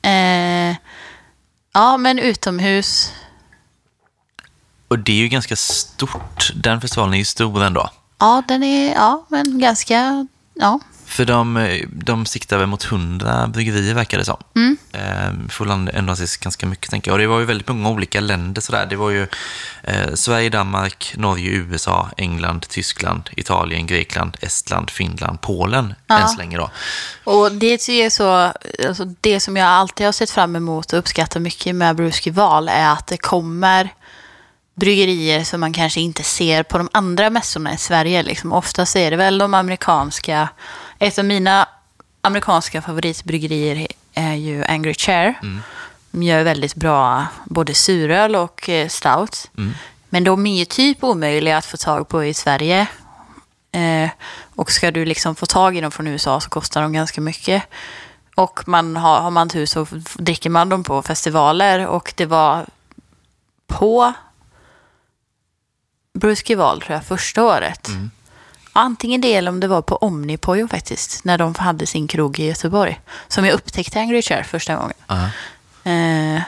Eh, 0.10 0.76
ja, 1.74 1.98
men 1.98 2.20
utomhus. 2.20 3.14
Och 4.88 5.00
det 5.00 5.12
är 5.12 5.16
ju 5.16 5.28
ganska 5.28 5.56
stort. 5.56 6.52
Den 6.56 6.82
festivalen 6.82 7.14
är 7.14 7.18
ju 7.18 7.26
stor 7.26 7.64
ändå. 7.64 7.90
Ja, 8.18 8.44
den 8.48 8.64
är 8.64 8.94
ja, 8.94 9.26
men 9.28 9.60
ganska... 9.60 10.28
Ja. 10.54 10.80
För 11.10 11.26
de, 11.26 11.80
de 11.92 12.26
siktar 12.26 12.58
väl 12.58 12.68
mot 12.68 12.86
100 12.86 13.48
bryggerier 13.48 13.94
verkar 13.94 14.18
det 14.18 14.26
som. 14.26 14.38
Mm. 14.56 14.78
Eh, 14.94 15.50
får 15.50 15.72
ändå 15.72 16.12
anses 16.12 16.38
ganska 16.38 16.66
mycket 16.66 16.90
tänker 16.92 17.12
jag. 17.12 17.14
Och 17.14 17.20
det 17.20 17.28
var 17.28 17.40
ju 17.40 17.46
väldigt 17.46 17.68
många 17.68 17.90
olika 17.90 18.20
länder 18.20 18.62
sådär. 18.62 18.86
Det 18.90 18.96
var 18.96 19.10
ju 19.10 19.28
eh, 19.84 20.14
Sverige, 20.14 20.50
Danmark, 20.50 21.14
Norge, 21.18 21.50
USA, 21.52 22.10
England, 22.18 22.68
Tyskland, 22.70 23.30
Italien, 23.38 23.88
Grekland, 23.88 24.38
Estland, 24.42 24.90
Finland, 24.90 25.42
Polen 25.42 25.94
Ja. 26.08 26.20
än 26.20 26.30
så 26.30 26.38
länge 26.38 26.58
då. 26.58 26.72
Och 27.24 27.52
det 27.52 27.90
är 27.90 28.10
så, 28.10 28.54
alltså 28.88 29.06
det 29.22 29.40
som 29.40 29.58
jag 29.58 29.68
alltid 29.68 30.06
har 30.06 30.12
sett 30.12 30.30
fram 30.32 30.56
emot 30.56 30.94
och 30.94 31.00
uppskattar 31.00 31.40
mycket 31.40 31.76
med 31.76 31.96
Bruski 31.96 32.30
Val 32.30 32.70
är 32.70 32.92
att 32.92 33.08
det 33.08 33.18
kommer 33.18 33.90
bryggerier 34.76 35.44
som 35.44 35.60
man 35.60 35.74
kanske 35.74 36.02
inte 36.02 36.24
ser 36.24 36.64
på 36.64 36.78
de 36.78 36.90
andra 36.92 37.30
mässorna 37.30 37.74
i 37.74 37.78
Sverige. 37.78 38.24
Liksom. 38.24 38.54
Oftast 38.54 38.96
är 38.96 39.12
det 39.12 39.18
väl 39.18 39.38
de 39.38 39.54
amerikanska. 39.54 40.50
Ett 41.00 41.18
av 41.20 41.26
mina 41.26 41.68
amerikanska 42.22 42.82
favoritbryggerier 42.82 43.88
är 44.14 44.34
ju 44.34 44.64
Angry 44.64 44.94
Chair. 44.94 45.40
De 46.12 46.24
gör 46.24 46.44
väldigt 46.44 46.76
bra 46.76 47.26
både 47.46 47.74
suröl 47.74 48.36
och 48.36 48.70
eh, 48.70 48.88
stout. 48.88 49.52
Men 50.10 50.24
de 50.24 50.48
är 50.48 50.60
ju 50.60 50.66
typ 50.66 51.04
omöjliga 51.04 51.58
att 51.58 51.66
få 51.66 51.78
tag 51.78 52.08
på 52.08 52.24
i 52.26 52.34
Sverige. 52.34 52.88
Eh, 53.72 54.10
och 54.56 54.72
ska 54.72 54.92
du 54.92 55.06
liksom 55.06 55.36
få 55.36 55.46
tag 55.46 55.78
i 55.78 55.82
dem 55.82 55.92
från 55.92 56.08
USA 56.08 56.40
så 56.42 56.50
kostar 56.50 56.82
de 56.82 56.94
ganska 56.94 57.22
mycket. 57.22 57.64
Och 58.36 58.68
man 58.68 58.96
har, 58.98 59.22
har 59.22 59.32
man 59.32 59.50
tur 59.50 59.66
så 59.66 59.88
dricker 60.16 60.50
man 60.50 60.70
dem 60.70 60.84
på 60.84 61.02
festivaler. 61.02 61.88
Och 61.88 62.14
det 62.18 62.26
var 62.26 62.66
på 63.68 64.14
Bruskival 66.14 66.82
tror 66.82 66.94
jag 66.94 67.06
första 67.06 67.44
året. 67.44 67.88
Antingen 68.74 69.22
det 69.22 69.34
eller 69.34 69.52
om 69.52 69.60
det 69.60 69.68
var 69.68 69.82
på 69.82 69.96
Omnipojo 69.96 70.68
faktiskt. 70.68 71.24
När 71.24 71.38
de 71.38 71.56
hade 71.56 71.86
sin 71.86 72.08
krog 72.08 72.40
i 72.40 72.46
Göteborg. 72.46 73.00
Som 73.28 73.46
jag 73.46 73.54
upptäckte 73.54 74.00
Angry 74.00 74.22
Chair 74.22 74.44
första 74.44 74.76
gången. 74.76 74.94
Ja. 75.08 75.30
Eh, 75.92 76.42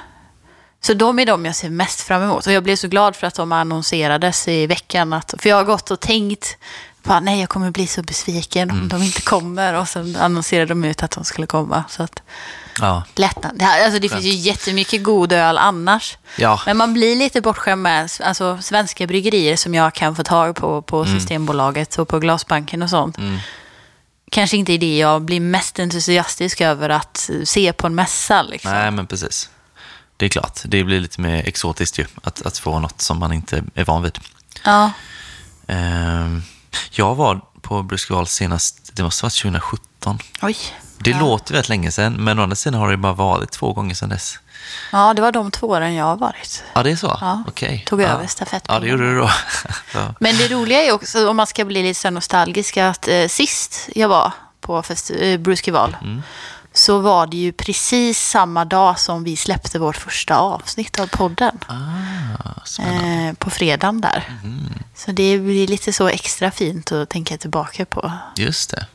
så 0.82 0.94
de 0.94 1.20
är 1.20 1.26
de 1.26 1.46
jag 1.46 1.56
ser 1.56 1.70
mest 1.70 2.02
fram 2.02 2.24
emot. 2.24 2.48
Och 2.48 2.54
jag 2.54 2.64
blev 2.64 2.76
så 2.76 2.88
glad 2.88 3.16
för 3.16 3.28
att 3.28 3.36
de 3.36 3.52
annonserades 3.52 4.48
i 4.48 4.68
veckan. 4.68 5.14
Att, 5.14 5.34
för 5.38 5.50
jag 5.50 5.56
har 5.56 5.64
gått 5.64 5.92
och 5.92 6.00
tänkt 6.00 6.58
att 7.04 7.24
nej, 7.24 7.40
jag 7.40 7.50
kommer 7.50 7.72
bli 7.72 7.88
så 7.88 8.04
besviken 8.04 8.72
om 8.72 8.88
de 8.88 9.04
inte 9.04 9.22
kommer. 9.22 9.74
Och 9.74 9.90
sen 9.90 10.16
annonserade 10.16 10.66
de 10.66 10.84
ut 10.84 11.04
att 11.04 11.12
de 11.12 11.24
skulle 11.24 11.48
komma. 11.48 11.84
Så 11.90 12.04
att, 12.04 12.22
Ja. 12.82 13.04
lättnad. 13.16 13.52
Det, 13.56 13.66
här, 13.66 13.86
alltså, 13.86 14.00
det 14.00 14.10
finns 14.10 14.26
ju 14.26 14.34
jättemycket 14.34 15.04
god 15.04 15.34
öl 15.34 15.58
annars. 15.58 16.18
Ja. 16.38 16.62
Men 16.66 16.78
man 16.78 16.94
blir 16.94 17.16
lite 17.16 17.42
bortskämd 17.42 17.82
med 17.82 18.12
alltså, 18.24 18.62
svenska 18.62 19.08
bryggerier 19.08 19.56
som 19.56 19.74
jag 19.74 19.94
kan 19.94 20.16
få 20.16 20.24
tag 20.24 20.56
på 20.56 20.82
på 20.82 21.06
Systembolaget 21.06 22.00
och 22.00 22.08
på 22.08 22.20
Glasbanken 22.20 22.82
och 22.82 22.90
sånt. 22.90 23.18
Kanske 24.32 24.58
inte 24.58 24.74
är 24.74 24.78
det 24.78 24.98
jag 24.98 25.22
blir 25.22 25.40
mest 25.40 25.80
entusiastisk 25.80 26.62
över 26.62 26.90
att 26.90 27.30
se 27.44 27.74
på 27.74 27.88
en 27.88 27.96
mässa. 27.96 28.42
Liksom. 28.44 28.72
Nej, 28.72 28.92
men 28.92 29.08
precis. 29.08 29.50
Det 30.18 30.26
är 30.26 30.30
klart, 30.30 30.60
det 30.66 30.84
blir 30.84 31.00
lite 31.00 31.22
mer 31.22 31.48
exotiskt 31.48 32.00
ju, 32.00 32.06
att, 32.24 32.46
att 32.46 32.58
få 32.58 32.80
något 32.80 33.02
som 33.02 33.20
man 33.20 33.34
inte 33.34 33.64
är 33.76 33.86
van 33.86 34.04
vid. 34.04 34.20
Ja. 34.64 34.92
Ehm, 35.68 36.44
jag 36.92 37.16
var 37.16 37.42
på 37.62 37.84
Bruskval 37.84 38.28
senast, 38.28 38.90
det 38.94 39.04
måste 39.04 39.24
ha 39.24 39.26
varit 39.26 39.42
2017. 39.42 40.20
Oj. 40.42 40.58
Det 41.04 41.12
ja. 41.12 41.20
låter 41.20 41.54
väldigt 41.54 41.70
länge 41.70 41.92
sedan, 41.92 42.14
men 42.14 42.40
å 42.40 42.44
andra 42.44 42.56
sidan 42.56 42.80
har 42.80 42.92
det 42.92 42.98
bara 42.98 43.14
varit 43.14 43.52
två 43.52 43.74
gånger 43.74 43.96
sedan 43.96 44.10
dess. 44.10 44.40
Ja, 44.92 45.14
det 45.14 45.22
var 45.22 45.32
de 45.32 45.52
två 45.52 45.68
åren 45.68 45.94
jag 45.94 46.06
har 46.06 46.16
varit. 46.18 46.64
Ja, 46.74 46.84
det 46.84 46.92
är 46.92 46.96
så? 46.96 47.18
Ja, 47.22 47.44
Okej. 47.48 47.84
tog 47.88 48.02
ja. 48.02 48.06
över 48.06 48.16
Ja, 48.16 48.22
det 48.22 48.28
stafettpinnen. 48.28 48.84
gjorde 48.90 49.04
du 49.14 49.18
då. 49.20 49.30
ja. 49.94 50.14
Men 50.20 50.38
det 50.38 50.48
roliga 50.48 50.82
är 50.84 50.92
också, 50.92 51.30
om 51.30 51.38
man 51.38 51.48
ska 51.48 51.66
bli 51.66 51.84
lite 51.84 52.00
så 52.00 52.10
nostalgisk, 52.10 52.78
att 52.78 53.08
eh, 53.08 53.28
sist 53.28 53.90
jag 53.96 54.10
var 54.10 54.34
på 54.62 54.82
festi- 54.82 55.24
eh, 55.34 55.38
Bruskival 55.38 55.96
så 56.74 57.00
var 57.00 57.28
det 57.28 57.38
ju 57.38 57.52
precis 57.52 58.20
samma 58.30 58.66
dag 58.66 59.00
som 59.00 59.24
vi 59.24 59.36
släppte 59.36 59.80
vårt 59.80 59.98
första 59.98 60.38
avsnitt 60.38 61.00
av 61.00 61.08
podden. 61.08 61.60
Ah. 61.68 62.82
Eh, 62.84 63.34
på 63.34 63.50
fredagen 63.50 64.02
där. 64.02 64.24
Så 64.96 65.12
det 65.12 65.38
blir 65.38 65.68
lite 65.68 65.94
så 65.94 66.08
extra 66.08 66.52
fint 66.52 66.92
att 66.92 67.10
tänka 67.10 67.38
tillbaka 67.38 67.86
på. 67.86 68.12
Just 68.36 68.70
det. 68.72 68.86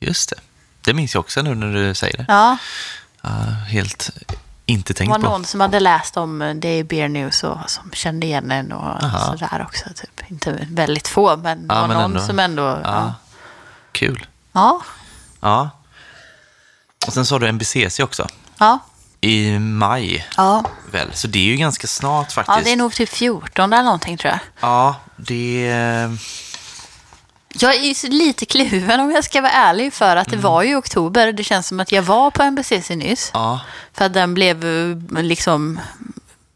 Just 0.00 0.30
det. 0.30 0.36
Det 0.84 0.94
minns 0.94 1.14
jag 1.14 1.20
också 1.20 1.42
nu 1.42 1.54
när 1.54 1.72
du 1.72 1.94
säger 1.94 2.16
det. 2.16 2.24
Ja, 2.28 2.56
Ja, 3.22 3.30
helt 3.68 4.10
inte 4.66 4.92
det 4.92 4.96
tänkt 4.98 5.10
var 5.10 5.18
på. 5.18 5.22
någon 5.22 5.44
som 5.44 5.60
hade 5.60 5.80
läst 5.80 6.16
om 6.16 6.42
eh, 6.42 6.54
det 6.54 6.78
i 6.78 6.84
Beer 6.84 7.08
News 7.08 7.44
och 7.44 7.58
som 7.66 7.90
kände 7.92 8.26
igen 8.26 8.50
en 8.50 8.72
och 8.72 9.04
Aha. 9.04 9.18
sådär 9.38 9.64
också. 9.68 9.84
Typ. 9.94 10.30
Inte 10.30 10.66
väldigt 10.70 11.08
få, 11.08 11.36
men 11.36 11.68
det 11.68 11.74
Ja, 11.74 11.80
var 11.80 11.88
men 11.88 11.96
någon 11.96 12.04
ändå. 12.04 12.26
som 12.26 12.38
ändå... 12.38 12.62
Ja. 12.62 12.80
Ja. 12.84 13.14
Kul. 13.92 14.26
Ja. 14.52 14.80
Ja. 15.40 15.70
Och 17.06 17.12
sen 17.12 17.26
sa 17.26 17.38
du 17.38 17.52
NBCC 17.52 18.00
också. 18.00 18.26
Ja. 18.58 18.78
I 19.20 19.58
maj 19.58 20.26
Ja. 20.36 20.64
väl, 20.90 21.08
så 21.14 21.26
det 21.28 21.38
är 21.38 21.44
ju 21.44 21.56
ganska 21.56 21.86
snart 21.86 22.32
faktiskt. 22.32 22.58
ja, 22.58 22.64
det 22.64 22.72
är 22.72 22.76
nog 22.76 22.92
typ 22.94 23.08
14 23.08 23.72
eller 23.72 23.82
någonting 23.82 24.16
tror 24.18 24.30
jag. 24.30 24.40
Ja, 24.60 24.94
det... 25.16 25.68
är- 25.68 26.18
Jag 27.54 27.74
är 27.74 28.10
lite 28.10 28.46
kluven 28.46 29.00
om 29.00 29.10
jag 29.10 29.24
ska 29.24 29.40
vara 29.40 29.52
ärlig 29.52 29.92
för 29.92 30.16
att 30.16 30.28
det 30.30 30.36
var 30.36 30.62
ju 30.62 30.76
oktober. 30.76 31.32
Det 31.32 31.44
känns 31.44 31.68
som 31.68 31.80
att 31.80 31.92
jag 31.92 32.02
var 32.02 32.30
på 32.30 32.42
NBCC 32.50 32.90
nyss. 32.90 33.30
Ja, 33.34 33.60
För 33.92 34.04
att 34.04 34.14
den 34.14 34.34
blev 34.34 34.64
eh, 35.16 35.22
liksom, 35.22 35.80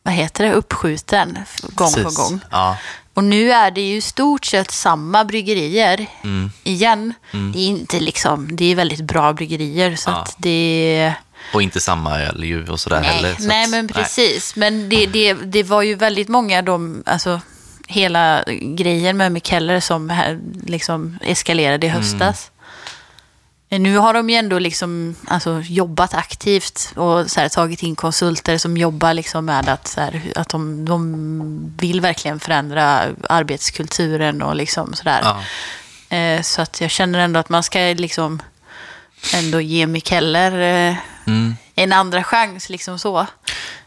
vad 0.02 0.14
heter 0.14 0.44
det, 0.44 0.52
uppskjuten 0.52 1.38
gång 1.62 1.92
på 1.92 2.00
precis. 2.02 2.16
gång. 2.18 2.40
Ja, 2.50 2.76
Och 3.14 3.24
nu 3.24 3.52
är 3.52 3.70
det 3.70 3.80
ju 3.88 4.00
stort 4.00 4.44
sett 4.44 4.70
samma 4.70 5.24
bryggerier 5.24 6.06
Mm. 6.24 6.50
igen. 6.64 7.14
Det 7.32 7.58
är 7.58 7.66
inte 7.66 8.00
liksom, 8.00 8.56
det 8.56 8.64
är 8.64 8.74
väldigt 8.74 9.00
bra 9.00 9.32
bryggerier 9.32 9.96
så 9.96 10.10
Ja. 10.10 10.16
att 10.16 10.34
det... 10.38 11.12
och 11.54 11.62
inte 11.62 11.80
samma 11.80 12.20
öl 12.20 12.66
och 12.70 12.80
sådär 12.80 13.02
heller. 13.02 13.28
Nej, 13.28 13.36
så 13.42 13.48
nej 13.48 13.68
men 13.68 13.88
precis. 13.88 14.56
Men 14.56 14.88
det, 14.88 15.06
det, 15.06 15.32
det 15.34 15.62
var 15.62 15.82
ju 15.82 15.94
väldigt 15.94 16.28
många 16.28 16.62
de, 16.62 17.02
alltså 17.06 17.40
hela 17.86 18.44
grejen 18.60 19.16
med 19.16 19.32
Mikeller 19.32 19.80
som 19.80 20.10
här, 20.10 20.40
liksom 20.66 21.18
eskalerade 21.22 21.86
i 21.86 21.90
Mm. 21.90 22.02
höstas. 22.02 22.50
Nu 23.68 23.96
har 23.96 24.14
de 24.14 24.30
ju 24.30 24.36
ändå 24.36 24.58
liksom, 24.58 25.14
alltså, 25.28 25.60
jobbat 25.60 26.14
aktivt 26.14 26.92
och 26.96 27.30
så 27.30 27.40
här, 27.40 27.48
tagit 27.48 27.82
in 27.82 27.96
konsulter 27.96 28.58
som 28.58 28.76
jobbar 28.76 29.14
liksom 29.14 29.44
med 29.44 29.68
att, 29.68 29.88
så 29.88 30.00
här, 30.00 30.20
att 30.36 30.48
de, 30.48 30.84
de 30.84 31.74
vill 31.78 32.00
verkligen 32.00 32.40
förändra 32.40 33.06
arbetskulturen 33.30 34.42
och 34.42 34.56
liksom 34.56 34.94
sådär. 34.94 35.20
Ja. 35.24 36.16
Eh, 36.16 36.42
så 36.42 36.62
att 36.62 36.80
jag 36.80 36.90
känner 36.90 37.18
ändå 37.18 37.40
att 37.40 37.48
man 37.48 37.62
ska 37.62 37.78
liksom 37.78 38.42
ändå 39.34 39.60
ge 39.60 39.86
Mikeller 39.86 40.52
eh, 40.90 40.96
Mm, 41.26 41.56
en 41.74 41.92
andra 41.92 42.24
chans, 42.24 42.68
liksom 42.68 42.98
så. 42.98 43.26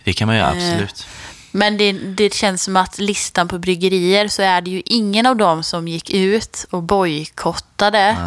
det 0.04 0.14
kan 0.14 0.28
man 0.28 0.36
göra, 0.38 0.56
Eh, 0.56 0.70
absolut. 0.72 1.08
Men 1.52 1.78
det, 1.78 1.92
det 1.92 2.34
känns 2.34 2.64
som 2.64 2.78
att 2.78 3.00
listan 3.00 3.48
på 3.48 3.60
bryggerier 3.60 4.28
så 4.28 4.42
är 4.42 4.62
det 4.62 4.72
ju 4.72 4.82
ingen 4.86 5.26
av 5.26 5.36
dem 5.38 5.64
som 5.64 5.88
gick 5.88 6.10
ut 6.10 6.66
och 6.70 6.84
bojkottade 6.84 8.18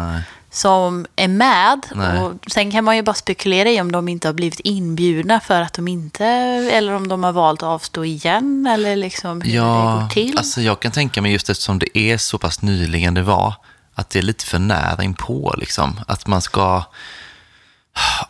som 0.51 1.05
är 1.15 1.27
med. 1.27 1.85
Nej. 1.95 2.19
Och 2.19 2.33
sen 2.51 2.71
kan 2.71 2.83
man 2.83 2.95
ju 2.95 3.01
bara 3.01 3.13
spekulera 3.13 3.69
i 3.69 3.81
om 3.81 3.91
de 3.91 4.07
inte 4.07 4.27
har 4.27 4.33
blivit 4.33 4.59
inbjudna 4.59 5.39
för 5.39 5.61
att 5.61 5.73
de 5.73 5.87
inte, 5.87 6.25
eller 6.71 6.93
om 6.93 7.07
de 7.07 7.23
har 7.23 7.31
valt 7.31 7.63
att 7.63 7.67
avstå 7.67 8.05
igen, 8.05 8.67
eller 8.73 8.95
liksom 8.95 9.41
hur 9.41 9.49
det 9.51 9.55
Ja, 9.55 9.99
går 10.01 10.09
till. 10.13 10.37
alltså 10.37 10.61
jag 10.61 10.79
kan 10.79 10.91
tänka 10.91 11.21
mig 11.21 11.31
just 11.31 11.49
eftersom 11.49 11.79
det 11.79 11.97
är 11.97 12.17
så 12.17 12.37
pass 12.37 12.61
nyligen 12.61 13.13
det 13.13 13.21
var, 13.23 13.53
att 13.95 14.09
det 14.09 14.19
är 14.19 14.23
lite 14.23 14.45
för 14.45 14.59
nära 14.59 15.03
inpå 15.03 15.55
liksom. 15.57 15.99
Att 16.07 16.27
man 16.27 16.41
ska... 16.41 16.83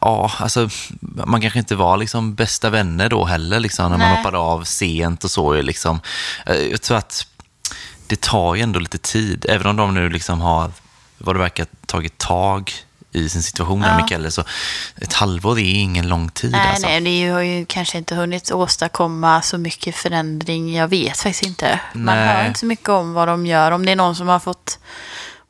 Ja, 0.01 0.31
alltså 0.39 0.69
man 1.01 1.41
kanske 1.41 1.59
inte 1.59 1.75
var 1.75 1.97
liksom 1.97 2.35
bästa 2.35 2.69
vänner 2.69 3.09
då 3.09 3.25
heller 3.25 3.59
liksom 3.59 3.91
när 3.91 3.97
man 3.97 4.07
Nej. 4.07 4.17
hoppade 4.17 4.37
av 4.37 4.63
sent 4.63 5.23
och 5.23 5.31
så. 5.31 5.61
Liksom. 5.61 5.99
Eh, 6.45 6.55
Jag 6.55 6.81
tror 6.81 6.97
att 6.97 7.27
det 8.07 8.21
tar 8.21 8.55
ju 8.55 8.61
ändå 8.61 8.79
lite 8.79 8.97
tid, 8.97 9.45
även 9.49 9.67
om 9.67 9.75
de 9.75 9.93
nu 9.93 10.09
liksom 10.09 10.41
har, 10.41 10.71
vad 11.17 11.35
det 11.35 11.39
verkar, 11.39 11.65
tagit 11.85 12.17
tag 12.17 12.71
i 13.11 13.29
sin 13.29 13.43
situation 13.43 13.81
där 13.81 13.89
Ja. 13.89 13.97
Mikael, 14.03 14.31
så 14.31 14.43
ett 15.01 15.13
halvår 15.13 15.59
är 15.59 15.73
ingen 15.73 16.07
lång 16.07 16.29
tid 16.29 16.51
Nej, 16.51 16.69
alltså. 16.69 16.87
nej, 16.87 17.01
det 17.01 17.29
har 17.29 17.41
ju 17.41 17.65
kanske 17.65 17.97
inte 17.97 18.15
hunnit 18.15 18.51
åstadkomma 18.51 19.41
så 19.41 19.57
mycket 19.57 19.95
förändring. 19.95 20.75
Jag 20.75 20.87
vet 20.87 21.17
faktiskt 21.17 21.43
inte. 21.43 21.79
Man 21.93 22.15
Nej. 22.15 22.27
hör 22.27 22.47
inte 22.47 22.59
så 22.59 22.65
mycket 22.65 22.89
om 22.89 23.13
vad 23.13 23.27
de 23.27 23.45
gör. 23.45 23.71
Om 23.71 23.85
det 23.85 23.91
är 23.91 23.95
någon 23.95 24.15
som 24.15 24.27
har 24.27 24.39
fått... 24.39 24.79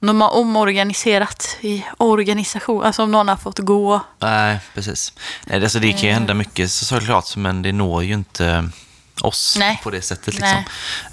De 0.08 0.22
har 0.22 0.30
omorganiserat 0.36 1.58
i 1.62 1.86
organisation. 1.98 2.84
Alltså 2.84 3.04
om 3.04 3.12
någon 3.12 3.28
har 3.28 3.36
fått 3.36 3.60
gå. 3.60 4.00
Nej, 4.20 4.60
precis. 4.74 5.14
Nej, 5.46 5.60
det- 5.60 5.66
alltså, 5.66 5.80
det 5.80 5.92
kan 5.92 6.02
ju 6.02 6.08
Eh. 6.10 6.14
hända 6.14 6.34
mycket 6.34 6.72
så- 6.72 6.86
såklart, 6.86 7.36
men 7.36 7.62
det 7.62 7.72
når 7.72 8.04
ju 8.04 8.14
inte... 8.14 8.70
oss 9.22 9.56
Nej. 9.60 9.80
på 9.84 9.90
det 9.90 10.02
sättet. 10.02 10.34
Liksom. 10.34 10.64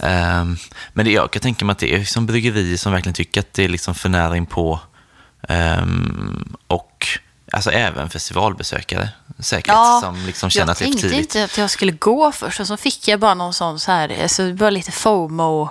Ehm, 0.00 0.56
men 0.92 1.04
det, 1.04 1.12
jag 1.12 1.30
kan 1.30 1.42
tänka 1.42 1.64
mig 1.64 1.72
att 1.72 1.78
det 1.78 1.94
är 1.94 2.04
som 2.04 2.26
bryggerier 2.26 2.76
som 2.76 2.92
verkligen 2.92 3.14
tycker 3.14 3.40
att 3.40 3.52
det 3.54 3.64
är 3.64 3.68
liksom 3.68 3.94
för 3.94 4.08
nära 4.08 4.36
in 4.36 4.46
på 4.46 4.80
ehm, 5.48 6.54
och 6.66 7.06
alltså 7.52 7.70
även 7.70 8.10
festivalbesökare 8.10 9.08
säkert 9.38 9.74
som 10.02 10.26
liksom 10.26 10.50
känner 10.50 10.66
jag 10.66 10.70
att 10.72 10.78
det 10.78 10.84
är 10.84 10.86
för 10.86 10.92
tänkte 10.92 11.08
tidigt. 11.08 11.20
inte 11.34 11.44
att 11.44 11.58
jag 11.58 11.70
skulle 11.70 11.92
gå 11.92 12.32
först 12.32 12.60
och 12.60 12.66
så 12.66 12.76
fick 12.76 13.08
jag 13.08 13.20
bara 13.20 13.34
någon 13.34 13.52
sån 13.54 13.80
så 13.80 13.92
här, 13.92 14.22
alltså 14.22 14.52
var 14.52 14.70
lite 14.70 14.92
FOMO 14.92 15.68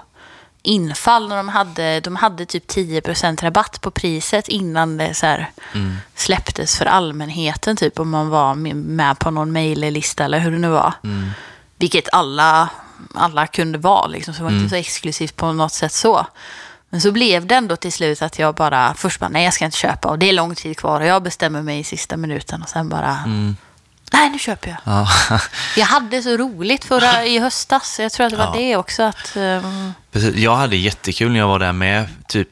infall 0.62 1.28
när 1.30 1.38
de 1.38 1.49
hade, 1.49 1.99
de 1.99 2.16
hade 2.16 2.45
typ 2.45 2.68
10% 2.72 3.41
rabatt 3.43 3.82
på 3.82 3.91
priset 3.91 4.47
innan 4.47 4.97
det 4.97 5.14
så 5.14 5.26
här 5.26 5.51
Mm. 5.74 5.97
släpptes 6.16 6.78
för 6.78 6.86
allmänheten 6.86 7.76
typ 7.78 7.99
om 7.99 8.10
man 8.10 8.30
var 8.30 8.55
med 8.74 9.20
på 9.20 9.32
någon 9.32 9.51
mejllista 9.51 10.24
eller 10.24 10.39
hur 10.39 10.51
det 10.51 10.57
nu 10.57 10.70
var. 10.70 10.93
Mm. 11.03 11.30
Vilket 11.78 12.10
alla, 12.14 12.70
alla 13.16 13.47
kunde 13.47 13.78
vara 13.78 14.07
liksom, 14.07 14.34
så 14.34 14.38
det 14.38 14.43
var 14.43 14.49
Mm. 14.51 14.64
inte 14.64 14.70
så 14.70 14.76
exklusivt 14.80 15.36
på 15.36 15.51
något 15.53 15.74
sätt 15.74 15.91
så. 15.93 16.26
Men 16.89 17.01
så 17.01 17.12
blev 17.12 17.45
det 17.45 17.55
ändå 17.55 17.76
till 17.76 17.93
slut 17.93 18.22
att 18.22 18.39
jag 18.39 18.55
bara, 18.55 18.93
först 18.93 19.20
bara, 19.20 19.30
nej 19.30 19.43
jag 19.43 19.53
ska 19.53 19.66
inte 19.66 19.78
köpa 19.78 20.07
och 20.10 20.20
det 20.20 20.30
är 20.30 20.34
lång 20.34 20.55
tid 20.55 20.78
kvar 20.78 21.01
och 21.01 21.07
jag 21.07 21.24
bestämmer 21.24 21.62
mig 21.62 21.80
i 21.80 21.84
sista 21.84 22.18
minuten 22.18 22.62
och 22.62 22.70
sen 22.70 22.89
bara, 22.89 23.18
nej 24.14 24.30
nu 24.30 24.39
köper 24.39 24.70
jag. 24.70 24.78
Ja. 24.84 25.07
Jag 25.78 25.86
hade 25.86 26.22
så 26.22 26.38
roligt 26.38 26.86
förra 26.86 27.26
i 27.26 27.39
höstas. 27.39 27.99
Jag 27.99 28.12
tror 28.12 28.26
att 28.26 28.32
det 28.32 28.38
var 28.38 28.45
Ja. 28.45 28.53
det 28.62 28.76
också. 28.76 29.03
Att, 29.03 29.36
ehm, 29.36 29.93
Precis. 30.12 30.36
Jag 30.36 30.55
hade 30.55 30.76
jättekul 30.76 31.32
när 31.32 31.39
jag 31.39 31.47
var 31.47 31.60
där 31.60 31.72
med, 31.72 32.07
typ, 32.28 32.49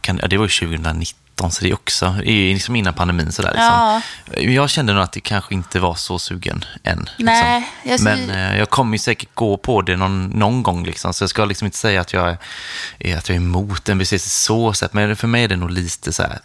kan, 0.00 0.18
ja, 0.22 0.28
det 0.28 0.36
var 0.36 0.44
ju 0.44 0.48
2019, 0.48 1.50
så 1.50 1.64
det 1.64 1.70
är 1.70 1.74
också, 1.74 2.14
det 2.24 2.28
är 2.30 2.32
ju 2.32 2.52
liksom 2.54 2.76
innan 2.76 2.94
pandemin 2.94 3.32
sådär. 3.32 3.52
Liksom. 3.54 4.52
Jag 4.54 4.70
kände 4.70 4.92
nog 4.92 5.02
att 5.02 5.12
det 5.12 5.20
kanske 5.20 5.54
inte 5.54 5.80
var 5.80 5.94
så 5.94 6.18
sugen 6.18 6.64
än. 6.84 6.98
Liksom. 6.98 7.24
Nej, 7.24 7.68
jag 7.82 8.00
ser- 8.00 8.04
Men 8.04 8.30
eh, 8.30 8.58
jag 8.58 8.70
kommer 8.70 8.92
ju 8.92 8.98
säkert 8.98 9.34
gå 9.34 9.56
på 9.56 9.82
det 9.82 9.96
någon, 9.96 10.26
någon 10.26 10.62
gång, 10.62 10.84
liksom. 10.84 11.14
så 11.14 11.22
jag 11.22 11.30
ska 11.30 11.44
liksom 11.44 11.64
inte 11.66 11.78
säga 11.78 12.00
att 12.00 12.12
jag 12.12 12.36
är, 12.98 13.16
att 13.16 13.28
jag 13.28 13.36
är 13.36 13.40
emot 13.40 13.88
NBC 13.88 14.18
så 14.18 14.72
sätt, 14.72 14.92
men 14.92 15.16
för 15.16 15.26
mig 15.28 15.44
är 15.44 15.48
det 15.48 15.56
nog 15.56 15.70
lite 15.70 16.12
så 16.12 16.22
här, 16.22 16.38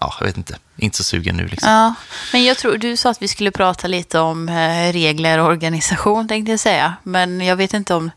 ja, 0.00 0.14
jag 0.20 0.26
vet 0.26 0.36
inte, 0.36 0.56
inte 0.76 0.96
så 0.96 1.04
sugen 1.04 1.36
nu 1.36 1.48
liksom. 1.48 1.70
ja. 1.70 1.94
Men 2.32 2.44
jag 2.44 2.58
tror, 2.58 2.78
du 2.78 2.96
sa 2.96 3.10
att 3.10 3.22
vi 3.22 3.28
skulle 3.28 3.50
prata 3.50 3.88
lite 3.88 4.18
om 4.18 4.48
eh, 4.48 4.92
regler 4.92 5.38
och 5.38 5.46
organisation 5.46 6.28
tänkte 6.28 6.50
jag 6.50 6.60
säga. 6.60 6.94
Men 7.02 7.40
jag 7.40 7.56
vet 7.56 7.74
inte 7.74 7.94
om, 7.94 8.10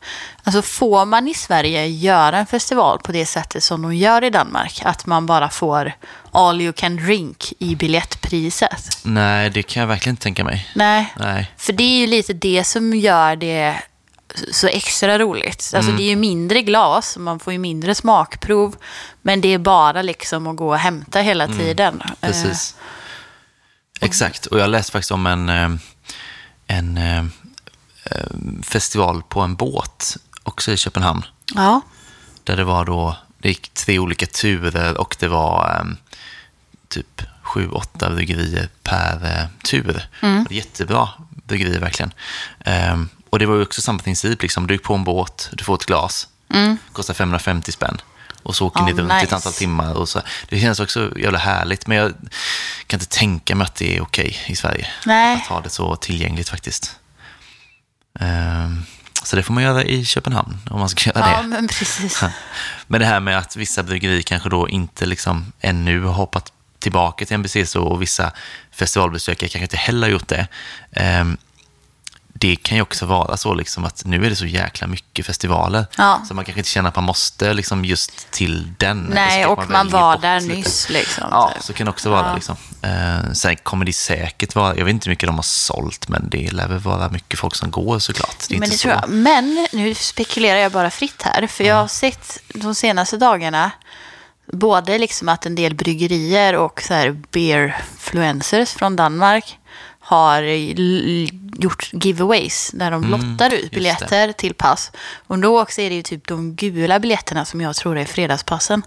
alltså 0.43 0.61
får 0.61 1.05
man 1.05 1.27
i 1.27 1.33
Sverige 1.33 1.87
göra 1.87 2.37
en 2.37 2.45
festival 2.45 2.99
på 2.99 3.11
det 3.11 3.25
sättet 3.25 3.63
som 3.63 3.81
de 3.81 3.95
gör 3.95 4.23
i 4.23 4.29
Danmark? 4.29 4.81
Att 4.85 5.05
man 5.05 5.25
bara 5.25 5.49
får 5.49 5.93
all 6.31 6.61
you 6.61 6.73
can 6.73 6.95
drink 6.95 7.53
i 7.59 7.75
biljettpriset? 7.75 8.99
Nej, 9.03 9.49
det 9.49 9.63
kan 9.63 9.81
jag 9.81 9.87
verkligen 9.87 10.13
inte 10.13 10.23
tänka 10.23 10.43
mig. 10.43 10.69
Nej. 10.75 11.13
Nej. 11.17 11.51
För 11.57 11.73
det 11.73 11.83
är 11.83 11.97
ju 11.97 12.07
lite 12.07 12.33
det 12.33 12.63
som 12.63 12.93
gör 12.93 13.35
det 13.35 13.75
så 14.51 14.67
extra 14.67 15.19
roligt. 15.19 15.73
Alltså 15.75 15.91
det 15.91 16.03
är 16.03 16.09
ju 16.09 16.15
mindre 16.15 16.61
glas, 16.61 17.17
man 17.17 17.39
får 17.39 17.53
ju 17.53 17.59
mindre 17.59 17.95
smakprov. 17.95 18.75
Men 19.21 19.41
det 19.41 19.53
är 19.53 19.57
bara 19.57 20.01
liksom 20.01 20.47
att 20.47 20.55
gå 20.55 20.69
och 20.69 20.77
hämta 20.77 21.19
hela 21.19 21.47
tiden. 21.47 22.01
Eh, 22.05 22.11
Precis. 22.27 22.75
Exakt, 23.99 24.45
och 24.45 24.59
jag 24.59 24.69
läste 24.69 24.91
faktiskt 24.91 25.11
om 25.11 25.27
en, 25.27 25.49
eh, 25.49 25.69
en 26.67 26.97
eh, 26.97 27.25
eh, 28.03 28.25
festival 28.63 29.23
på 29.23 29.41
en 29.41 29.55
båt, 29.55 30.17
också 30.43 30.71
i 30.71 30.77
Köpenhamn. 30.77 31.25
Ja, 31.55 31.81
Där 32.43 32.57
det 32.57 32.63
var 32.63 32.85
då, 32.85 33.17
det 33.37 33.47
gick 33.47 33.73
tre 33.73 33.99
olika 33.99 34.25
turer 34.25 34.97
och 34.97 35.15
det 35.19 35.27
var 35.27 35.79
eh, 35.79 35.85
typ 36.87 37.21
sju, 37.43 37.69
åtta 37.69 38.09
bryggerier 38.09 38.69
per 38.83 39.25
eh, 39.25 39.47
tur. 39.69 40.09
Mm. 40.21 40.45
Jättebra 40.49 41.09
bryggerier 41.29 41.79
verkligen. 41.79 42.13
Och 43.31 43.39
det 43.39 43.45
var 43.45 43.55
ju 43.55 43.61
också 43.61 43.81
samma 43.81 43.99
princip, 43.99 44.41
liksom. 44.41 44.67
du 44.67 44.73
gick 44.73 44.83
på 44.83 44.93
en 44.93 45.03
båt, 45.03 45.49
du 45.53 45.63
får 45.63 45.75
ett 45.75 45.85
glas, 45.85 46.27
kostar 46.91 47.13
550 47.13 47.71
spänn. 47.71 48.01
Och 48.43 48.55
så 48.55 48.67
åker 48.67 48.79
Mm. 48.79 48.89
Ja, 48.89 48.95
ni 48.95 49.01
runt 49.01 49.11
i 49.11 49.15
ett 49.15 49.21
nice. 49.23 49.35
antal 49.35 49.53
timmar. 49.53 49.93
Och 49.93 50.09
så. 50.09 50.21
Det 50.49 50.59
känns 50.59 50.79
också 50.79 51.11
jävla 51.17 51.39
härligt, 51.39 51.87
men 51.87 51.97
jag 51.97 52.13
kan 52.87 52.99
inte 52.99 53.17
tänka 53.17 53.55
mig 53.55 53.65
att 53.65 53.75
det 53.75 53.97
är 53.97 54.01
okej 54.01 54.37
i 54.47 54.55
Sverige. 54.55 54.87
Nej. 55.05 55.35
Att 55.35 55.47
ha 55.47 55.61
det 55.61 55.69
så 55.69 55.95
tillgängligt 55.95 56.49
faktiskt. 56.49 56.95
Ehm, 58.19 58.83
så 59.23 59.35
det 59.35 59.43
får 59.43 59.53
man 59.53 59.63
göra 59.63 59.83
i 59.83 60.05
Köpenhamn 60.05 60.57
om 60.69 60.79
man 60.79 60.89
ska 60.89 61.09
göra 61.09 61.25
det. 61.25 61.31
ja 61.31 61.41
men 61.41 61.67
precis. 61.67 62.21
Men 62.87 62.99
det 63.01 63.05
här 63.07 63.19
med 63.19 63.37
att 63.37 63.55
vissa 63.55 63.83
bryggerier 63.83 64.21
kanske 64.21 64.49
då 64.49 64.69
inte 64.69 65.05
liksom 65.05 65.51
ännu 65.61 66.03
har 66.03 66.13
hoppat 66.13 66.51
tillbaka 66.79 67.25
till 67.25 67.37
NBC 67.37 67.65
så 67.65 67.83
och 67.83 68.01
vissa 68.01 68.31
festivalbesökare 68.71 69.49
kanske 69.49 69.63
inte 69.65 69.77
heller 69.77 70.07
har 70.07 70.11
gjort 70.11 70.27
det. 70.27 70.47
Ehm, 70.91 71.37
det 72.41 72.55
kan 72.55 72.77
ju 72.77 72.81
också 72.81 73.05
vara 73.05 73.37
så 73.37 73.53
liksom 73.53 73.85
att 73.85 74.05
nu 74.05 74.25
är 74.25 74.29
det 74.29 74.35
så 74.35 74.45
jäkla 74.45 74.87
mycket 74.87 75.25
festivaler. 75.25 75.85
Ja. 75.97 76.21
Så 76.27 76.33
man 76.33 76.45
kanske 76.45 76.59
inte 76.59 76.69
känner 76.69 76.89
att 76.89 76.95
man 76.95 77.03
måste 77.03 77.53
liksom 77.53 77.85
just 77.85 78.31
till 78.31 78.73
den. 78.77 79.11
Nej, 79.13 79.45
och 79.45 79.57
man 79.57 79.87
väljer 79.87 79.91
var 80.01 80.17
där 80.17 80.41
lite. 80.41 80.55
nyss 80.55 80.89
liksom. 80.89 81.27
Ja, 81.31 81.51
typ. 81.53 81.63
så 81.63 81.73
kan 81.73 81.85
det 81.85 81.91
också 81.91 82.09
vara. 82.09 82.27
Ja. 82.27 82.35
Liksom. 82.35 82.55
Eh, 82.81 83.31
sen 83.33 83.55
kommer 83.55 83.85
det 83.85 83.93
säkert 83.93 84.55
vara, 84.55 84.75
jag 84.77 84.85
vet 84.85 84.91
inte 84.93 85.05
hur 85.05 85.11
mycket 85.11 85.27
de 85.27 85.35
har 85.35 85.43
sålt, 85.43 86.07
men 86.07 86.29
det 86.29 86.51
lär 86.51 86.67
väl 86.67 86.79
vara 86.79 87.09
mycket 87.09 87.39
folk 87.39 87.55
som 87.55 87.71
går 87.71 87.99
såklart. 87.99 88.45
Det 88.49 88.59
Men 88.59 88.69
det 88.69 88.77
så. 88.77 88.81
tror 88.81 88.93
jag. 88.93 89.09
Men 89.09 89.67
nu 89.71 89.95
spekulerar 89.95 90.59
jag 90.59 90.71
bara 90.71 90.89
fritt 90.89 91.21
här. 91.21 91.47
För 91.47 91.63
jag 91.63 91.75
har 91.75 91.87
sett 91.87 92.39
de 92.47 92.75
senaste 92.75 93.17
dagarna 93.17 93.71
både 94.51 94.97
liksom 94.97 95.29
att 95.29 95.45
en 95.45 95.55
del 95.55 95.75
bryggerier 95.75 96.55
och 96.55 96.81
så 96.81 96.93
här 96.93 97.17
beerfluencers 97.31 98.73
från 98.73 98.95
Danmark 98.95 99.57
har 100.11 100.43
gjort 101.63 101.89
giveaways 101.93 102.71
där 102.73 102.91
de 102.91 103.03
lottar 103.03 103.53
ut 103.53 103.71
biljetter 103.71 104.31
till 104.31 104.53
pass. 104.53 104.91
Och 105.27 105.39
då 105.39 105.61
också 105.61 105.81
är 105.81 105.89
det 105.89 105.95
ju 105.95 106.01
typ 106.01 106.27
de 106.27 106.55
gula 106.55 106.99
biljetterna 106.99 107.45
som 107.45 107.61
jag 107.61 107.75
tror 107.75 107.97
är 107.97 108.05
fredagspassen. 108.05 108.83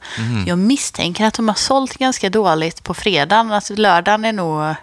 Jag 0.46 0.58
misstänker 0.58 1.24
att 1.24 1.34
de 1.34 1.48
har 1.48 1.54
sålt 1.54 1.98
ganska 1.98 2.30
dåligt 2.30 2.82
på 2.84 2.94
fredagen. 2.94 3.52
Alltså 3.52 3.74
lördagen 3.74 4.24
är 4.24 4.32
nog... 4.32 4.74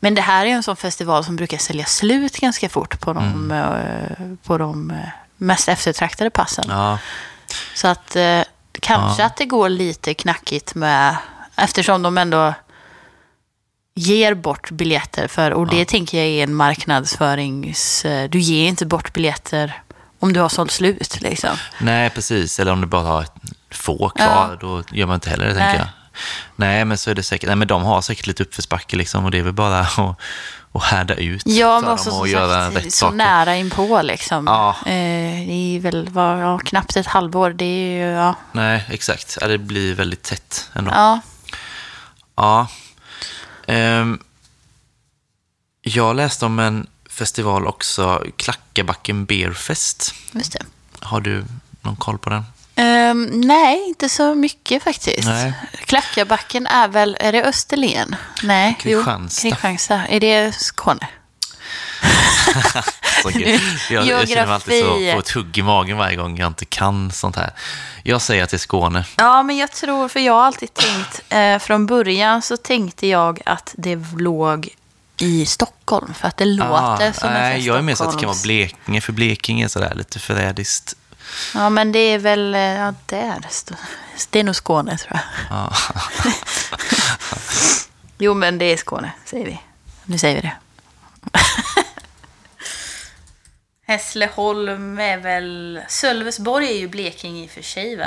Men 0.00 0.14
det 0.14 0.20
här 0.22 0.44
är 0.44 0.48
ju 0.48 0.54
en 0.54 0.62
sån 0.62 0.76
festival 0.76 1.24
som 1.24 1.36
brukar 1.36 1.58
sälja 1.58 1.84
slut 1.84 2.40
ganska 2.40 2.68
fort 2.68 3.00
på 3.00 3.12
de, 3.12 3.50
eh, 3.50 4.26
på 4.46 4.58
de 4.58 4.90
eh, 4.90 4.96
mest 5.36 5.68
eftertraktade 5.68 6.30
passen. 6.30 6.64
Ja, 6.68 6.98
Så 7.74 7.88
att 7.88 8.16
eh, 8.16 8.40
kanske 8.80 9.24
att 9.24 9.36
det 9.36 9.44
går 9.44 9.68
lite 9.68 10.14
knackigt 10.14 10.74
med, 10.74 11.16
eftersom 11.56 12.02
de 12.02 12.18
ändå 12.18 12.54
ger 13.94 14.34
bort 14.34 14.70
biljetter 14.70 15.28
för, 15.28 15.50
och 15.50 15.66
det 15.66 15.84
tänker 15.84 16.18
jag 16.18 16.26
är 16.26 16.42
en 16.44 16.54
marknadsförings... 16.54 18.04
eh, 18.04 18.30
Du 18.30 18.38
ger 18.38 18.68
inte 18.68 18.86
bort 18.86 19.12
biljetter 19.12 19.82
om 20.20 20.32
du 20.32 20.40
har 20.40 20.48
sålt 20.48 20.70
slut 20.70 21.20
liksom. 21.20 21.50
nej 21.80 22.10
precis. 22.10 22.60
Eller 22.60 22.72
om 22.72 22.80
du 22.80 22.86
bara 22.86 23.02
har 23.02 23.26
få 23.70 24.08
kvar, 24.08 24.58
då 24.60 24.82
gör 24.92 25.06
man 25.06 25.14
inte 25.14 25.30
heller 25.30 25.46
det, 25.46 25.54
Nej. 25.54 25.62
tänker 25.62 25.78
jag. 25.78 25.88
Nej, 26.56 26.84
men 26.84 26.98
så 26.98 27.10
är 27.10 27.14
det 27.14 27.22
säkert. 27.22 27.46
Nej, 27.46 27.56
men 27.56 27.68
de 27.68 27.82
har 27.82 28.00
säkert 28.02 28.26
lite 28.26 28.42
uppförsbacke 28.42 28.96
liksom 28.96 29.24
och 29.24 29.30
det 29.30 29.38
är 29.38 29.42
väl 29.42 29.52
bara 29.52 29.80
att, 29.80 29.98
att 30.72 30.82
härda 30.82 31.14
ut 31.14 31.42
Ja, 31.46 31.80
men 31.80 31.90
också 31.90 32.10
och 32.10 32.16
som 32.16 32.28
göra 32.28 32.64
sagt, 32.72 32.76
rätt 32.76 32.92
så 32.92 32.98
saker. 32.98 33.16
nära 33.16 33.56
inpå 33.56 34.02
liksom. 34.02 34.46
Ja. 34.46 34.76
Eh, 34.86 35.46
det 35.46 35.76
är 35.76 35.80
väl 35.80 36.08
var, 36.08 36.36
ja, 36.36 36.58
knappt 36.58 36.96
ett 36.96 37.06
halvår. 37.06 37.50
Det 37.50 37.64
är 37.64 38.06
ju, 38.06 38.12
ja. 38.12 38.34
Nej, 38.52 38.84
exakt. 38.90 39.38
Ja, 39.40 39.46
det 39.48 39.58
blir 39.58 39.94
väldigt 39.94 40.22
tätt 40.22 40.70
ändå. 40.74 40.90
ja. 40.94 41.20
Ja. 42.36 42.66
Ehm, 43.66 44.18
jag 45.80 46.16
läste 46.16 46.46
om 46.46 46.58
en 46.58 46.86
festival 47.10 47.66
också, 47.66 48.24
Klackabacken 48.36 49.24
Beerfest. 49.24 50.14
Just 50.32 50.52
det. 50.52 50.64
Har 51.00 51.20
du 51.20 51.44
någon 51.82 51.96
koll 51.96 52.18
på 52.18 52.30
den? 52.30 52.44
Ehm, 52.76 53.24
nej, 53.34 53.88
inte 53.88 54.08
så 54.08 54.34
mycket 54.34 54.82
faktiskt. 54.82 55.28
Nej. 55.28 55.52
Klackabacken 55.84 56.66
är 56.66 56.88
väl, 56.88 57.16
är 57.20 57.32
det 57.32 57.44
Österlen? 57.44 58.16
Nej, 58.42 58.76
Kristianstad. 58.80 59.48
Jo, 59.48 59.50
Kristianstad. 59.54 60.06
Är 60.08 60.20
det 60.20 60.52
Skåne? 60.52 61.08
Jag, 63.90 64.06
jag 64.06 64.28
känner 64.28 64.46
mig 64.46 64.54
alltid 64.54 64.84
så, 64.84 64.90
får 64.90 65.18
ett 65.18 65.30
hugg 65.30 65.58
i 65.58 65.62
magen 65.62 65.96
varje 65.96 66.16
gång 66.16 66.38
jag 66.38 66.46
inte 66.46 66.64
kan 66.64 67.10
sånt 67.10 67.36
här. 67.36 67.50
Jag 68.02 68.22
säger 68.22 68.44
att 68.44 68.50
det 68.50 68.56
är 68.56 68.58
Skåne. 68.58 69.04
Ja, 69.16 69.42
men 69.42 69.56
jag 69.56 69.72
tror, 69.72 70.08
för 70.08 70.20
jag 70.20 70.32
har 70.32 70.44
alltid 70.44 70.74
tänkt, 70.74 71.20
eh, 71.28 71.58
från 71.58 71.86
början 71.86 72.42
så 72.42 72.56
tänkte 72.56 73.06
jag 73.06 73.40
att 73.46 73.74
det 73.78 73.98
låg 74.18 74.68
i 75.18 75.46
Stockholm, 75.46 76.14
för 76.14 76.28
att 76.28 76.36
det 76.36 76.44
låter 76.44 77.12
som 77.12 77.28
en 77.28 77.36
Ah, 77.36 77.38
nej, 77.38 77.66
jag 77.66 77.78
är 77.78 77.82
mer 77.82 77.94
så 77.94 78.04
att 78.04 78.12
det 78.12 78.18
kan 78.18 78.28
vara 78.28 78.42
Blekinge, 78.42 79.00
för 79.00 79.12
Blekinge 79.12 79.64
är 79.64 79.68
sådär 79.68 79.94
lite 79.94 80.18
förrädiskt. 80.18 80.94
Ja, 81.54 81.70
men 81.70 81.92
det 81.92 81.98
är 81.98 82.18
väl, 82.18 82.54
eh, 82.54 82.60
ja, 82.60 82.94
där. 83.06 83.46
Det 84.30 84.40
är 84.40 84.44
nog 84.44 84.56
Skåne, 84.56 84.98
tror 84.98 85.12
jag. 85.12 85.22
Ja. 85.58 85.72
Jo, 88.18 88.34
men 88.34 88.58
det 88.58 88.64
är 88.64 88.76
Skåne, 88.76 89.12
säger 89.24 89.44
vi. 89.44 89.60
Nu 90.04 90.18
säger 90.18 90.36
vi 90.36 90.42
det. 90.42 90.52
Hässleholm 93.86 94.98
är 94.98 95.16
väl... 95.18 95.80
Sölvesborg 95.88 96.66
är 96.68 96.78
ju 96.78 96.88
Blekinge 96.88 97.44
i 97.44 97.46
och 97.46 97.50
för 97.50 97.62
sig, 97.62 97.96
va? 97.96 98.06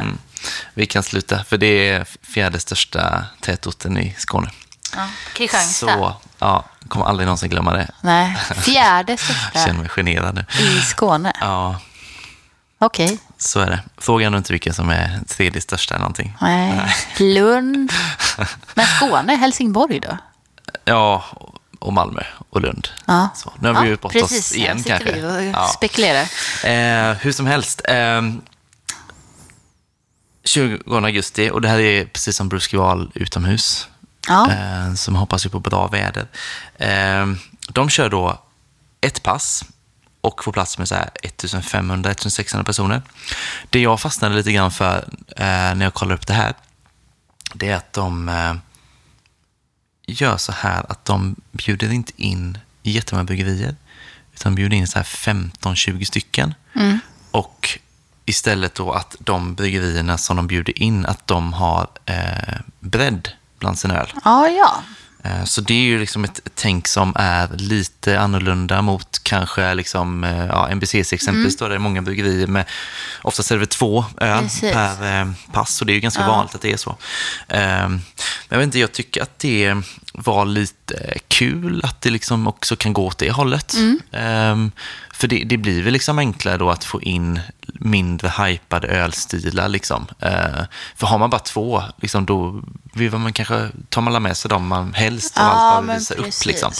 Vi 0.73 0.85
kan 0.85 1.03
sluta, 1.03 1.43
för 1.43 1.57
det 1.57 1.89
är 1.89 2.05
fjärde 2.21 2.59
största 2.59 3.25
tätorten 3.41 3.97
i 3.97 4.15
Skåne. 4.17 4.49
Ja. 4.95 5.07
Kristianstad. 5.33 5.87
Så, 5.87 6.13
Ja, 6.39 6.65
kommer 6.87 7.05
aldrig 7.05 7.25
någonsin 7.25 7.49
glömma 7.49 7.73
det. 7.73 7.87
Nej, 8.01 8.35
fjärde 8.55 9.17
största 9.17 9.65
känner 9.65 9.79
mig 9.79 9.89
generad 9.89 10.35
nu. 10.35 10.45
i 10.63 10.81
Skåne. 10.81 11.33
Ja, 11.41 11.79
Okej. 12.79 13.19
så 13.37 13.59
är 13.59 13.69
det. 13.69 13.79
Fråga 13.97 14.29
nu 14.29 14.37
inte 14.37 14.53
vilken 14.53 14.73
som 14.73 14.89
är 14.89 15.19
tredje 15.27 15.61
största 15.61 15.93
eller 15.95 16.01
någonting. 16.01 16.37
Nej. 16.41 16.95
Lund. 17.19 17.93
Men 18.73 18.85
Skåne, 18.85 19.35
Helsingborg 19.35 19.99
då? 19.99 20.17
Ja, 20.85 21.25
och 21.79 21.93
Malmö 21.93 22.23
och 22.49 22.61
Lund. 22.61 22.87
Ja. 23.05 23.29
Så, 23.35 23.53
nu 23.59 23.73
har 23.73 23.83
vi 23.83 23.89
ju 23.89 23.95
bort 23.97 24.11
precis. 24.11 24.39
oss 24.39 24.55
igen 24.55 24.77
Här 24.77 24.83
kanske. 24.99 25.13
Vi 25.13 25.25
och 25.27 25.41
Ja. 25.43 25.67
spekulerar. 25.67 26.21
Eh, 26.63 27.17
hur 27.17 27.31
som 27.31 27.45
helst. 27.45 27.81
Eh, 27.87 28.21
20 30.43 30.95
augusti, 31.05 31.49
och 31.49 31.61
det 31.61 31.67
här 31.69 31.79
är 31.79 32.05
precis 32.05 32.35
som 32.37 32.49
Bruce 32.49 32.77
Val 32.77 33.11
utomhus. 33.13 33.87
Ja. 34.27 34.51
Eh, 34.51 34.93
som 34.93 35.15
hoppas 35.15 35.45
ju 35.45 35.49
på 35.49 35.59
bra 35.59 35.87
väder. 35.87 36.27
Eh, 36.77 37.25
de 37.69 37.89
kör 37.89 38.09
då 38.09 38.41
ett 39.01 39.23
pass 39.23 39.63
och 40.21 40.43
får 40.43 40.51
plats 40.51 40.77
med 40.77 40.87
så 40.87 40.95
här 40.95 41.09
1500-1600 41.23 42.63
personer. 42.63 43.01
Det 43.69 43.79
jag 43.79 43.99
fastnade 43.99 44.35
lite 44.35 44.51
grann 44.51 44.71
för 44.71 44.97
eh, 45.37 45.45
när 45.75 45.83
jag 45.83 45.93
kollade 45.93 46.15
upp 46.15 46.27
det 46.27 46.33
här, 46.33 46.53
det 47.53 47.69
är 47.69 47.75
att 47.75 47.93
de 47.93 48.29
eh, 48.29 48.53
gör 50.07 50.37
så 50.37 50.51
här 50.51 50.85
att 50.91 51.05
de 51.05 51.35
bjuder 51.51 51.91
inte 51.91 52.11
in 52.15 52.57
jättemånga 52.83 53.23
bryggerier, 53.23 53.75
utan 54.33 54.55
bjuder 54.55 54.77
in 54.77 54.87
så 54.87 54.99
här 54.99 55.03
15-20 55.05 56.03
stycken. 56.03 56.53
Och 57.31 57.79
istället 58.25 58.75
då 58.75 58.91
att 58.91 59.15
de 59.19 59.55
bryggerierna 59.55 60.17
som 60.17 60.37
de 60.37 60.47
bjuder 60.47 60.81
in, 60.81 61.05
att 61.05 61.27
de 61.27 61.53
har 61.53 61.87
eh, 62.05 62.59
bredd 62.79 63.29
bland 63.59 63.79
sin 63.79 63.91
öl. 63.91 64.13
Ja, 64.23 64.47
ja. 64.47 64.83
Eh, 65.27 65.43
Så 65.43 65.61
det 65.61 65.73
är 65.73 65.81
ju 65.81 65.99
liksom 65.99 66.23
ett 66.23 66.39
tänk 66.55 66.87
som 66.87 67.13
är 67.15 67.47
lite 67.57 68.19
annorlunda 68.19 68.81
mot 68.81 69.19
kanske 69.23 69.73
liksom, 69.73 70.23
eh, 70.23 70.45
ja, 70.45 70.67
NBCC 70.75 71.13
exempelvis. 71.13 71.57
Då 71.57 71.65
är 71.65 71.69
det 71.69 71.79
många 71.79 72.01
bryggerier 72.01 72.47
med, 72.47 72.65
oftast 73.21 73.51
är 73.51 73.57
det 73.57 73.65
två 73.65 74.05
öl 74.17 74.43
Precis. 74.43 74.73
per 74.73 75.21
eh, 75.21 75.31
pass 75.51 75.81
och 75.81 75.87
det 75.87 75.93
är 75.93 75.95
ju 75.95 75.99
ganska 75.99 76.27
vanligt 76.27 76.55
att 76.55 76.61
det 76.61 76.71
är 76.73 76.77
så. 76.77 76.97
Men 77.47 78.01
jag 78.49 78.57
vet 78.57 78.63
inte, 78.65 78.79
jag 78.79 78.91
tycker 78.91 79.21
att 79.21 79.39
det 79.39 79.75
var 80.19 80.45
lite 80.45 81.13
kul 81.27 81.81
att 81.83 82.01
det 82.01 82.09
liksom 82.09 82.47
också 82.47 82.75
kan 82.75 82.93
gå 82.93 83.05
åt 83.05 83.17
det 83.17 83.31
hållet. 83.31 83.73
Eh, 84.11 84.55
För 85.13 85.27
det, 85.27 85.43
det 85.45 85.57
blir 85.57 85.83
väl 85.83 85.93
liksom 85.93 86.19
enklare 86.19 86.57
då 86.57 86.69
att 86.69 86.83
få 86.83 87.01
in 87.01 87.39
mindre 87.63 88.33
hypade 88.45 88.87
ölstilar. 88.87 89.67
Liksom. 89.67 90.05
Eh, 90.19 90.63
För 90.95 91.07
har 91.07 91.17
man 91.17 91.29
bara 91.29 91.39
två, 91.39 91.83
liksom, 92.01 92.25
då 92.25 92.61
vill 92.93 93.11
man 93.11 93.33
kanske, 93.33 93.69
tar 93.89 94.01
man 94.01 94.23
med 94.23 94.37
sig 94.37 94.49
dem 94.49 94.67
man 94.67 94.93
helst 94.93 95.37
av 95.37 95.43
allt 95.45 95.87
bara 95.87 95.93
vill 95.93 95.99
visa 95.99 96.13
upp. 96.13 96.45
Liksom. 96.45 96.71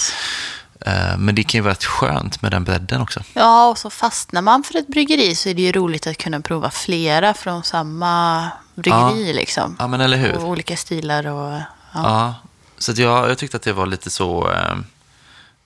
Eh, 0.85 1.17
Men 1.17 1.35
det 1.35 1.43
kan 1.43 1.57
ju 1.59 1.61
vara 1.63 1.71
rätt 1.71 1.85
skönt 1.85 2.41
med 2.41 2.51
den 2.51 2.63
bredden 2.63 3.01
också. 3.01 3.19
Ja, 3.33 3.67
och 3.67 3.77
så 3.77 3.89
fastnar 3.89 4.41
man 4.41 4.63
för 4.63 4.79
ett 4.79 4.87
bryggeri 4.87 5.35
så 5.35 5.49
är 5.49 5.53
det 5.53 5.61
ju 5.61 5.71
roligt 5.71 6.07
att 6.07 6.17
kunna 6.17 6.41
prova 6.41 6.69
flera 6.71 7.33
från 7.33 7.63
samma 7.63 8.43
bryggeri. 8.75 9.33
Liksom. 9.33 9.75
Ja, 9.79 9.87
men 9.87 10.01
eller 10.01 10.17
hur? 10.17 10.35
Och 10.37 10.49
olika 10.49 10.77
stilar 10.77 11.27
och... 11.27 11.51
Ja. 11.51 11.63
Ja, 12.03 12.33
så 12.77 12.93
jag, 12.95 13.29
jag 13.29 13.37
tyckte 13.37 13.57
att 13.57 13.63
det 13.63 13.73
var 13.73 13.85
lite 13.85 14.09
så... 14.09 14.51
Eh, 14.51 14.77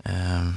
eh, 0.03 0.51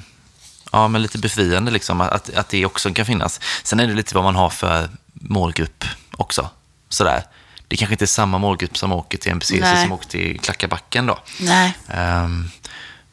ja, 0.72 0.88
men 0.88 1.02
lite 1.02 1.18
befriande 1.18 1.70
liksom, 1.70 2.00
att, 2.00 2.34
att 2.34 2.48
det 2.48 2.66
också 2.66 2.94
kan 2.94 3.06
finnas. 3.06 3.40
Sen 3.62 3.80
är 3.80 3.86
det 3.86 3.94
lite 3.94 4.14
vad 4.14 4.24
man 4.24 4.36
har 4.36 4.50
för 4.50 4.88
målgrupp 5.12 5.84
också. 6.16 6.50
Sådär. 6.88 7.22
Det 7.68 7.76
kanske 7.76 7.94
inte 7.94 8.04
är 8.04 8.06
samma 8.06 8.38
målgrupp 8.38 8.76
som 8.76 8.92
åker 8.92 9.18
till 9.18 9.60
Nej. 9.60 9.82
som 9.82 9.92
åker 9.92 10.08
till 10.08 10.40
Klackarbacken 10.40 11.06
då. 11.06 11.18
Nej. 11.40 11.76
Ehm, 11.88 12.50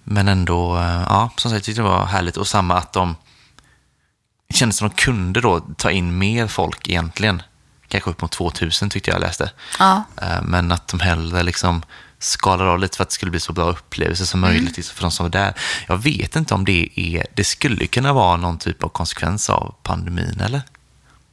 men 0.03 0.27
ändå, 0.27 0.77
eh, 0.77 1.03
ja, 1.09 1.29
som 1.35 1.51
sagt, 1.51 1.57
jag 1.57 1.63
tyckte 1.63 1.81
det 1.81 1.87
var 1.87 2.05
härligt. 2.05 2.37
Och 2.37 2.47
samma 2.47 2.77
att 2.77 2.93
de 2.93 3.15
det 4.51 4.57
kändes 4.57 4.77
som 4.77 4.89
de 4.89 4.95
kunde 4.95 5.41
då 5.41 5.59
ta 5.59 5.91
in 5.91 6.17
mer 6.17 6.47
folk 6.47 6.89
egentligen. 6.89 7.41
Kanske 7.87 8.09
upp 8.09 8.21
mot 8.21 8.31
2000 8.31 8.89
tyckte 8.89 9.11
jag 9.11 9.21
läste. 9.21 9.51
Ja. 9.79 10.03
Eh, 10.21 10.41
Men 10.41 10.71
att 10.71 10.87
de 10.87 10.99
hellre 10.99 11.43
liksom 11.43 11.83
skalar 12.23 12.65
av 12.65 12.79
lite 12.79 12.97
för 12.97 13.03
att 13.03 13.09
det 13.09 13.13
skulle 13.15 13.31
bli 13.31 13.39
så 13.39 13.53
bra 13.53 13.69
upplevelse 13.69 14.25
som 14.25 14.43
Mm. 14.43 14.53
möjligt 14.55 14.77
liksom 14.77 14.95
för 14.95 15.01
de 15.01 15.11
som 15.11 15.23
var 15.23 15.29
där. 15.31 15.53
Jag 15.87 15.97
vet 15.97 16.35
inte 16.35 16.53
om 16.53 16.65
det 16.65 16.89
är, 16.95 17.25
det 17.33 17.43
skulle 17.43 17.87
kunna 17.87 18.13
vara 18.13 18.37
någon 18.37 18.57
typ 18.57 18.83
av 18.83 18.89
konsekvens 18.89 19.49
av 19.49 19.75
pandemin 19.83 20.41
eller? 20.45 20.61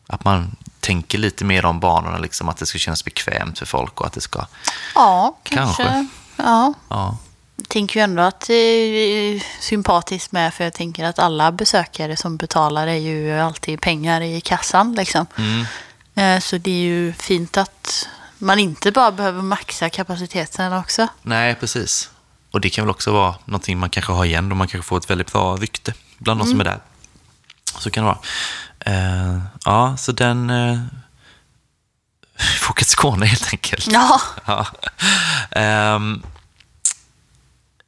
Att 0.07 0.24
man 0.24 0.57
tänker 0.80 1.18
lite 1.18 1.45
mer 1.45 1.64
om 1.64 1.80
banorna, 1.80 2.18
liksom, 2.18 2.49
att 2.49 2.57
det 2.57 2.66
ska 2.66 2.78
kännas 2.78 3.05
bekvämt 3.05 3.59
för 3.59 3.66
folk 3.66 4.01
och 4.01 4.07
att 4.07 4.12
det 4.12 4.20
ska, 4.20 4.47
Ja, 4.95 5.39
kanske. 5.43 5.82
Kanske. 5.84 6.07
Ja. 6.36 6.74
ja, 6.89 7.16
Jag 7.57 7.68
tänker 7.68 8.01
ju 8.01 8.05
ändå 8.05 8.22
att 8.22 8.41
det 8.41 8.55
är 8.55 9.43
sympatiskt 9.61 10.32
med, 10.32 10.55
för 10.55 10.64
jag 10.64 10.74
tänker 10.74 11.05
att 11.05 11.18
alla 11.18 11.53
besökare 11.53 12.16
som 12.16 12.36
betalar 12.36 12.86
är 12.86 12.95
ju 12.95 13.32
alltid 13.41 13.80
pengar 13.80 14.20
i 14.20 14.41
kassan. 14.41 14.95
Liksom. 14.95 15.26
Mm. 15.36 15.66
Eh, 16.14 16.41
Så 16.41 16.59
det 16.59 16.70
är 16.70 16.82
ju 16.84 17.12
fint 17.12 17.57
att 17.57 18.09
man 18.39 18.59
inte 18.59 18.91
bara 18.93 19.12
behöver 19.12 19.43
maxa 19.43 19.91
kapaciteten 19.91 20.72
också. 20.72 21.09
Nej, 21.22 21.55
precis. 21.55 22.11
Och 22.51 22.61
det 22.61 22.70
kan 22.70 22.84
väl 22.84 22.91
också 22.91 23.12
vara 23.12 23.34
någonting 23.45 23.78
man 23.78 23.91
kanske 23.91 24.12
har 24.12 24.24
igen, 24.24 24.49
då 24.49 24.55
man 24.55 24.68
kanske 24.68 24.89
får 24.89 24.99
ett 24.99 25.11
väldigt 25.11 25.32
bra 25.32 25.57
rykte 25.57 25.95
bland 26.18 26.41
de 26.41 26.47
som 26.49 26.61
är 26.61 26.64
där. 26.64 26.80
Så 27.78 27.91
kan 27.91 28.05
det 28.05 28.09
vara. 28.11 28.18
Eh, 28.80 29.39
ja, 29.64 29.97
så 29.97 30.12
den... 30.12 30.51
Uh, 32.41 32.45
Folket 32.61 32.86
Skåne 32.86 33.26
helt 33.26 33.53
enkelt. 33.53 33.86
Ja, 33.91 34.20
Ja. 34.45 34.66
Ehm, 35.51 36.22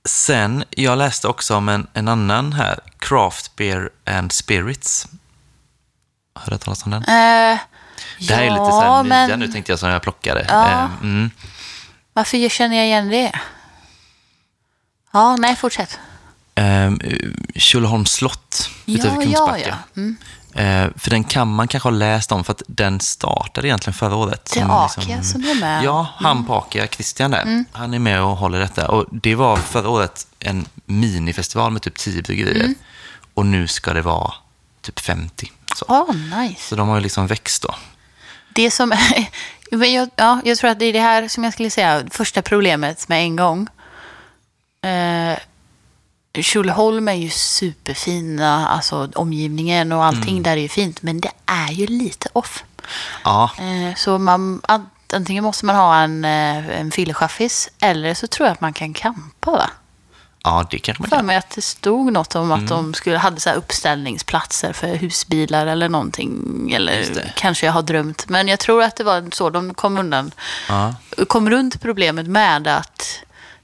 sen, 0.08 0.64
jag 0.70 0.98
läste 0.98 1.28
också 1.28 1.56
om 1.56 1.68
en, 1.68 1.86
en 1.92 2.08
annan 2.08 2.52
här, 2.52 2.78
Craft 2.98 3.56
Beer 3.56 3.90
and 4.06 4.32
Spirits. 4.32 5.06
Har 6.34 6.46
du 6.46 6.52
hört 6.52 6.60
talas 6.64 6.84
om 6.84 6.90
den? 6.90 7.02
eh, 7.04 7.58
Det 8.28 8.34
här 8.34 8.42
är 8.42 8.46
ja, 8.46 8.52
lite 8.52 8.72
så 8.72 8.80
här 8.80 9.02
nya 9.02 9.26
men 9.26 9.38
nu 9.38 9.48
tänkte 9.48 9.72
jag 9.72 9.78
som 9.78 9.88
jag 9.88 10.02
plockade. 10.02 10.46
Ja. 10.48 10.68
Ehm, 10.68 10.90
mm. 11.02 11.30
varför 12.12 12.48
känner 12.48 12.76
jag 12.76 12.86
igen 12.86 13.08
det? 13.08 13.32
Ja, 15.12 15.36
nej, 15.36 15.56
fortsätt. 15.56 15.98
Um, 16.56 17.00
Tjolöholms 17.54 18.12
slott 18.12 18.70
Ja, 18.84 18.98
ja, 19.04 19.14
Kungsbacka. 19.14 19.68
ja. 19.68 19.74
Mm. 19.96 20.16
Eh, 20.54 20.90
för 20.96 21.10
den 21.10 21.24
kan 21.24 21.54
man 21.54 21.68
kanske 21.68 21.86
ha 21.86 21.96
läst 21.96 22.32
om 22.32 22.44
för 22.44 22.52
att 22.52 22.62
den 22.66 23.00
startade 23.00 23.68
egentligen 23.68 23.94
förra 23.94 24.16
året. 24.16 24.50
Det 24.54 24.60
är 24.60 24.84
Akia 24.84 25.22
som 25.22 25.44
är 25.44 25.60
med. 25.60 25.84
Ja, 25.84 26.06
han 26.16 26.46
på 26.46 26.54
Akia, 26.54 26.86
Christian 26.86 27.30
där. 27.30 27.64
Han 27.72 27.94
är 27.94 27.98
med 27.98 28.22
och 28.22 28.36
håller 28.36 28.58
detta. 28.58 28.88
Och 28.88 29.06
det 29.10 29.34
var 29.34 29.56
förra 29.56 29.88
året 29.88 30.26
en 30.38 30.66
minifestival 30.86 31.72
med 31.72 31.82
typ 31.82 31.98
10 31.98 32.22
bryggerier. 32.22 32.74
Och 33.34 33.46
nu 33.46 33.66
ska 33.68 33.92
det 33.92 34.02
vara 34.02 34.34
typ 34.80 35.00
50. 35.00 35.52
Så, 35.76 35.84
Åh, 35.88 36.14
nice. 36.14 36.68
så 36.68 36.76
de 36.76 36.88
har 36.88 36.96
ju 36.96 37.02
liksom 37.02 37.26
växt 37.26 37.62
då. 37.62 37.74
Det 38.52 38.70
som... 38.70 38.92
men 39.70 39.92
jag, 39.92 40.08
ja, 40.16 40.40
jag 40.44 40.58
tror 40.58 40.70
att 40.70 40.78
det 40.78 40.84
är 40.84 40.92
det 40.92 41.00
här 41.00 41.28
som 41.28 41.44
jag 41.44 41.52
skulle 41.52 41.70
säga, 41.70 42.02
första 42.10 42.42
problemet 42.42 43.08
med 43.08 43.22
en 43.22 43.36
gång. 43.36 43.66
Eh, 44.82 45.38
Tjolöholm 46.42 47.08
är 47.08 47.12
ju 47.14 47.30
superfina, 47.30 48.68
alltså 48.68 49.10
omgivningen 49.14 49.92
och 49.92 50.04
allting 50.04 50.42
där 50.42 50.52
är 50.56 50.60
ju 50.60 50.68
fint, 50.68 51.02
men 51.02 51.20
det 51.20 51.30
är 51.46 51.72
ju 51.72 51.86
lite 51.86 52.28
off. 52.32 52.64
Ja, 53.24 53.50
Eh, 53.58 53.94
så 53.96 54.18
man, 54.18 54.60
an- 54.64 54.90
antingen 55.12 55.44
måste 55.44 55.66
man 55.66 55.76
ha 55.76 55.96
en, 55.96 56.24
eh, 56.24 56.80
en 56.80 56.90
fyllechaffis 56.90 57.68
eller 57.80 58.14
så 58.14 58.26
tror 58.26 58.46
jag 58.46 58.52
att 58.52 58.60
man 58.60 58.72
kan 58.72 58.94
campa 58.94 59.50
va? 59.50 59.70
Ja 60.42 60.66
det 60.70 60.78
kanske 60.78 61.02
man 61.02 61.10
För 61.10 61.16
kan. 61.16 61.26
mig 61.26 61.36
att 61.36 61.50
det 61.50 61.62
stod 61.62 62.12
något 62.12 62.34
om 62.34 62.52
Mm. 62.52 62.64
att 62.64 62.68
de 62.68 62.94
skulle, 62.94 63.18
hade 63.18 63.40
så 63.40 63.50
uppställningsplatser 63.50 64.72
för 64.72 64.94
husbilar 64.94 65.66
eller 65.66 65.88
någonting. 65.88 66.72
Eller 66.74 67.32
kanske 67.36 67.66
jag 67.66 67.72
har 67.72 67.82
drömt. 67.82 68.28
Men 68.28 68.48
jag 68.48 68.58
tror 68.60 68.82
att 68.82 68.96
det 68.96 69.04
var 69.04 69.28
så 69.32 69.50
de 69.50 69.74
kom 69.74 69.98
undan. 69.98 70.30
Ja. 70.68 70.94
Kom 71.28 71.50
runt 71.50 71.80
problemet 71.82 72.26
med 72.26 72.66
att 72.68 73.20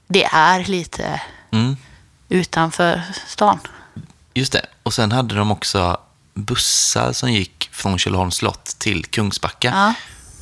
det 0.07 0.23
är 0.25 0.63
lite 0.65 1.21
Mm. 1.51 1.77
utanför 2.29 3.01
stan. 3.27 3.59
Just 4.33 4.51
det. 4.53 4.65
Och 4.83 4.93
sen 4.93 5.11
hade 5.11 5.35
de 5.35 5.51
också 5.51 5.97
bussar 6.33 7.13
som 7.13 7.31
gick 7.33 7.69
från 7.71 7.97
Tjolöholms 7.99 8.35
slott 8.35 8.65
till 8.65 9.05
Kungsbacka. 9.05 9.67
Ja. 9.75 9.93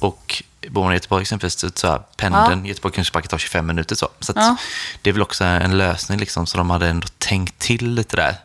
Och 0.07 0.43
bor 0.69 0.83
man 0.83 0.91
i 0.91 0.95
Göteborg 0.95 1.21
exempelvis, 1.21 1.59
så 1.59 1.69
så 1.75 1.87
här, 1.87 2.01
pendeln 2.17 2.65
Göteborg-Kungsbacka 2.65 3.27
tar 3.27 3.37
25 3.37 3.65
minuter. 3.67 3.95
Så, 3.95 4.09
så 4.19 4.33
Ja. 4.35 4.55
det 5.01 5.09
är 5.09 5.13
väl 5.13 5.21
också 5.21 5.43
en 5.43 5.77
lösning, 5.77 6.19
liksom, 6.19 6.47
så 6.47 6.57
de 6.57 6.69
hade 6.69 6.89
ändå 6.89 7.07
tänkt 7.17 7.59
till 7.59 7.89
lite 7.93 8.15
där. 8.15 8.35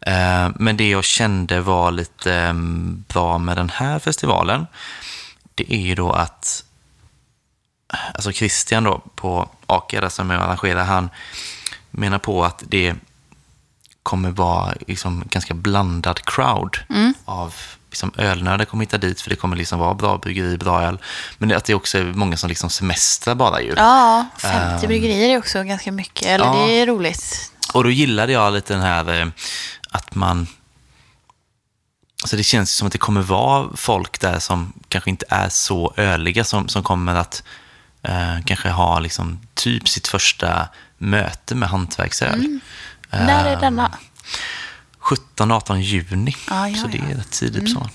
Eh, 0.00 0.50
men 0.54 0.76
det 0.76 0.88
jag 0.90 1.04
kände 1.04 1.60
var 1.60 1.90
lite 1.90 2.34
eh, 2.34 2.52
bra 3.08 3.38
med 3.38 3.56
den 3.56 3.70
här 3.70 3.98
festivalen, 3.98 4.66
det 5.54 5.72
är 5.74 5.80
ju 5.80 5.94
då 5.94 6.12
att 6.12 6.64
alltså 8.14 8.32
Christian 8.32 8.84
då 8.84 8.98
på 9.14 9.48
där 9.66 10.08
som 10.08 10.30
jag 10.30 10.42
arrangerar, 10.42 10.84
han 10.84 11.10
menar 11.90 12.18
på 12.18 12.44
att 12.44 12.62
det 12.66 12.94
kommer 14.02 14.30
vara 14.30 14.74
liksom 14.86 15.24
ganska 15.30 15.54
blandad 15.54 16.24
crowd 16.24 16.78
av 17.24 17.54
liksom 17.96 18.12
ölnördar 18.16 18.64
kommer 18.64 18.84
hitta 18.84 18.98
dit 18.98 19.20
för 19.20 19.30
det 19.30 19.36
kommer 19.36 19.56
liksom 19.56 19.78
vara 19.78 19.94
bra 19.94 20.18
bryggeri, 20.18 20.58
bra 20.58 20.82
öl. 20.82 20.98
Men 21.38 21.52
att 21.52 21.64
det 21.64 21.74
också 21.74 21.98
är 21.98 22.04
många 22.04 22.36
som 22.36 22.48
liksom 22.48 22.70
semestrar 22.70 23.34
bara 23.34 23.60
ju. 23.60 23.74
Ja, 23.76 24.26
50 24.38 24.86
bryggerier 24.86 25.34
är 25.34 25.38
också 25.38 25.62
ganska 25.62 25.92
mycket. 25.92 26.26
Eller 26.26 26.44
Ehm. 26.44 26.56
ja. 26.60 26.66
det 26.66 26.72
är 26.72 26.86
roligt. 26.86 27.52
Och 27.74 27.84
då 27.84 27.90
gillade 27.90 28.32
jag 28.32 28.52
lite 28.52 28.72
den 28.74 28.82
här 28.82 29.20
eh, 29.20 29.26
att 29.90 30.14
man... 30.14 30.46
Alltså 32.22 32.36
det 32.36 32.42
känns 32.42 32.72
som 32.72 32.86
att 32.86 32.92
det 32.92 32.98
kommer 32.98 33.20
vara 33.20 33.68
folk 33.76 34.20
där 34.20 34.38
som 34.38 34.72
kanske 34.88 35.10
inte 35.10 35.26
är 35.28 35.48
så 35.48 35.94
öliga 35.96 36.44
som, 36.44 36.68
som 36.68 36.82
kommer 36.82 37.14
att 37.14 37.42
eh, 38.02 38.36
kanske 38.44 38.68
ha 38.68 38.98
liksom 38.98 39.40
typ 39.54 39.88
sitt 39.88 40.06
första 40.08 40.68
möte 40.98 41.54
med 41.54 41.68
hantverksöl. 41.68 42.60
När 43.10 43.44
är 43.46 43.60
denna? 43.60 43.90
17-18 45.06 45.76
juni. 45.76 46.36
Ah, 46.48 46.66
ja, 46.66 46.76
så 46.76 46.86
det 46.86 46.98
ja. 46.98 47.04
är 47.04 47.14
rätt 47.14 47.30
tidigt. 47.30 47.72
Så. 47.72 47.88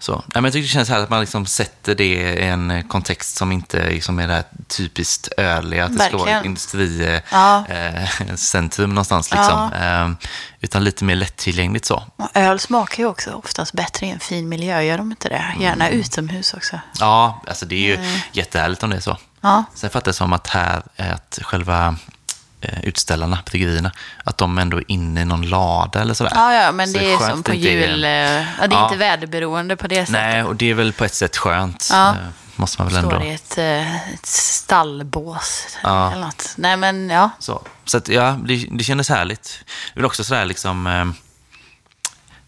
Så. 0.00 0.12
Nej, 0.12 0.22
men 0.34 0.44
jag 0.44 0.52
tycker 0.52 0.62
det 0.62 0.68
känns 0.68 0.88
här 0.88 1.02
att 1.02 1.10
man 1.10 1.20
liksom 1.20 1.46
sätter 1.46 1.94
det 1.94 2.04
i 2.04 2.44
en 2.44 2.88
kontext 2.88 3.36
som 3.36 3.52
inte 3.52 3.90
liksom 3.90 4.18
är 4.18 4.28
det 4.28 4.34
här 4.34 4.44
typiskt 4.68 5.28
öliga, 5.36 5.84
att 5.84 5.98
det 5.98 6.04
ska 6.04 6.18
vara 6.18 6.30
ett 6.30 6.46
Verkligen. 6.74 7.20
Ja. 7.30 7.64
industricentrum 8.20 8.90
någonstans. 8.90 9.30
Liksom. 9.30 9.72
Eh, 9.72 10.28
utan 10.60 10.84
lite 10.84 11.04
mer 11.04 11.14
lättillgängligt 11.14 11.84
så. 11.84 12.02
Och 12.16 12.28
öl 12.34 12.58
smakar 12.58 13.02
ju 13.02 13.08
också 13.08 13.32
oftast 13.32 13.72
bättre 13.72 14.06
i 14.06 14.10
en 14.10 14.20
fin 14.20 14.48
miljö, 14.48 14.82
gör 14.82 14.98
de 14.98 15.10
inte 15.10 15.28
det? 15.28 15.54
Gärna 15.60 15.90
utomhus 15.90 16.54
också. 16.54 16.80
Ja, 17.00 17.42
alltså 17.46 17.66
det 17.66 17.74
är 17.74 17.96
ju 17.96 18.20
jättehärligt 18.32 18.82
om 18.82 18.90
det 18.90 18.96
är 18.96 19.00
så. 19.00 19.16
Ja. 19.40 19.64
Sen 19.74 19.90
fattar 19.90 20.08
jag 20.08 20.14
som 20.14 20.32
att 20.32 20.46
här, 20.46 20.82
är 20.96 21.12
att 21.12 21.38
själva 21.42 21.86
eh, 21.86 21.94
utställarna, 22.82 23.38
bryggerierna, 23.50 23.92
att 24.24 24.38
de 24.38 24.58
ändå 24.58 24.76
är 24.78 24.84
inne 24.88 25.20
i 25.20 25.24
någon 25.24 25.42
lada 25.48 26.00
eller 26.00 26.14
sådär. 26.14 26.32
Ja, 26.34 26.54
ja, 26.54 26.72
men 26.72 26.88
Så 26.88 26.98
det 26.98 27.12
är 27.12 27.18
som 27.30 27.42
på 27.42 27.54
jul. 27.54 28.04
eh, 28.04 28.10
Ja, 28.10 28.16
det 28.58 28.64
är 28.64 28.70
Ja. 28.70 28.84
inte 28.84 28.96
väderberoende 28.96 29.76
på 29.76 29.86
det 29.88 29.94
sättet. 30.06 30.12
Nej, 30.12 30.42
och 30.42 30.56
det 30.56 30.70
är 30.70 30.74
väl 30.74 30.92
på 30.92 31.04
ett 31.04 31.14
sätt 31.14 31.36
skönt. 31.36 31.88
Ja. 31.92 32.08
eh, 32.10 32.14
Måste 32.56 32.82
man 32.82 32.92
väl 32.92 33.02
Står 33.02 33.14
ändå. 33.14 33.26
i 33.26 33.34
ett, 33.34 33.58
eh, 33.58 33.96
ett 34.14 34.26
stallbås 34.26 35.76
Ja. 35.82 36.12
eller 36.12 36.20
något. 36.24 36.52
Nej, 36.56 36.76
men 36.76 37.10
ja. 37.10 37.30
Så, 37.38 37.62
så 37.84 37.96
att, 37.98 38.08
ja, 38.08 38.38
det, 38.44 38.66
det 38.70 38.84
kändes 38.84 39.08
härligt. 39.08 39.64
Det 39.94 40.00
är 40.00 40.04
också 40.04 40.24
sådär 40.24 40.44
liksom... 40.44 40.86
Eh, 40.86 41.04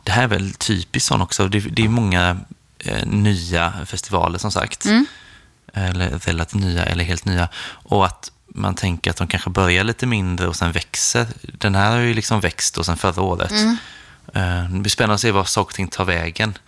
det 0.04 0.12
här 0.12 0.22
är 0.22 0.26
väl 0.26 0.52
typiskt 0.54 1.08
sån 1.08 1.22
också. 1.22 1.48
Det, 1.48 1.60
det 1.60 1.84
är 1.84 1.88
många 1.88 2.36
eh, 2.78 3.06
nya 3.06 3.72
festivaler 3.86 4.38
som 4.38 4.52
sagt. 4.52 4.86
Eller 5.74 6.10
relativt 6.10 6.60
nya 6.60 6.84
eller 6.84 7.04
helt 7.04 7.24
nya. 7.24 7.48
Och 7.66 8.06
att 8.06 8.30
man 8.54 8.74
tänker 8.74 9.10
att 9.10 9.16
de 9.16 9.26
kanske 9.26 9.50
börjar 9.50 9.84
lite 9.84 10.06
mindre 10.06 10.48
och 10.48 10.56
sen 10.56 10.72
växer. 10.72 11.26
Den 11.42 11.74
här 11.74 11.90
har 11.90 11.98
ju 11.98 12.14
liksom 12.14 12.40
växt 12.40 12.78
och 12.78 12.86
sen 12.86 12.96
förra 12.96 13.22
året. 13.22 13.52
Eh, 14.34 14.64
Det 14.70 14.78
blir 14.80 14.90
spännande 14.90 15.14
att 15.14 15.20
se 15.20 15.30
var 15.30 15.44
saker 15.44 15.68
och 15.70 15.74
ting 15.74 15.88
tar 15.88 16.04
vägen. 16.04 16.58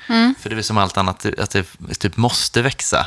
För 0.41 0.51
det 0.51 0.57
är 0.57 0.63
som 0.63 0.79
allt 0.79 0.97
annat, 0.97 1.27
att 1.39 1.51
det 1.51 1.65
typ 1.99 2.17
måste 2.17 2.63
växa. 2.63 3.07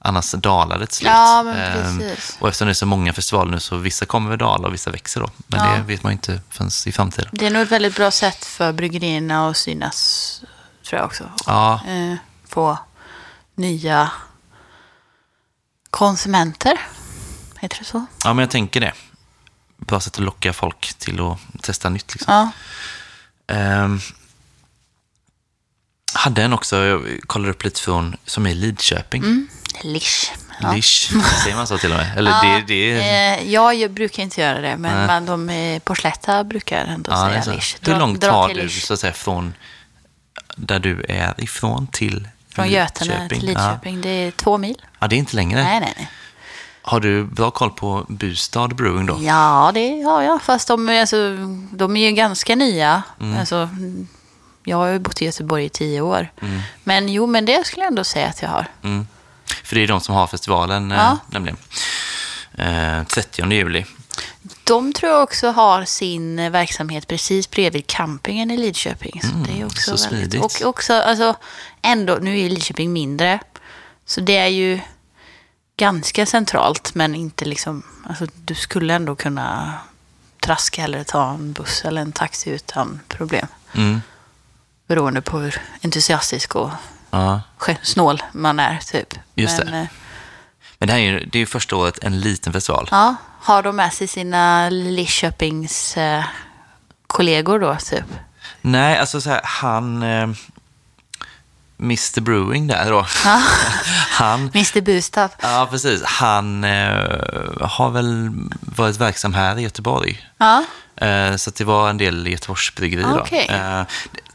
Annars 0.00 0.32
dalar 0.32 0.78
det 0.78 0.86
till 0.86 0.96
slut. 0.96 1.10
Ja, 1.10 1.42
men 1.42 1.98
precis. 1.98 2.36
och 2.40 2.48
eftersom 2.48 2.66
det 2.66 2.72
är 2.72 2.74
så 2.74 2.86
många 2.86 3.12
festivaler 3.12 3.50
nu 3.50 3.60
så 3.60 3.76
vissa 3.76 4.06
kommer 4.06 4.30
väl 4.30 4.38
dala 4.38 4.68
och 4.68 4.74
vissa 4.74 4.90
växer 4.90 5.20
då. 5.20 5.30
Men 5.46 5.60
Ja. 5.68 5.76
det 5.76 5.82
vet 5.82 6.02
man 6.02 6.12
ju 6.12 6.14
inte 6.14 6.40
förrän 6.50 6.70
i 6.86 6.92
framtiden. 6.92 7.30
Det 7.32 7.46
är 7.46 7.50
nog 7.50 7.62
ett 7.62 7.70
väldigt 7.72 7.96
bra 7.96 8.10
sätt 8.10 8.44
för 8.44 8.72
bryggerierna 8.72 9.48
att 9.48 9.56
synas, 9.56 10.40
tror 10.88 10.98
jag 11.00 11.06
också. 11.06 11.24
Ja, 11.46 11.80
Eh, 11.88 12.14
få 12.48 12.78
nya 13.54 14.10
konsumenter. 15.90 16.78
Heter 17.60 17.78
det 17.78 17.84
så? 17.84 18.06
ja, 18.24 18.34
men 18.34 18.42
jag 18.42 18.50
tänker 18.50 18.80
det. 18.80 18.92
Bra 19.76 20.00
sätt 20.00 20.14
att 20.14 20.24
locka 20.24 20.52
folk 20.52 20.94
till 20.98 21.20
att 21.20 21.62
testa 21.62 21.88
nytt. 21.88 22.14
Liksom. 22.14 22.34
Ja. 22.34 22.50
Ehm, 23.54 24.00
hade 26.14 26.42
en 26.42 26.52
också, 26.52 26.76
jag 26.84 27.20
kollade 27.26 27.50
upp 27.50 27.64
lite 27.64 27.80
från, 27.80 28.16
som 28.24 28.46
är 28.46 28.50
i 28.50 28.54
Lidköping. 28.54 29.48
Lish. 29.82 30.30
Ja. 30.60 30.72
Lish, 30.72 31.10
säger 31.44 31.56
man 31.56 31.66
så 31.66 31.78
till 31.78 31.92
och 31.92 31.98
med? 31.98 32.18
Eller 32.18 32.30
Ja, 32.30 32.42
det, 32.42 32.60
det 32.66 33.00
eh, 33.40 33.52
jag, 33.52 33.90
brukar 33.90 34.22
inte 34.22 34.40
göra 34.40 34.60
det, 34.60 34.76
men 34.76 35.06
man, 35.06 35.26
de 35.26 35.80
på 35.84 35.94
Slätta 35.94 36.44
brukar 36.44 36.84
ändå 36.84 37.12
Ja, 37.12 37.42
säga 37.42 37.54
lish. 37.54 37.76
Hur 37.80 37.96
långt 37.98 38.20
tar 38.20 38.48
du 38.48 38.54
Lish. 38.54 38.82
så 38.86 38.94
att 38.94 39.00
säga 39.00 39.12
från 39.12 39.54
där 40.56 40.78
du 40.78 41.04
är 41.08 41.34
ifrån 41.38 41.86
till 41.86 42.28
Från 42.48 42.68
Götene 42.70 43.10
Lidköping? 43.10 43.38
till 43.40 43.48
Lidköping. 43.48 44.00
Det 44.00 44.08
är 44.08 44.30
två 44.30 44.58
mil. 44.58 44.76
Ja. 44.82 44.88
ja, 44.98 45.06
det 45.08 45.16
är 45.16 45.18
inte 45.18 45.36
längre. 45.36 45.62
Nej, 45.62 45.80
nej, 45.80 45.94
nej. 45.96 46.08
Har 46.88 47.00
du 47.00 47.24
bra 47.24 47.50
koll 47.50 47.70
på 47.70 48.06
Bustad 48.08 48.68
Brewing 48.68 49.06
då? 49.06 49.18
Ja, 49.22 49.70
det 49.74 50.02
har 50.02 50.22
jag. 50.22 50.42
Fast 50.42 50.68
de, 50.68 50.88
är 50.88 51.00
alltså, 51.00 51.16
de 51.70 51.96
är 51.96 52.08
ju 52.08 52.12
ganska 52.12 52.54
nya. 52.56 53.02
Mm. 53.20 53.38
Alltså, 53.40 53.68
jag 54.64 54.76
har 54.76 54.86
ju 54.86 54.98
bott 54.98 55.22
i 55.22 55.24
Göteborg 55.24 55.64
i 55.64 55.68
tio 55.68 56.00
år. 56.00 56.32
Mm. 56.42 56.60
Men 56.84 57.08
jo, 57.08 57.26
men 57.26 57.44
det 57.44 57.66
skulle 57.66 57.82
jag 57.84 57.88
ändå 57.90 58.04
säga 58.04 58.26
att 58.26 58.42
jag 58.42 58.48
har. 58.48 58.66
Mm. 58.82 59.06
För 59.64 59.76
det 59.76 59.82
är 59.82 59.88
de 59.88 60.00
som 60.00 60.14
har 60.14 60.26
festivalen, 60.26 60.92
eh, 60.92 60.98
Ja. 60.98 61.18
nämligen. 61.30 61.56
Eh, 62.58 63.04
30 63.06 63.52
juli. 63.52 63.84
De 64.64 64.92
tror 64.92 65.12
jag 65.12 65.22
också 65.22 65.50
har 65.50 65.84
sin 65.84 66.38
eh, 66.38 66.50
verksamhet 66.50 67.06
precis 67.06 67.50
bredvid 67.50 67.86
campingen 67.86 68.50
i 68.50 68.56
Lidköping. 68.56 69.20
Så 69.22 69.28
det 69.28 69.60
är 69.60 69.66
också 69.66 69.90
Mm, 69.90 69.98
så 69.98 70.08
väldigt, 70.10 70.30
smidigt. 70.30 70.62
Och 70.62 70.68
också, 70.68 70.94
alltså, 70.94 71.34
ändå, 71.82 72.18
nu 72.22 72.40
är 72.40 72.50
Lidköping 72.50 72.92
mindre. 72.92 73.38
Så 74.06 74.20
det 74.20 74.36
är 74.36 74.46
ju 74.46 74.80
ganska 75.78 76.26
centralt, 76.26 76.94
men 76.94 77.14
inte 77.14 77.44
liksom, 77.44 77.82
alltså 78.08 78.26
du 78.34 78.54
skulle 78.54 78.94
ändå 78.94 79.14
kunna 79.16 79.74
traska 80.40 80.84
eller 80.84 81.04
ta 81.04 81.30
en 81.30 81.52
buss 81.52 81.84
eller 81.84 82.00
en 82.02 82.12
taxi 82.12 82.50
utan 82.50 83.00
problem. 83.08 83.46
Mm. 83.74 84.02
Beroende 84.86 85.20
på 85.20 85.38
hur 85.38 85.60
entusiastisk 85.82 86.54
och 86.56 86.70
Ja. 87.10 87.40
snål 87.82 88.22
man 88.32 88.60
är, 88.60 88.78
typ. 88.78 89.14
Just 89.34 89.58
men, 89.58 89.72
det. 89.72 89.78
eh, 89.78 89.86
Men 90.78 90.86
det 90.86 90.92
här 90.92 91.00
är 91.00 91.04
ju 91.04 91.24
det 91.32 91.38
är 91.38 91.46
första 91.46 91.76
året 91.76 91.98
en 92.04 92.20
liten 92.20 92.52
festival. 92.52 92.88
Ja, 92.90 93.14
har 93.40 93.62
de 93.62 93.76
med 93.76 93.92
sig 93.92 94.08
sina 94.08 94.68
Lidköpings 94.70 95.96
eh, 95.96 96.24
kollegor 97.06 97.58
då, 97.58 97.76
typ? 97.76 98.04
Nej, 98.60 98.98
alltså 98.98 99.20
så 99.20 99.30
här, 99.30 99.40
han... 99.44 100.02
Eh, 100.02 100.28
Mr 101.80 102.20
Brewing 102.20 102.66
där 102.66 102.90
då. 102.90 103.06
Ja. 103.24 103.42
han... 104.10 104.40
Mr 104.54 104.80
Bustav. 104.80 105.30
Ja, 105.42 105.68
precis. 105.70 106.02
Han 106.04 106.64
eh, 106.64 107.60
har 107.60 107.90
väl 107.90 108.30
varit 108.60 108.96
verksam 108.96 109.34
här 109.34 109.58
i 109.58 109.62
Göteborg. 109.62 110.26
Ja. 110.38 110.64
Eh, 110.96 111.36
så 111.36 111.50
det 111.50 111.64
var 111.64 111.90
en 111.90 111.98
del 111.98 112.26
Göteborgsbryggerier. 112.26 113.20
Okej. 113.20 113.46
då. 113.48 113.54
Eh, 113.54 113.82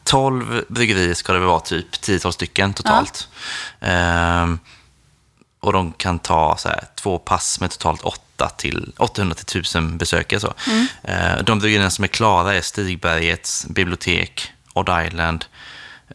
12 0.03 0.63
bryggerier 0.67 1.13
ska 1.13 1.33
det 1.33 1.39
väl 1.39 1.47
vara, 1.47 1.59
typ 1.59 2.01
10 2.01 2.31
stycken 2.31 2.73
totalt. 2.73 3.27
Eh, 3.79 4.53
och 5.59 5.73
de 5.73 5.93
kan 5.93 6.19
ta 6.19 6.57
så 6.57 6.69
här, 6.69 6.83
två 6.95 7.19
pass 7.19 7.59
med 7.59 7.71
totalt 7.71 8.01
8 8.01 8.49
till, 8.49 8.93
800 8.97 9.35
till 9.35 9.59
1000 9.59 9.97
besökare. 9.97 10.39
Så. 10.39 10.53
Mm. 10.67 10.87
Eh, 11.03 11.43
de 11.43 11.59
bryggerierna 11.59 11.89
som 11.89 12.03
är 12.03 12.07
klara 12.07 12.53
är 12.55 12.61
Stigbergets 12.61 13.65
bibliotek, 13.69 14.51
Odd 14.73 15.05
Island, 15.07 15.45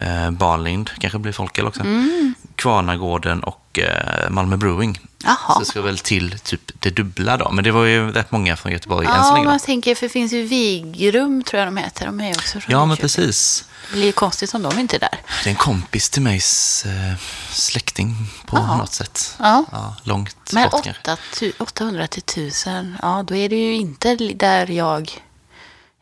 eh, 0.01 0.30
Barlind, 0.30 0.90
kanske 0.99 1.18
blir 1.18 1.32
folköl 1.32 1.66
också, 1.66 1.80
Mm. 1.80 2.34
Kvarnagården 2.57 3.42
och 3.42 3.78
eh, 3.78 4.30
Malmö 4.30 4.57
Brewing. 4.57 4.99
Jaha. 5.24 5.36
Så 5.55 5.59
det 5.61 5.64
ska 5.66 5.82
väl 5.82 5.99
till 5.99 6.38
typ 6.38 6.61
det 6.80 6.90
dubbla 6.90 7.36
då. 7.36 7.51
Men 7.51 7.64
det 7.64 7.70
var 7.70 7.84
ju 7.84 8.12
rätt 8.12 8.30
många 8.32 8.57
från 8.57 8.72
Göteborg 8.72 9.07
än 9.07 9.12
så 9.12 9.18
Ja, 9.18 9.32
länge. 9.34 9.44
då. 9.44 9.51
man 9.51 9.59
tänker, 9.61 9.94
för 9.94 10.03
det 10.07 10.09
finns 10.12 10.32
ju 10.32 10.42
Vigrum, 10.42 11.42
tror 11.42 11.59
jag 11.59 11.66
de 11.66 11.76
heter. 11.76 12.07
De 12.07 12.20
är 12.20 12.30
också 12.30 12.61
från 12.61 12.72
Ja, 12.72 12.86
men 12.86 12.96
precis. 12.96 13.64
Det 13.90 13.92
blir 13.96 14.05
ju 14.07 14.12
konstigt 14.12 14.55
om 14.55 14.62
de 14.62 14.78
inte 14.78 14.96
är 14.96 15.01
där. 15.01 15.18
Det 15.44 15.49
är 15.49 15.51
en 15.51 15.57
kompis 15.57 16.11
till 16.11 16.22
migs 16.22 16.84
eh, 16.86 17.14
släkting 17.51 18.14
på 18.46 18.57
Jaha. 18.57 18.76
något 18.76 18.92
sätt. 18.92 19.36
Ja. 19.38 19.64
långt 20.03 20.36
Men 20.53 20.70
bort 20.70 20.84
kanske. 20.84 21.03
8, 21.12 21.16
tu- 21.34 21.53
800 21.59 22.07
till 22.07 22.22
1000, 22.22 22.96
ja 23.03 23.22
då 23.26 23.34
är 23.36 23.49
det 23.49 23.57
ju 23.57 23.74
inte 23.74 24.14
där 24.34 24.66
jag, 24.70 25.11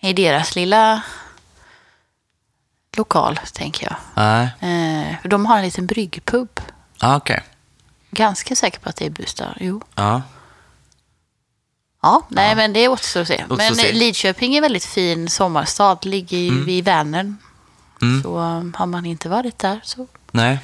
i 0.00 0.12
deras 0.12 0.54
lilla 0.56 1.02
lokal, 2.96 3.40
tänker 3.52 3.86
jag. 3.86 3.96
Nej, 4.14 4.44
Eh, 4.60 5.20
för 5.22 5.28
de 5.28 5.46
har 5.46 5.56
en 5.56 5.64
liten 5.64 5.86
bryggpub. 5.86 6.60
ah, 7.00 7.16
okej. 7.16 7.42
Ganska 8.10 8.56
säker 8.56 8.78
på 8.80 8.88
att 8.88 8.96
det 8.96 9.06
är 9.06 9.10
Bustad. 9.10 9.54
Jo. 9.60 9.80
Ja. 9.94 10.22
Ja, 12.02 12.26
nej 12.28 12.56
men 12.56 12.72
det 12.72 12.88
återstår 12.88 13.20
att 13.20 13.28
se. 13.28 13.34
Återstår 13.34 13.56
men 13.56 13.74
se. 13.74 13.92
Lidköping 13.92 14.52
är 14.54 14.56
en 14.58 14.62
väldigt 14.62 14.84
fin 14.84 15.28
sommarstad. 15.28 15.98
Ligger 16.02 16.38
ju 16.38 16.64
vid 16.64 16.84
Vänern. 16.84 17.36
Mm. 18.02 18.22
Så 18.22 18.38
um, 18.38 18.74
har 18.78 18.86
man 18.86 19.06
inte 19.06 19.28
varit 19.28 19.58
där 19.58 19.80
så... 19.84 20.06
Nej. 20.30 20.58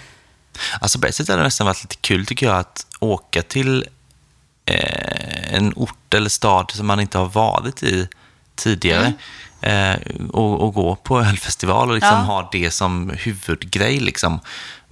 Alltså 0.80 0.98
på 0.98 1.06
ett 1.06 1.14
sätt 1.14 1.28
har 1.28 1.36
det 1.36 1.42
nästan 1.42 1.66
varit 1.66 1.82
lite 1.82 1.96
kul 1.96 2.26
tycker 2.26 2.46
jag 2.46 2.56
att 2.58 2.86
åka 3.00 3.42
till 3.42 3.86
eh, 4.66 5.54
en 5.54 5.72
ort 5.76 6.14
eller 6.14 6.28
stad 6.30 6.70
som 6.70 6.86
man 6.86 7.00
inte 7.00 7.18
har 7.18 7.26
varit 7.26 7.82
i 7.82 8.08
tidigare. 8.54 9.12
Eh, 9.62 9.96
och, 10.30 10.60
och 10.60 10.74
gå 10.74 10.96
på 10.96 11.20
ölfestival 11.20 11.88
och 11.88 11.94
liksom 11.94 12.10
Ja. 12.18 12.22
ha 12.24 12.48
det 12.52 12.70
som 12.70 13.10
huvudgrej. 13.18 14.00
Liksom. 14.00 14.40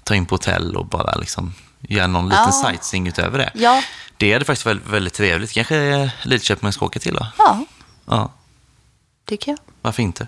Ta 0.05 0.15
in 0.15 0.27
på 0.27 0.35
hotell 0.35 0.77
och 0.77 0.87
bara 0.87 1.15
liksom 1.15 1.55
göra 1.81 2.07
någon 2.07 2.29
liten 2.29 2.45
Ja. 2.45 2.65
sightseeing 2.67 3.09
utöver 3.09 3.39
det. 3.39 3.51
Ja. 3.55 3.83
Det 4.17 4.33
är 4.33 4.41
faktiskt 4.41 4.67
väldigt, 4.67 4.87
väldigt 4.89 5.15
trevligt. 5.15 5.53
Kanske 5.53 5.77
eh, 5.77 6.09
Lidköping 6.23 6.61
man 6.67 6.73
ska 6.73 6.87
åka 6.87 6.99
till 7.01 7.15
då? 7.15 7.27
Ja, 7.39 7.65
Ja, 8.07 8.33
tycker 9.29 9.51
jag. 9.51 9.59
varför 9.83 10.03
inte? 10.03 10.27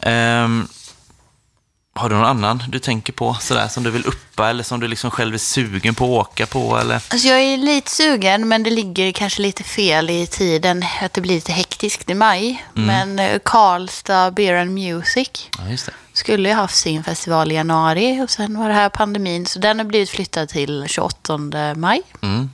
Ehm, 0.00 0.68
Har 1.96 2.08
du 2.08 2.14
någon 2.16 2.24
annan 2.24 2.62
du 2.68 2.78
tänker 2.78 3.12
på 3.12 3.36
sådär 3.40 3.68
som 3.68 3.82
du 3.82 3.90
vill 3.90 4.06
uppa 4.06 4.48
eller 4.50 4.64
som 4.64 4.80
du 4.80 4.88
liksom 4.88 5.10
själv 5.10 5.34
är 5.34 5.38
sugen 5.38 5.94
på 5.94 6.04
att 6.04 6.26
åka 6.28 6.46
på? 6.46 6.78
Eller? 6.78 6.94
Alltså 6.94 7.28
jag 7.28 7.40
är 7.40 7.56
lite 7.56 7.90
sugen, 7.90 8.48
men 8.48 8.62
det 8.62 8.70
ligger 8.70 9.12
kanske 9.12 9.42
lite 9.42 9.62
fel 9.64 10.10
i 10.10 10.26
tiden. 10.26 10.84
Att 11.02 11.12
det 11.12 11.20
blir 11.20 11.34
lite 11.34 11.52
hektiskt 11.52 12.10
i 12.10 12.14
maj. 12.14 12.64
Men 12.72 13.18
eh, 13.18 13.38
Karlstad 13.44 14.30
Beer 14.30 14.54
and 14.54 14.70
Music 14.74 15.48
Ja, 15.58 15.92
skulle 16.12 16.48
ju 16.48 16.54
haft 16.54 16.76
sin 16.76 17.04
festival 17.04 17.52
i 17.52 17.54
januari 17.54 18.20
och 18.24 18.30
sen 18.30 18.58
var 18.58 18.68
det 18.68 18.74
här 18.74 18.88
pandemin. 18.88 19.46
Så 19.46 19.58
den 19.58 19.78
har 19.78 19.84
blivit 19.84 20.10
flyttad 20.10 20.48
till 20.48 20.84
28 20.88 21.38
maj, 21.76 22.02
Mm. 22.22 22.50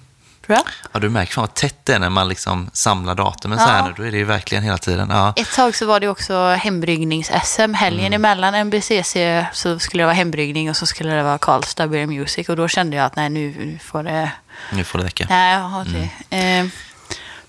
Tror 0.47 0.57
jag. 0.59 0.65
Ja, 0.93 1.01
du 1.01 1.09
märker 1.09 1.33
fan 1.33 1.43
vad 1.43 1.55
tätt 1.55 1.77
det 1.85 1.93
är 1.95 1.99
när 1.99 2.11
man 2.11 2.29
liksom 2.29 2.71
samlar 2.73 3.15
datumen 3.15 3.59
så 3.59 3.65
här 3.65 3.79
Ja. 3.79 3.87
nu. 3.87 3.95
Då 3.97 4.03
är 4.03 4.11
det 4.11 4.17
ju 4.19 4.25
verkligen 4.25 4.65
hela 4.65 4.79
tiden. 4.79 5.09
Ja. 5.11 5.33
Ett 5.37 5.53
tag 5.55 5.75
så 5.77 5.87
var 5.87 6.01
det 6.01 6.09
också 6.09 6.35
hembryggnings-SM. 6.59 7.75
Helgen 7.75 8.07
Mm. 8.07 8.13
emellan 8.25 8.55
NBCC 8.55 9.17
så 9.53 9.79
skulle 9.79 10.03
det 10.03 10.07
vara 10.07 10.15
hembryggning 10.15 10.71
och 10.71 10.77
så 10.77 10.87
skulle 10.87 11.11
det 11.15 11.23
vara 11.23 11.39
Karlstad 11.39 11.87
Beer 11.87 12.07
Music. 12.07 12.49
Och 12.49 12.57
då 12.57 12.69
kände 12.69 12.97
jag 12.97 13.07
att 13.07 13.17
nej, 13.17 13.31
nu 13.31 13.79
får 13.83 14.03
det... 14.03 14.31
Nu 14.73 14.85
får 14.85 14.99
det 14.99 15.05
räcka. 15.05 15.27
Nej, 15.29 15.57
har 15.59 15.85
det. 16.31 16.37
Eh, 16.61 16.67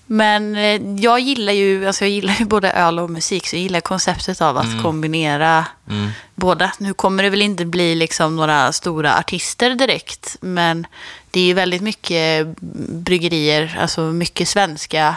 Men 0.06 0.56
eh, 0.56 1.00
jag 1.04 1.20
gillar 1.20 1.52
ju, 1.52 1.86
alltså 1.86 2.04
jag 2.04 2.10
gillar 2.10 2.34
ju 2.38 2.44
både 2.44 2.70
öl 2.70 2.98
och 2.98 3.10
musik, 3.10 3.46
så 3.48 3.56
jag 3.56 3.62
gillar 3.62 3.80
konceptet 3.80 4.40
av 4.40 4.56
att 4.58 4.82
kombinera 4.82 5.66
Mm. 5.90 6.10
båda. 6.34 6.72
Nu 6.78 6.94
kommer 6.94 7.22
det 7.22 7.30
väl 7.30 7.42
inte 7.42 7.64
bli 7.64 7.94
liksom 7.94 8.36
några 8.36 8.72
stora 8.72 9.18
artister 9.18 9.70
direkt, 9.74 10.36
men 10.40 10.86
det 11.30 11.40
är 11.40 11.44
ju 11.44 11.54
väldigt 11.54 11.82
mycket 11.82 12.46
bryggerier, 12.88 13.78
alltså 13.80 14.00
mycket 14.00 14.48
svenska 14.48 15.16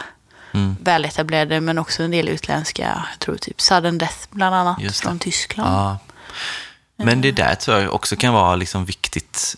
Mm. 0.52 0.76
väletablerade, 0.82 1.62
men 1.62 1.78
också 1.78 2.04
en 2.04 2.12
del 2.12 2.30
utländska. 2.30 2.84
Jag 2.84 3.20
tror 3.20 3.36
typ 3.36 3.62
Sudden 3.62 3.98
Death 3.98 4.18
bland 4.32 4.56
annat, 4.56 4.82
Just 4.82 5.00
från 5.02 5.20
Tyskland. 5.20 5.74
Ja. 5.76 5.98
Men 7.06 7.22
det 7.22 7.32
där 7.32 7.56
tror 7.56 7.80
jag 7.80 7.94
också 7.94 8.16
kan 8.16 8.34
vara 8.34 8.56
liksom 8.56 8.86
viktigt 8.86 9.56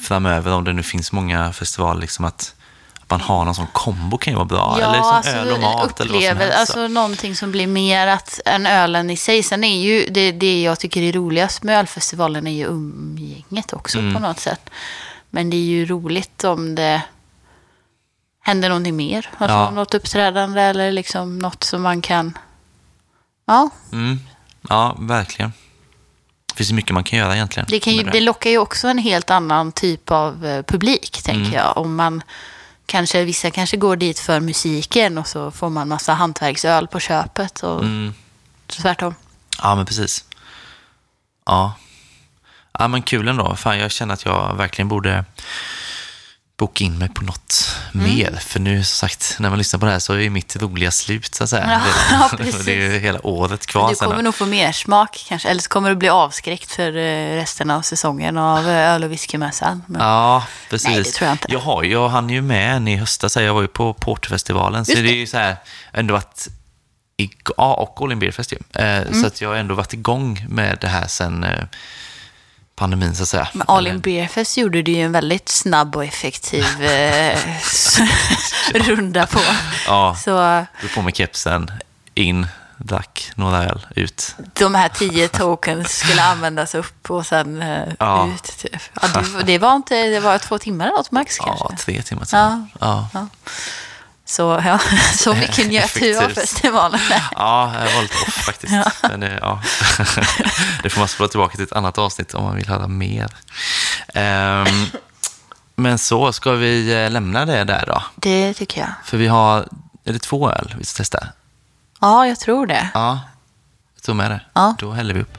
framöver, 0.00 0.52
om 0.52 0.64
det 0.64 0.72
nu 0.72 0.82
finns 0.82 1.12
många 1.12 1.52
festivaler, 1.52 2.00
liksom 2.00 2.24
att 2.24 2.54
man 3.10 3.20
har 3.20 3.44
någon 3.44 3.54
sån 3.54 3.66
kombo 3.72 4.18
kan 4.18 4.32
ju 4.32 4.36
vara 4.36 4.44
bra. 4.44 4.78
eller 4.82 4.92
liksom 4.92 5.34
öl 5.40 5.52
och 5.52 5.60
mat 5.60 6.00
eller 6.00 6.12
vad 6.12 6.22
som 6.22 6.30
upplever- 6.30 6.40
helst. 6.40 6.58
Alltså 6.58 6.88
någonting 6.88 7.36
som 7.36 7.50
blir 7.52 7.66
mer 7.66 8.06
att, 8.06 8.40
än 8.44 8.66
ölen 8.66 9.10
i 9.10 9.16
sig. 9.16 9.42
Sen 9.42 9.64
är 9.64 9.80
ju 9.82 10.06
det, 10.10 10.32
det 10.32 10.62
jag 10.62 10.78
tycker 10.78 11.02
är 11.02 11.12
roligast 11.12 11.62
med 11.62 11.78
ölfestivalen 11.78 12.46
är 12.46 12.50
ju 12.50 12.64
umgänget 12.66 13.72
också 13.72 13.98
Mm. 13.98 14.14
på 14.14 14.20
något 14.20 14.40
sätt. 14.40 14.70
Men 15.30 15.50
det 15.50 15.56
är 15.56 15.64
ju 15.64 15.86
roligt 15.86 16.44
om 16.44 16.74
det 16.74 17.02
händer 18.42 18.68
någonting 18.68 18.96
mer. 18.96 19.28
Alltså 19.38 19.56
Ja. 19.56 19.70
något 19.70 19.94
uppträdande 19.94 20.60
eller 20.62 20.92
liksom 20.92 21.38
något 21.38 21.64
som 21.64 21.82
man 21.82 22.02
kan... 22.02 22.38
Ja, 23.46 23.70
Mm. 23.92 24.20
Ja, 24.68 24.96
verkligen. 24.98 25.52
Det 26.46 26.54
finns 26.56 26.72
mycket 26.72 26.94
man 26.94 27.04
kan 27.04 27.18
göra 27.18 27.34
egentligen. 27.34 27.66
det, 27.70 27.80
kan 27.80 27.92
ju, 27.92 28.04
med 28.04 28.12
det 28.12 28.20
lockar 28.20 28.50
ju 28.50 28.58
också 28.58 28.88
en 28.88 28.98
helt 28.98 29.30
annan 29.30 29.72
typ 29.72 30.10
av 30.10 30.46
eh, 30.46 30.62
publik, 30.62 31.22
tänker 31.22 31.40
Mm. 31.40 31.52
jag. 31.52 31.76
Om 31.78 31.96
man 31.96 32.22
kanske, 32.90 33.24
vissa 33.24 33.50
kanske 33.50 33.76
går 33.76 33.96
dit 33.96 34.18
för 34.18 34.40
musiken 34.40 35.18
och 35.18 35.26
så 35.26 35.50
får 35.50 35.70
man 35.70 35.88
massa 35.88 36.12
hantverksöl 36.14 36.86
på 36.86 37.00
köpet. 37.00 37.62
Och 37.62 37.80
Mm. 37.82 38.14
tvärtom. 38.66 39.14
Ja, 39.62 39.74
men 39.74 39.86
precis. 39.86 40.24
Ja. 41.46 41.72
Ja, 42.78 42.88
men 42.88 43.02
kul 43.02 43.28
ändå. 43.28 43.56
Fan, 43.56 43.78
jag 43.78 43.90
känner 43.90 44.14
att 44.14 44.24
jag 44.24 44.54
verkligen 44.56 44.88
borde 44.88 45.24
boka 46.60 46.84
in 46.84 46.98
mig 46.98 47.08
på 47.08 47.24
något 47.24 47.76
Mm. 47.94 48.14
mer. 48.16 48.38
För 48.40 48.60
nu, 48.60 48.84
som 48.84 49.08
sagt, 49.08 49.36
när 49.38 49.48
man 49.48 49.58
lyssnar 49.58 49.80
på 49.80 49.86
det 49.86 49.92
här 49.92 49.98
så 49.98 50.12
är 50.12 50.18
ju 50.18 50.30
mitt 50.30 50.56
roliga 50.56 50.90
slut, 50.90 51.34
så 51.34 51.44
att 51.44 51.50
säga. 51.50 51.82
Ja, 52.10 52.30
precis. 52.36 52.64
det 52.64 52.72
är 52.72 52.76
ju 52.92 52.98
hela 52.98 53.26
året 53.26 53.66
kvar 53.66 53.88
Du 53.90 53.94
sen. 53.94 54.08
kommer 54.08 54.22
nog 54.22 54.34
få 54.34 54.46
mer 54.46 54.72
smak 54.72 55.24
kanske, 55.28 55.48
eller 55.48 55.60
så 55.62 55.68
kommer 55.68 55.90
du 55.90 55.96
bli 55.96 56.08
avskräckt 56.08 56.72
för 56.72 56.96
eh, 56.96 57.34
resten 57.34 57.70
av 57.70 57.82
säsongen 57.82 58.36
av 58.38 58.68
eh, 58.68 58.92
öl 58.92 59.04
och 59.04 59.12
whiskymässan. 59.12 59.82
Men- 59.86 60.00
Ja, 60.00 60.44
precis. 60.70 60.88
Nej, 60.88 60.98
det 61.02 61.10
tror 61.10 61.26
jag 61.26 61.34
inte. 61.34 61.46
Jag, 61.52 61.60
har, 61.60 61.84
jag 61.84 62.08
hann 62.08 62.30
ju 62.30 62.42
med 62.42 62.76
en 62.76 62.88
i 62.88 62.96
höstas, 62.96 63.36
jag 63.36 63.54
var 63.54 63.62
ju 63.62 63.68
på 63.68 63.94
Porterfestivalen. 63.94 64.84
Så 64.84 64.90
Just 64.92 65.02
det 65.02 65.08
är 65.08 65.12
det. 65.12 65.18
ju 65.18 65.26
så 65.26 65.36
här, 65.36 65.56
ändå 65.92 66.20
i, 67.16 67.30
ja, 67.56 67.74
och 67.74 68.02
All 68.04 68.12
In 68.12 68.18
Beer 68.18 68.32
Fest 68.32 68.52
ju. 68.52 68.58
Eh, 68.82 68.98
Mm. 69.00 69.20
Så 69.20 69.26
att 69.26 69.40
jag 69.40 69.48
har 69.48 69.56
ändå 69.56 69.74
varit 69.74 69.92
igång 69.92 70.46
med 70.48 70.78
det 70.80 70.88
här 70.88 71.06
sen 71.06 71.46
pandemin, 72.80 73.14
så 73.14 73.22
att 73.22 73.28
säga. 73.28 73.48
Men 73.52 73.66
All 73.68 73.78
Eller- 73.86 73.94
In 73.94 74.00
Beer 74.00 74.26
Fest 74.28 74.56
gjorde 74.56 74.82
du 74.82 74.92
ju 74.92 75.02
en 75.02 75.12
väldigt 75.12 75.48
snabb 75.48 75.96
och 75.96 76.04
effektiv 76.04 76.82
eh, 76.84 77.38
runda 78.74 79.26
på. 79.26 79.40
Ja, 79.86 80.16
Så 80.24 80.30
drog 80.80 80.94
på 80.94 81.02
mig 81.02 81.12
kepsen, 81.14 81.70
in, 82.14 82.46
drack 82.76 83.30
några 83.34 83.64
öl, 83.64 83.86
ut. 83.96 84.34
de 84.52 84.74
här 84.74 84.88
tio 84.88 85.28
tokens 85.28 85.98
skulle 85.98 86.22
användas 86.22 86.74
upp 86.74 87.10
och 87.10 87.26
sen 87.26 87.62
eh, 87.62 87.88
Ja. 87.98 88.28
ut. 88.34 88.58
Typ. 88.58 88.82
Ja, 89.02 89.08
det, 89.08 89.42
det 89.42 89.58
var 89.58 89.76
inte, 89.76 89.94
det 90.06 90.20
var 90.20 90.38
två 90.38 90.58
timmar 90.58 90.84
eller 90.86 90.96
något 90.96 91.10
max 91.10 91.38
kanske. 91.38 91.66
Ja, 91.70 91.76
tre 91.78 92.02
timmar. 92.02 92.26
Ja. 92.32 92.66
Ja. 92.80 93.08
Så, 94.30 94.62
ja, 94.64 94.78
så 95.14 95.34
mycket 95.34 95.68
njöt 95.68 95.94
du 95.94 96.18
av 96.18 96.28
festivalen. 96.28 97.00
Ja, 97.34 97.74
jag 97.74 97.94
var 97.94 98.02
lite 98.02 98.14
off 98.14 98.34
faktiskt. 98.34 98.72
Men, 99.02 99.22
eh, 99.22 99.38
ja. 99.40 99.62
det 100.82 100.90
får 100.90 100.98
man 100.98 101.08
spola 101.08 101.28
tillbaka 101.28 101.54
till 101.54 101.64
ett 101.64 101.72
annat 101.72 101.98
avsnitt 101.98 102.34
om 102.34 102.44
man 102.44 102.56
vill 102.56 102.68
höra 102.68 102.88
mer. 102.88 103.30
Ehm, 104.14 104.86
men 105.76 105.98
så, 105.98 106.32
ska 106.32 106.52
vi 106.52 107.04
eh, 107.04 107.10
lämna 107.10 107.46
det 107.46 107.64
där 107.64 107.84
då? 107.86 108.02
Det 108.16 108.54
tycker 108.54 108.80
jag. 108.80 108.90
För 109.04 109.16
vi 109.16 109.26
har, 109.26 109.68
är 110.04 110.12
det 110.12 110.18
två 110.18 110.50
öl 110.50 110.74
vi 110.78 110.84
ska 110.84 110.96
testa? 110.96 111.26
Ja, 112.00 112.26
jag 112.26 112.40
tror 112.40 112.66
det. 112.66 112.88
Ja, 112.94 113.20
jag 113.94 114.02
tror 114.02 114.14
med 114.14 114.30
det. 114.30 114.40
Ja. 114.52 114.74
Då 114.78 114.92
häller 114.92 115.14
vi 115.14 115.20
upp. 115.20 115.38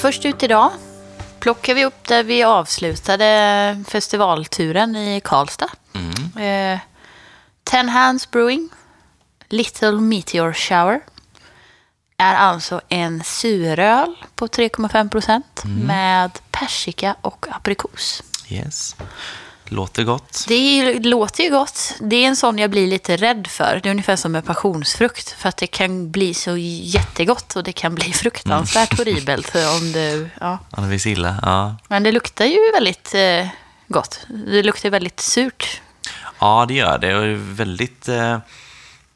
Först 0.00 0.24
ut 0.24 0.42
idag 0.42 0.70
plockar 1.44 1.74
vi 1.74 1.84
upp 1.84 2.08
där 2.08 2.22
vi 2.22 2.42
avslutade 2.42 3.84
festivalturen 3.88 4.96
i 4.96 5.20
Karlstad. 5.24 5.68
Eh, 6.42 6.78
Ten 7.64 7.88
Hands 7.88 8.30
Brewing, 8.30 8.68
Little 9.48 9.92
Meteor 9.92 10.52
Shower. 10.52 11.00
Är 12.16 12.34
alltså 12.34 12.80
en 12.88 13.24
suröl 13.24 14.16
på 14.34 14.46
3,5 14.46 15.08
procent 15.08 15.62
med 15.86 16.30
persika 16.50 17.16
och 17.20 17.46
aprikos. 17.50 18.22
Yes. 18.48 18.96
Låter 19.74 20.04
gott. 20.04 20.44
Det 20.48 20.98
låter 20.98 21.44
ju 21.44 21.50
gott. 21.50 21.94
Det 22.00 22.16
är 22.16 22.28
en 22.28 22.36
sån 22.36 22.58
jag 22.58 22.70
blir 22.70 22.86
lite 22.86 23.16
rädd 23.16 23.46
för. 23.46 23.80
Det 23.82 23.88
är 23.88 23.90
ungefär 23.90 24.16
som 24.16 24.32
med 24.32 24.44
passionsfrukt. 24.44 25.30
För 25.30 25.48
att 25.48 25.56
det 25.56 25.66
kan 25.66 26.10
bli 26.10 26.34
så 26.34 26.56
jättegott 26.56 27.56
och 27.56 27.64
det 27.64 27.72
kan 27.72 27.94
bli 27.94 28.12
fruktansvärt 28.12 28.98
horribelt. 28.98 29.54
Om 29.80 29.92
det, 29.92 30.28
ja. 30.40 30.58
Ja, 30.76 30.82
det 30.82 30.88
visst 30.88 31.06
illa. 31.06 31.38
Ja. 31.42 31.76
Men 31.88 32.02
det 32.02 32.12
luktar 32.12 32.44
ju 32.44 32.72
väldigt 32.72 33.14
eh, 33.14 33.46
gott. 33.88 34.26
Det 34.28 34.62
luktar 34.62 34.90
väldigt 34.90 35.20
surt. 35.20 35.80
ja, 36.38 36.64
det 36.68 36.74
gör 36.74 36.98
det. 36.98 37.14
Och 37.16 37.22
det 37.22 37.30
är 37.32 37.54
väldigt 37.54 38.08
eh, 38.08 38.38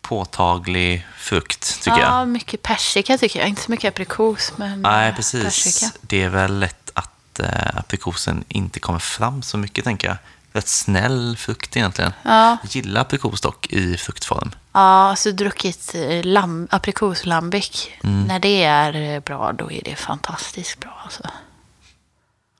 påtaglig 0.03 1.07
frukt, 1.19 1.83
tycker 1.83 1.99
jag. 1.99 2.11
Ja, 2.11 2.25
mycket 2.25 2.63
persika 2.63 3.19
tycker 3.19 3.39
jag. 3.41 3.49
Inte 3.49 3.63
så 3.63 3.71
mycket 3.71 3.89
aprikos, 3.89 4.53
men 4.57 4.83
Nej, 4.83 5.09
eh, 5.09 5.17
precis. 5.17 5.45
persika. 5.45 5.87
Det 6.01 6.23
är 6.23 6.29
väl 6.29 6.59
lätt 6.59 6.91
att 6.95 7.41
eh, 7.41 7.77
aprikosen 7.77 8.45
inte 8.49 8.81
kommer 8.81 8.99
fram 8.99 9.43
så 9.43 9.59
mycket, 9.59 9.85
tänker 9.85 10.09
jag. 10.09 10.17
Rätt 10.53 10.69
snäll 10.69 11.37
frukt 11.37 11.77
egentligen. 11.77 12.13
Ja. 12.23 12.57
Jag 12.63 12.71
gillar 12.71 13.01
aprikos 13.01 13.41
dock 13.41 13.67
i 13.67 13.97
fruktform. 13.97 14.51
Ja, 14.73 15.15
så 15.17 15.31
druckit 15.31 15.95
eh, 15.95 16.25
lam, 16.25 16.69
aprikoslambic. 16.71 17.89
Mm. 18.05 18.25
När 18.25 18.39
det 18.39 18.65
är 18.65 19.15
eh, 19.15 19.21
bra, 19.21 19.53
då 19.53 19.73
är 19.73 19.83
det 19.85 19.97
fantastiskt 19.97 20.81
bra. 20.81 21.01
Alltså. 21.05 21.23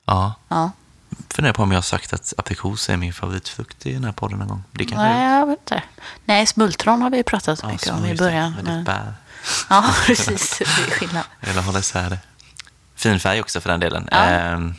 Ja. 0.05 0.33
Ja. 0.47 0.71
Funderar 1.29 1.53
på 1.53 1.63
om 1.63 1.71
jag 1.71 1.77
har 1.77 1.81
sagt 1.81 2.13
att 2.13 2.33
aprikos 2.37 2.89
är 2.89 2.97
min 2.97 3.13
favoritfrukt 3.13 3.85
i 3.85 3.93
den 3.93 4.03
här 4.03 4.11
podden 4.11 4.39
någon 4.39 4.47
gång. 4.47 4.63
Det 4.71 4.85
kanske 4.85 5.03
Nej, 5.03 5.39
jag 5.39 5.45
vet 5.47 5.59
inte. 5.59 5.83
Nej, 6.25 6.45
smultron 6.45 7.01
har 7.01 7.09
vi 7.09 7.23
pratat 7.23 7.59
Ja, 7.63 7.69
mycket 7.69 7.91
om 7.91 8.05
i 8.05 8.15
början. 8.15 8.53
Men 8.55 8.65
Men... 8.65 8.83
bär. 8.83 9.13
Ja, 9.69 9.85
precis. 10.05 10.57
Det 10.57 10.65
är 10.65 10.91
skillnad. 10.91 11.23
Eller 11.41 11.61
hålla 11.61 11.79
isär 11.79 12.09
det. 12.09 12.19
Fin 12.95 13.19
färg 13.19 13.41
också 13.41 13.61
för 13.61 13.69
den 13.69 13.79
delen. 13.79 14.09
Ja. 14.11 14.17
Ehm, 14.17 14.75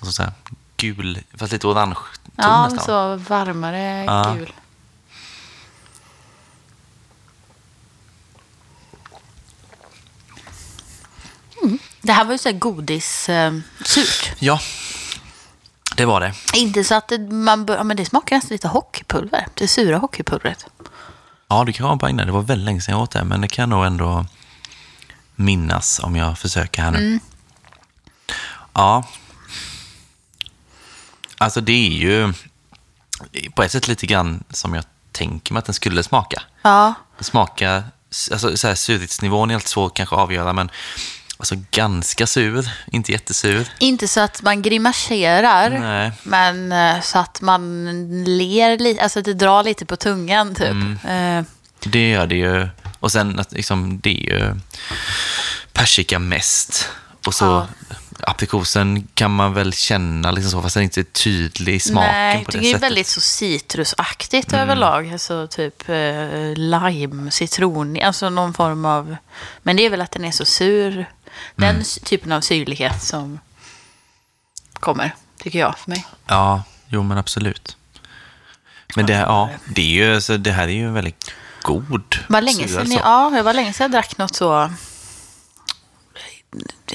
och 0.00 0.06
så, 0.06 0.12
så 0.12 0.22
här, 0.22 0.32
gul, 0.82 1.18
fast 1.36 1.52
lite 1.52 1.66
orange 1.66 1.94
ton 1.94 2.04
Ja, 2.36 2.68
nästan. 2.68 2.84
så 2.84 3.16
varmare 3.16 4.04
Ja. 4.04 4.34
gul. 4.38 4.52
Mm. 11.62 11.78
Det 12.02 12.12
här 12.12 12.24
var 12.24 12.32
ju 12.32 12.38
så 12.38 12.48
här 12.48 12.56
godis 12.58 13.28
eh, 13.28 13.52
surt. 13.84 14.32
Ja, 14.38 14.60
det 15.96 16.04
var 16.04 16.20
det. 16.20 16.34
Inte 16.54 16.84
så 16.84 16.94
att 16.94 17.08
det, 17.08 17.18
man 17.18 17.64
bör, 17.66 17.76
ja, 17.76 17.84
men 17.84 17.96
det 17.96 18.04
smakar 18.04 18.36
nästan 18.36 18.54
lite 18.54 18.68
hockeypulver. 18.68 19.46
Det 19.54 19.68
sura 19.68 19.98
hockeypulvret. 19.98 20.66
Ja, 21.48 21.64
det 21.64 21.72
kan 21.72 21.86
vara 21.86 21.96
bara 21.96 22.10
innan. 22.10 22.26
Det 22.26 22.32
var 22.32 22.42
väldigt 22.42 22.64
länge 22.64 22.80
sedan 22.80 22.92
jag 22.94 23.02
åt 23.02 23.10
det, 23.10 23.24
men 23.24 23.40
det 23.40 23.48
kan 23.48 23.62
jag 23.62 23.68
nog 23.68 23.84
ändå 23.86 24.26
minnas 25.36 26.00
om 26.02 26.16
jag 26.16 26.38
försöker 26.38 26.82
här 26.82 26.90
nu. 26.90 26.98
Mm. 26.98 27.20
Ja. 28.72 29.04
Alltså 31.44 31.60
det 31.60 31.72
är 31.72 31.92
ju 31.92 32.32
på 33.54 33.62
ett 33.62 33.72
sätt 33.72 33.88
lite 33.88 34.06
grann 34.06 34.44
som 34.50 34.74
jag 34.74 34.84
tänker 35.12 35.52
mig 35.54 35.58
att 35.58 35.64
den 35.64 35.74
skulle 35.74 36.02
smaka. 36.02 36.42
Ja, 36.62 36.94
Den 37.18 37.24
smakar 37.24 37.84
alltså 38.32 38.56
så 38.56 38.68
här, 38.68 38.74
surhetsnivån 38.74 39.50
är 39.50 39.54
alltid 39.54 39.68
svår 39.68 39.86
att 39.86 39.94
kanske 39.94 40.16
avgöra, 40.16 40.52
men 40.52 40.70
alltså 41.36 41.54
ganska 41.70 42.26
sur, 42.26 42.70
inte 42.92 43.12
jättesur. 43.12 43.68
Inte 43.78 44.08
så 44.08 44.20
att 44.20 44.42
man 44.42 44.62
grimaserar, 44.62 45.70
Nej. 45.70 46.12
men 46.22 46.72
eh, 46.72 47.00
så 47.02 47.18
att 47.18 47.40
man 47.40 47.84
ler 48.24 48.78
lite, 48.78 49.02
alltså 49.02 49.18
att 49.18 49.24
det 49.24 49.34
drar 49.34 49.62
lite 49.64 49.86
på 49.86 49.96
tungan 49.96 50.54
typ. 50.54 50.70
Mm. 50.70 50.98
Eh, 51.38 51.44
Det 51.84 52.10
gör 52.10 52.26
det 52.26 52.36
ju. 52.36 52.68
Och 53.00 53.12
sen 53.12 53.38
att 53.38 53.52
liksom, 53.52 54.00
det 54.00 54.10
är 54.10 54.34
ju 54.38 54.54
persika 55.72 56.18
mest. 56.18 56.88
Och 57.26 57.34
så 57.34 57.44
Ja. 57.44 57.66
Aprikosen 58.26 59.08
kan 59.14 59.30
man 59.30 59.54
väl 59.54 59.72
känna, 59.72 60.30
liksom 60.30 60.50
så, 60.50 60.62
fast 60.62 60.74
den 60.74 60.82
inte 60.84 61.00
är 61.00 61.04
tydlig 61.04 61.74
i 61.74 61.80
smaken 61.80 62.10
Nej, 62.12 62.44
på 62.44 62.50
det 62.50 62.58
det 62.58 62.64
är 62.64 62.66
ju 62.66 62.72
sättet. 62.72 62.82
väldigt 62.82 63.06
så 63.06 63.20
citrusaktigt 63.20 64.52
Mm. 64.52 64.62
överlag. 64.62 65.12
Alltså 65.12 65.46
typ 65.46 65.88
eh, 65.88 66.54
lime, 66.56 67.30
citron, 67.30 68.02
alltså 68.02 68.30
någon 68.30 68.54
form 68.54 68.84
av... 68.84 69.16
Men 69.62 69.76
det 69.76 69.86
är 69.86 69.90
väl 69.90 70.00
att 70.00 70.10
den 70.10 70.24
är 70.24 70.30
så 70.32 70.44
sur. 70.44 71.06
Den 71.56 71.68
Mm. 71.70 71.82
typen 72.04 72.32
av 72.32 72.40
syrlighet 72.40 73.02
som 73.02 73.38
kommer, 74.74 75.14
tycker 75.42 75.58
jag, 75.58 75.78
för 75.78 75.90
mig. 75.90 76.06
Ja, 76.26 76.62
jo 76.88 77.02
men 77.02 77.18
absolut. 77.18 77.76
Men 78.96 79.06
det, 79.06 79.12
ja, 79.12 79.50
det, 79.68 79.82
är 79.82 79.86
ju, 80.06 80.14
alltså, 80.14 80.36
det 80.38 80.52
här 80.52 80.68
är 80.68 80.72
ju 80.72 80.90
väldigt 80.90 81.30
god 81.62 82.02
Det 82.10 82.32
var 82.32 82.40
länge 82.40 82.68
sedan, 82.68 82.80
alltså. 82.80 82.98
ja, 82.98 83.30
det 83.34 83.42
var 83.42 83.54
länge 83.54 83.72
sedan 83.72 83.84
jag 83.84 83.90
drack 83.90 84.18
något 84.18 84.34
så 84.36 84.70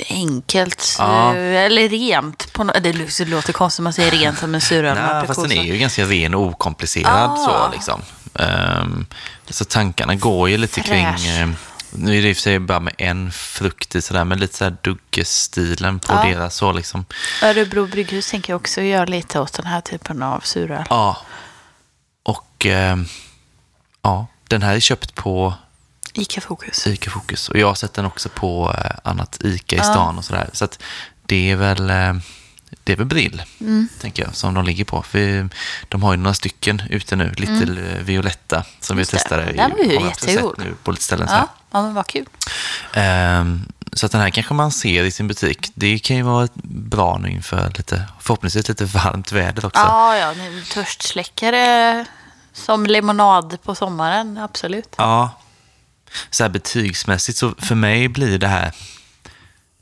enkelt, 0.10 0.96
Ja. 1.00 1.36
eh, 1.36 1.66
eller 1.66 1.90
rent. 1.90 2.54
På 2.54 2.64
no 2.64 2.72
det 2.82 2.94
låter- 3.26 3.54
konstigt 3.54 3.84
man 3.84 3.94
säger 3.94 4.12
rent 4.12 4.40
som 4.40 4.56
en 4.56 4.62
suröl 4.62 4.96
Nej, 4.96 5.28
fast 5.28 5.42
den 5.42 5.52
är 5.52 5.64
ju 5.64 5.78
ganska 5.78 6.06
ren 6.06 6.34
och 6.36 6.42
okomplicerad. 6.42 7.30
Ah. 7.32 7.36
Så, 7.36 7.72
liksom. 7.76 8.02
Ehm, 8.40 9.06
så 9.50 9.66
tankarna 9.66 10.16
går 10.16 10.50
ju 10.50 10.58
lite 10.58 10.82
kring... 10.82 11.06
Fräsch. 11.14 11.28
eh, 11.42 11.50
nu 11.92 12.18
är 12.18 12.22
det 12.22 12.30
i 12.30 12.34
och 12.34 12.36
för 12.38 12.42
sig 12.42 12.60
bara 12.60 12.80
med 12.80 12.94
en 12.98 13.32
frukt 13.32 13.96
i 13.96 14.02
sådär, 14.02 14.24
men 14.26 14.40
lite 14.40 14.58
sådär 14.58 14.78
duggestilen 14.82 16.00
på 16.00 16.14
Ja. 16.14 16.24
deras 16.24 16.56
så 16.56 16.72
liksom. 16.72 17.06
Örebro 17.44 17.88
brygghus 17.88 18.32
tänker 18.32 18.54
jag 18.54 18.60
också 18.62 18.82
göra 18.82 19.06
lite 19.06 19.40
åt 19.40 19.54
den 19.54 19.66
här 19.66 19.82
typen 19.82 20.24
av 20.24 20.40
suröl. 20.40 20.84
Ja. 20.90 21.18
Och 22.24 22.66
ehm, 22.66 23.06
ja, 24.02 24.28
den 24.48 24.62
här 24.62 24.76
är 24.76 24.80
köpt 24.80 25.16
på 25.16 25.54
Ica 26.18 26.42
Fokus. 26.42 26.88
Ica 26.88 27.12
Fokus. 27.12 27.50
Och 27.50 27.58
jag 27.58 27.68
har 27.68 27.76
sett 27.76 27.94
den 27.94 28.06
också 28.06 28.30
på 28.30 28.76
eh, 28.86 28.92
annat 29.04 29.38
Ica 29.44 29.76
i 29.76 29.80
stan 29.80 30.18
och 30.18 30.26
sådär. 30.26 30.50
Så 30.54 30.66
att 30.66 30.80
det 31.26 31.52
är 31.52 31.56
väl, 31.56 31.90
eh, 31.90 32.14
det 32.84 32.92
är 32.94 32.98
väl 32.98 33.06
Brill, 33.06 33.42
Mm. 33.60 33.88
tänker 34.02 34.24
jag, 34.24 34.36
som 34.36 34.54
de 34.54 34.66
ligger 34.66 34.86
på. 34.86 35.02
För 35.04 35.50
de 35.88 36.04
har 36.04 36.14
ju 36.14 36.18
några 36.18 36.34
stycken 36.34 36.82
ute 36.90 37.16
nu, 37.16 37.32
Little 37.38 37.92
eh, 37.98 38.04
Violetta, 38.04 38.64
som 38.80 38.94
Mm. 38.94 39.00
Just 39.00 39.14
vi 39.14 39.18
det. 39.18 39.22
testade. 39.24 39.44
Den 39.54 39.72
var 39.72 39.78
ju 39.84 40.06
jättegod. 40.08 40.56
nu 40.58 40.76
på 40.84 40.92
lite 40.92 41.04
ställen. 41.04 41.28
Ja, 41.32 41.48
ja, 41.72 41.82
men 41.82 41.94
vad 41.94 42.08
kul. 42.08 42.26
Ehm, 42.94 43.62
så 43.94 44.06
att 44.06 44.12
den 44.12 44.22
här 44.22 44.30
kanske 44.30 44.54
man 44.54 44.72
ser 44.72 45.04
i 45.04 45.12
sin 45.12 45.28
butik. 45.28 45.72
Det 45.74 46.00
kan 46.00 46.16
ju 46.18 46.22
vara 46.24 46.48
bra 46.64 47.18
nu 47.18 47.30
inför 47.30 47.72
lite, 47.78 48.04
förhoppningsvis 48.20 48.68
lite 48.70 48.86
varmt 48.86 49.32
väder 49.32 49.66
också. 49.66 49.82
Ja, 49.82 50.18
ja, 50.18 50.34
törstsläckare 50.74 52.06
som 52.54 52.86
lemonad 52.86 53.58
på 53.64 53.76
sommaren, 53.76 54.38
absolut. 54.38 54.96
Ja. 54.98 55.30
Så 56.30 56.44
här 56.44 56.50
betygsmässigt, 56.50 57.38
så 57.38 57.54
för 57.58 57.76
mig 57.76 58.08
blir 58.08 58.40
det 58.40 58.48
här 58.48 58.72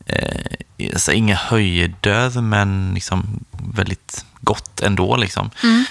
eh, 0.05 0.89
alltså 0.93 1.11
inga 1.11 1.35
höjder, 1.35 2.41
men 2.41 2.91
liksom 2.93 3.43
väldigt 3.75 4.25
gott 4.41 4.79
ändå. 4.81 5.15
Liksom. 5.15 5.49
Mm. 5.63 5.85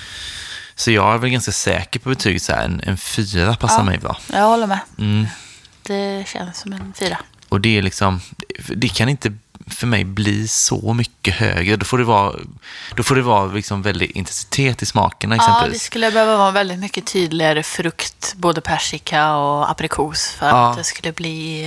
Så 0.74 0.90
jag 0.90 1.14
är 1.14 1.18
väl 1.18 1.30
ganska 1.30 1.52
säker 1.52 2.00
på 2.00 2.08
betyget, 2.08 2.42
så 2.42 2.52
här, 2.52 2.64
en, 2.64 2.80
en 2.84 2.96
fyra 2.96 3.54
passar 3.56 3.78
Ja. 3.78 3.82
mig 3.82 3.98
bra. 3.98 4.18
Jag 4.32 4.46
håller 4.46 4.66
med. 4.66 4.80
Mm. 4.98 5.26
Det 5.82 6.24
känns 6.28 6.58
som 6.58 6.72
en 6.72 6.92
fyra. 6.98 7.18
Och 7.48 7.60
det 7.60 7.78
är 7.78 7.82
liksom, 7.82 8.20
det 8.76 8.88
kan 8.88 9.08
inte 9.08 9.32
för 9.66 9.86
mig 9.86 10.04
bli 10.04 10.48
så 10.48 10.92
mycket 10.94 11.34
högre. 11.34 11.76
Då 11.76 11.84
får 11.84 11.98
det 11.98 12.04
vara, 12.04 12.34
då 12.96 13.02
får 13.02 13.14
det 13.16 13.22
vara 13.22 13.46
liksom 13.52 13.82
väldig 13.82 14.10
intensitet 14.10 14.82
i 14.82 14.86
smakerna 14.86 15.36
Ja, 15.36 15.42
det 15.42 15.48
exempelvis. 15.50 15.82
skulle 15.82 16.10
behöva 16.10 16.36
vara 16.36 16.50
väldigt 16.50 16.78
mycket 16.78 17.06
tydligare 17.06 17.62
frukt, 17.62 18.34
både 18.36 18.60
persika 18.60 19.34
och 19.36 19.70
aprikos, 19.70 20.28
för 20.38 20.48
Ja. 20.48 20.70
att 20.70 20.76
det 20.76 20.84
skulle 20.84 21.12
bli 21.12 21.62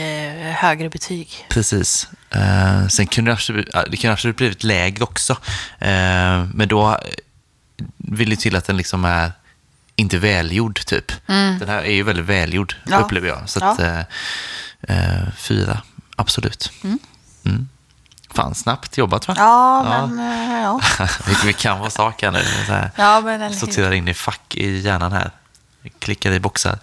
eh, 0.48 0.52
högre 0.54 0.90
betyg. 0.90 1.46
Precis. 1.50 2.08
Eh, 2.30 2.88
sen 2.88 3.08
kunde 3.08 3.32
det 3.32 3.34
absolut, 3.34 3.70
ja, 3.74 3.86
det 3.92 3.98
kunde 3.98 4.14
absolut 4.14 4.38
blivit 4.38 4.64
lägre 4.64 5.04
också. 5.04 5.34
Eh, 5.80 6.46
men 6.54 6.68
då 6.68 7.00
vill 7.98 8.30
det 8.30 8.36
till 8.40 8.56
att 8.56 8.66
den 8.66 8.78
liksom 8.78 9.06
är 9.06 9.32
inte 9.96 10.18
välgjord, 10.18 10.86
typ. 10.86 11.12
Den 11.28 11.70
här 11.70 11.82
är 11.82 11.92
ju 11.92 12.04
väldigt 12.04 12.26
välgjord, 12.26 12.76
Ja. 12.86 12.98
upplever 12.98 13.28
jag. 13.28 13.50
Så 13.50 13.60
Ja. 13.60 13.72
att, 13.72 13.80
eh, 13.80 14.00
eh, 14.82 15.28
fyra, 15.38 15.82
absolut. 16.16 16.72
Mm. 16.84 17.00
Fan, 18.38 18.56
snabbt 18.56 18.98
jobbat 18.98 19.28
va? 19.28 19.34
Ja, 19.38 19.86
Ja. 19.86 20.08
men 20.08 20.20
eh, 20.20 20.62
ja. 20.62 20.80
vi, 21.46 21.54
kan 21.54 21.80
vara 21.80 21.90
sak 21.90 22.22
här 22.22 22.32
nu. 22.32 22.44
Så 22.68 22.72
här. 22.74 22.92
Ja, 22.96 23.22
men 23.22 23.54
sorterar 23.56 23.92
in 23.92 24.08
i 24.08 24.14
fack 24.14 24.56
i 24.56 24.78
hjärnan 24.80 25.12
här. 25.12 25.32
Klickar 26.00 26.32
i 26.32 26.40
boxar. 26.40 26.80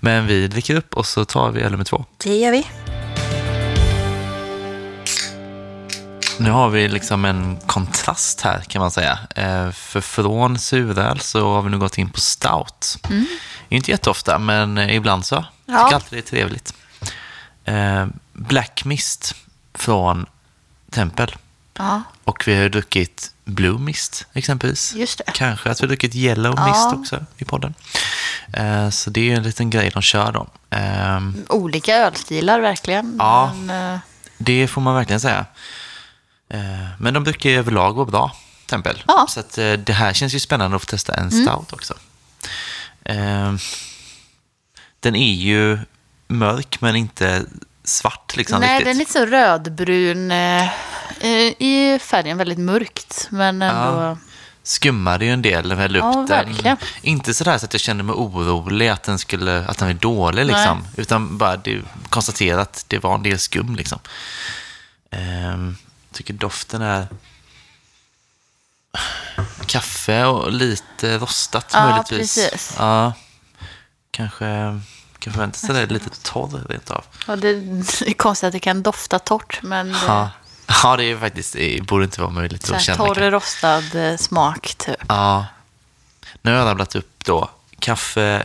Men 0.00 0.26
vi 0.26 0.48
dricker 0.48 0.74
upp 0.74 0.94
och 0.94 1.06
så 1.06 1.24
tar 1.24 1.50
vi 1.50 1.60
öl 1.62 1.70
nummer 1.70 1.84
två. 1.84 2.04
Det 2.18 2.36
gör 2.36 2.50
vi. 2.50 2.66
Nu 6.38 6.50
har 6.50 6.68
vi 6.68 6.88
liksom 6.88 7.24
en 7.24 7.58
kontrast 7.66 8.40
här 8.40 8.60
kan 8.60 8.80
man 8.80 8.90
säga. 8.90 9.18
Eh, 9.36 9.70
för 9.70 10.00
från 10.00 10.58
suröl 10.58 11.20
så 11.20 11.52
har 11.54 11.62
vi 11.62 11.70
nu 11.70 11.78
gått 11.78 11.98
in 11.98 12.10
på 12.10 12.20
stout. 12.20 12.96
Mm. 13.10 13.26
Inte 13.68 13.90
jätteofta, 13.90 14.38
men 14.38 14.78
eh, 14.78 14.96
ibland 14.96 15.26
så. 15.26 15.34
Jag 15.66 15.74
Ja. 15.76 15.84
tycker 15.84 15.94
alltid 15.94 16.18
det 16.18 16.18
är 16.18 16.30
trevligt. 16.30 16.74
Black 18.32 18.84
Mist 18.84 19.34
från 19.74 20.26
Tempel. 20.90 21.36
Ja, 21.78 22.02
Och 22.24 22.42
vi 22.48 22.54
har 22.54 22.62
ju 22.62 22.68
druckit 22.68 23.30
Blue 23.44 23.78
Mist 23.78 24.26
exempelvis. 24.32 24.94
just 24.94 25.18
det. 25.18 25.32
Kanske 25.34 25.70
att 25.70 25.80
vi 25.80 25.84
har 25.84 25.88
druckit 25.88 26.14
Yellow 26.14 26.54
Ja. 26.56 26.66
Mist 26.68 26.92
också 27.00 27.24
i 27.38 27.44
podden. 27.44 27.74
Eh, 28.52 28.90
så 28.90 29.10
det 29.10 29.30
är 29.32 29.36
en 29.36 29.42
liten 29.42 29.70
grej 29.70 29.90
de 29.94 30.02
kör 30.02 30.32
då. 30.32 30.46
Eh, 30.76 31.20
Olika 31.48 31.96
ölstilar 31.96 32.60
verkligen. 32.60 33.16
Ja. 33.18 33.52
Men, 33.54 33.94
eh, 33.94 34.00
det 34.38 34.68
får 34.68 34.80
man 34.80 34.94
verkligen 34.94 35.20
säga. 35.20 35.46
Eh, 36.48 36.60
men 36.98 37.14
de 37.14 37.24
brukar 37.24 37.50
ju 37.50 37.58
överlag 37.58 37.92
vara 37.94 38.06
bra, 38.06 38.36
Tempel. 38.66 39.02
Ja. 39.06 39.14
Mm. 39.14 39.26
Så 39.28 39.40
att, 39.40 39.52
det 39.86 39.92
här 39.92 40.12
känns 40.12 40.34
ju 40.34 40.40
spännande 40.40 40.76
att 40.76 40.82
få 40.82 40.86
testa 40.86 41.14
en 41.14 41.30
stout 41.30 41.72
också. 41.72 41.94
Eh, 43.04 43.54
den 45.00 45.16
är 45.16 45.32
ju 45.34 45.78
mörk 46.28 46.80
men 46.80 46.96
inte 46.96 47.44
svart 47.84 48.36
liksom 48.36 48.60
nej, 48.60 48.70
riktigt. 48.70 48.86
den 48.86 48.96
är 48.96 48.98
lite 48.98 49.12
så 49.12 49.26
rödbrun 49.26 50.30
eh, 50.30 50.62
eh, 51.20 51.54
i 51.58 51.98
färgen, 52.02 52.38
väldigt 52.38 52.58
mörkt. 52.58 53.28
Men 53.30 53.62
ändå... 53.62 54.00
Ja. 54.02 54.16
skummade 54.62 55.24
ju 55.24 55.30
en 55.32 55.42
del, 55.42 55.74
väl 55.74 55.96
upp 55.96 56.02
Ja, 56.02 56.12
den. 56.12 56.26
verkligen. 56.26 56.76
Inte 57.02 57.34
sådär 57.34 57.58
så 57.58 57.64
att 57.64 57.74
jag 57.74 57.80
kände 57.80 58.02
mig 58.04 58.12
orolig 58.14 58.88
att 58.88 59.02
den, 59.02 59.18
skulle, 59.18 59.64
att 59.66 59.78
den 59.78 59.88
är 59.88 59.94
dålig, 59.94 60.46
liksom. 60.46 60.84
utan 60.96 61.38
bara 61.38 61.56
det, 61.56 61.82
konstatera 62.08 62.60
att 62.60 62.84
det 62.88 62.98
var 62.98 63.14
en 63.14 63.22
del 63.22 63.38
skum. 63.38 63.76
Liksom. 63.76 63.98
Ehm, 65.10 65.76
tycker 66.12 66.34
doften 66.34 66.82
är 66.82 67.06
kaffe 69.66 70.24
och 70.24 70.52
lite 70.52 71.18
rostat 71.18 71.70
Ja, 71.72 71.88
möjligtvis. 71.88 72.34
precis. 72.34 72.74
Ja, 72.78 73.12
kanske 74.10 74.80
kan 75.20 75.32
förvänta 75.32 75.58
sig 75.58 75.74
det 75.74 75.86
lite 75.94 76.10
torr 76.22 76.66
rent 76.68 76.90
av. 76.90 77.04
Ja, 77.26 77.36
det 77.36 77.48
är 77.48 78.12
konstigt 78.14 78.46
att 78.46 78.52
det 78.52 78.60
kan 78.60 78.82
dofta 78.82 79.18
torrt, 79.18 79.58
men 79.62 79.90
Ja. 80.06 80.30
ja, 80.82 80.96
det 80.96 81.04
är 81.04 81.18
faktiskt, 81.18 81.52
det 81.52 81.82
borde 81.86 82.04
inte 82.04 82.20
vara 82.20 82.30
möjligt 82.30 82.66
så 82.66 82.74
att 82.74 82.82
känna. 82.82 82.96
torr 83.06 83.30
rostad 83.30 83.94
eh, 83.94 84.16
smak 84.16 84.74
typ. 84.74 84.96
Ja. 85.08 85.46
Nu 86.42 86.50
har 86.50 86.58
jag 86.58 86.66
rabblat 86.66 86.94
upp 86.94 87.24
då 87.24 87.50
kaffe, 87.78 88.44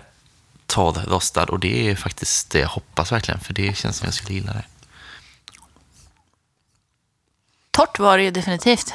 torr, 0.65 0.93
rostad 1.07 1.43
och 1.49 1.59
det 1.59 1.89
är 1.91 1.95
faktiskt 1.95 2.49
det 2.51 2.59
jag 2.59 2.67
hoppas 2.67 3.11
verkligen 3.11 3.39
för 3.39 3.53
det 3.53 3.77
känns 3.77 3.97
som 3.97 4.05
jag 4.05 4.13
skulle 4.13 4.33
gilla 4.33 4.53
det. 4.53 4.63
Torrt 7.71 7.99
var 7.99 8.17
det 8.17 8.23
ju 8.23 8.31
definitivt. 8.31 8.93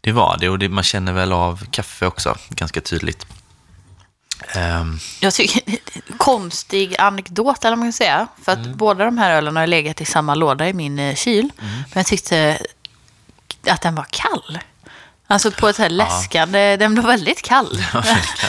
Det 0.00 0.12
var 0.12 0.36
det 0.40 0.48
och 0.48 0.58
det, 0.58 0.68
man 0.68 0.84
känner 0.84 1.12
väl 1.12 1.32
av 1.32 1.64
kaffe 1.70 2.06
också 2.06 2.36
ganska 2.48 2.80
tydligt. 2.80 3.26
Ehm, 4.48 4.98
Jag 5.20 5.34
tycker, 5.34 5.62
konstig 6.16 6.96
anekdot, 7.00 7.64
eller 7.64 7.76
man 7.76 7.86
kan 7.86 7.92
säga. 7.92 8.26
För 8.44 8.52
att 8.52 8.58
Mm. 8.58 8.76
båda 8.76 9.04
de 9.04 9.18
här 9.18 9.30
ölen 9.30 9.56
har 9.56 9.66
legat 9.66 10.00
i 10.00 10.04
samma 10.04 10.34
låda 10.34 10.68
i 10.68 10.72
min 10.72 10.98
eh, 10.98 11.14
kyl. 11.14 11.50
Men 11.58 11.78
jag 11.94 12.06
tyckte 12.06 12.58
att 13.70 13.82
den 13.82 13.94
var 13.94 14.06
kall. 14.10 14.58
Alltså 15.28 15.50
på 15.50 15.68
ett 15.68 15.76
så 15.76 15.82
här 15.82 15.88
läskande, 15.90 16.76
den 16.76 16.94
var 16.94 17.02
väldigt 17.02 17.42
kall. 17.42 17.78
kan 17.92 18.02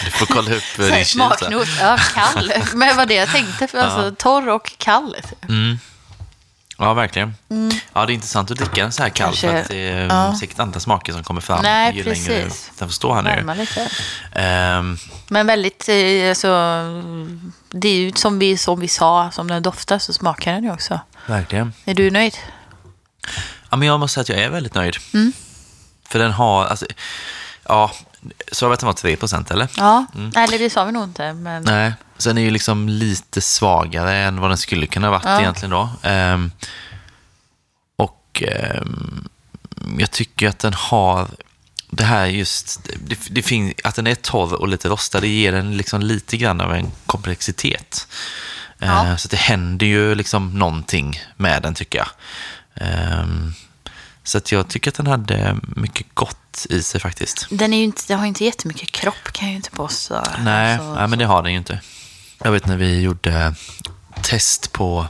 du 0.05 0.11
får 0.11 0.25
kolla 0.25 0.55
upp 0.55 0.63
Så 0.75 0.81
din 0.81 0.91
kyl. 0.95 1.05
Smaknos, 1.05 1.67
ja 1.79 1.97
kall. 2.13 2.53
Men 2.73 2.95
vad 2.97 3.07
det 3.07 3.13
jag 3.13 3.29
tänkte, 3.31 3.67
för 3.67 3.77
alltså 3.77 4.15
torr 4.15 4.49
och 4.49 4.73
kall. 4.77 5.15
typ. 5.29 5.49
Mm. 5.49 5.79
Ja, 6.77 6.93
verkligen. 6.93 7.35
Ja, 7.93 8.05
det 8.05 8.11
är 8.11 8.13
intressant 8.13 8.51
att 8.51 8.57
dricka 8.57 8.81
den 8.81 8.91
så 8.91 9.03
här 9.03 9.09
kall 9.09 9.35
för 9.35 9.41
Kanske- 9.47 9.61
att 9.61 9.67
det 9.67 9.89
är 9.89 10.07
ja. 10.07 10.35
säkert 10.39 10.59
andra 10.59 10.79
smaker 10.79 11.13
som 11.13 11.23
kommer 11.23 11.41
fram 11.41 11.61
Nej, 11.63 11.95
ju 11.97 12.03
längre 12.03 12.15
precis. 12.43 12.71
den 12.77 12.87
får 12.87 12.93
stå 12.93 13.13
här 13.13 13.21
nu. 13.21 13.65
Ehm, 14.41 14.97
Men 15.27 15.47
väldigt, 15.47 15.89
eh, 15.89 16.29
alltså, 16.29 16.47
det 17.69 17.87
är 17.87 17.93
ju 17.95 18.11
som 18.11 18.39
vi, 18.39 18.57
som 18.57 18.79
vi 18.79 18.87
sa, 18.87 19.31
som 19.31 19.47
den 19.47 19.63
doftar 19.63 19.99
så 19.99 20.13
smakar 20.13 20.53
den 20.53 20.63
ju 20.63 20.73
också. 20.73 20.99
verkligen. 21.25 21.73
Är 21.85 21.93
du 21.93 22.11
nöjd? 22.11 22.37
Ja, 23.69 23.77
men 23.77 23.87
jag 23.87 23.99
måste 23.99 24.13
säga 24.13 24.21
att 24.21 24.29
jag 24.29 24.39
är 24.39 24.49
väldigt 24.49 24.75
nöjd. 24.75 24.95
Mm. 25.13 25.33
För 26.09 26.19
den 26.19 26.31
har, 26.31 26.65
alltså, 26.65 26.85
ja, 27.63 27.91
så 28.51 28.71
att 28.71 28.79
den 28.79 28.87
var 28.87 28.93
3 28.93 29.15
procent 29.15 29.51
eller? 29.51 29.67
Ja, 29.77 30.05
eller 30.35 30.59
det 30.59 30.69
sa 30.69 30.83
vi 30.83 30.91
nog 30.91 31.03
inte. 31.03 31.33
Men... 31.33 31.63
Nej, 31.63 31.93
sen 32.17 32.37
är 32.37 32.41
ju 32.41 32.51
liksom 32.51 32.89
lite 32.89 33.41
svagare 33.41 34.15
än 34.17 34.39
vad 34.41 34.49
den 34.49 34.57
skulle 34.57 34.85
kunna 34.87 35.09
varit 35.11 35.23
Ja. 35.25 35.39
egentligen 35.39 35.69
då. 35.71 35.89
Ehm, 36.03 36.51
och 37.95 38.43
ehm, 38.47 39.27
jag 39.97 40.11
tycker 40.11 40.47
att 40.49 40.59
den 40.59 40.73
har 40.73 41.27
det 41.89 42.03
här 42.03 42.25
just, 42.25 42.79
det, 42.99 43.17
det 43.29 43.41
finns, 43.41 43.73
att 43.83 43.95
den 43.95 44.07
är 44.07 44.15
torr 44.15 44.53
och 44.53 44.67
lite 44.67 44.89
rostad, 44.89 45.21
det 45.21 45.27
ger 45.27 45.51
den 45.51 45.77
liksom 45.77 46.01
lite 46.01 46.37
grann 46.37 46.61
av 46.61 46.73
en 46.73 46.91
komplexitet. 47.05 48.07
Ja. 48.79 49.05
Ehm, 49.05 49.17
så 49.17 49.27
det 49.27 49.37
händer 49.37 49.85
ju 49.85 50.15
liksom 50.15 50.59
någonting 50.59 51.21
med 51.37 51.61
den 51.63 51.73
tycker 51.75 51.97
jag. 51.99 52.07
Ehm, 52.75 53.53
så 54.23 54.37
att 54.37 54.51
jag 54.51 54.67
tycker 54.67 54.91
att 54.91 54.95
den 54.95 55.07
hade 55.07 55.57
mycket 55.75 56.07
gott 56.13 56.65
i 56.69 56.83
sig 56.83 57.01
faktiskt. 57.01 57.47
Den, 57.49 57.73
är 57.73 57.83
inte, 57.83 58.01
den 58.07 58.17
har 58.17 58.25
ju 58.25 58.29
inte 58.29 58.43
jättemycket 58.45 58.91
kropp 58.91 59.31
kan 59.31 59.47
jag 59.47 59.51
ju 59.51 59.55
inte 59.55 59.71
påstå. 59.71 60.23
Nej, 60.39 60.73
Alltså, 60.73 60.93
nej, 60.95 61.07
men 61.07 61.19
det 61.19 61.25
har 61.25 61.43
den 61.43 61.51
ju 61.51 61.57
inte. 61.57 61.79
Jag 62.43 62.51
vet 62.51 62.65
när 62.65 62.77
vi 62.77 63.01
gjorde 63.01 63.55
test 64.21 64.71
på... 64.73 65.07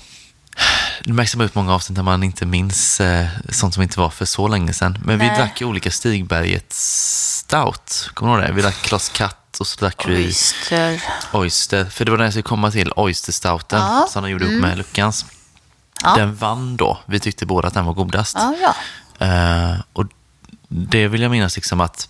Det 1.04 1.14
märks 1.14 1.36
ut 1.36 1.56
många 1.56 1.74
avsnitt 1.74 1.98
när 1.98 2.04
man 2.04 2.24
inte 2.24 2.46
minns 2.46 3.00
eh, 3.02 3.28
sånt 3.50 3.74
som 3.74 3.84
inte 3.84 4.00
var 4.00 4.10
för 4.10 4.26
så 4.26 4.48
länge 4.48 4.74
sedan. 4.74 4.98
Men 5.06 5.20
vi 5.20 5.28
Nej. 5.28 5.38
drack 5.38 5.62
ju 5.62 5.68
olika 5.68 5.92
Stigberget 5.92 6.74
Stout. 6.74 8.10
Kommer 8.14 8.32
du 8.34 8.40
ihåg 8.40 8.50
det? 8.50 8.54
Vi 8.56 8.62
drack 8.62 8.76
Kloss 8.82 9.10
Katt 9.10 9.58
och 9.60 9.68
så 9.68 9.80
drack 9.80 10.08
vi 10.08 10.16
Oyster. 10.26 11.04
Oyster. 11.34 11.86
För 11.86 12.06
det 12.06 12.12
var 12.12 12.18
den 12.18 12.26
jag 12.26 12.34
skulle 12.34 12.44
komma 12.44 12.72
till, 12.72 12.92
Oyster 12.96 13.32
Stouten, 13.32 13.80
Ja, 13.80 13.96
Mm. 13.98 14.08
som 14.10 14.24
de 14.24 14.30
gjorde 14.30 14.46
ihop 14.46 14.62
med 14.62 14.78
Luckans. 14.78 15.26
Ja. 16.04 16.16
Den 16.16 16.36
vann 16.36 16.78
då. 16.78 17.00
Vi 17.06 17.20
tyckte 17.20 17.46
båda 17.46 17.68
att 17.68 17.74
den 17.74 17.86
var 17.86 17.94
godast. 17.94 18.36
Ja, 18.40 18.56
ja. 19.20 19.26
Eh, 19.26 19.76
och 19.94 20.06
det 20.68 21.08
vill 21.08 21.22
jag 21.22 21.32
minnas 21.32 21.56
liksom 21.56 21.82
att 21.82 22.10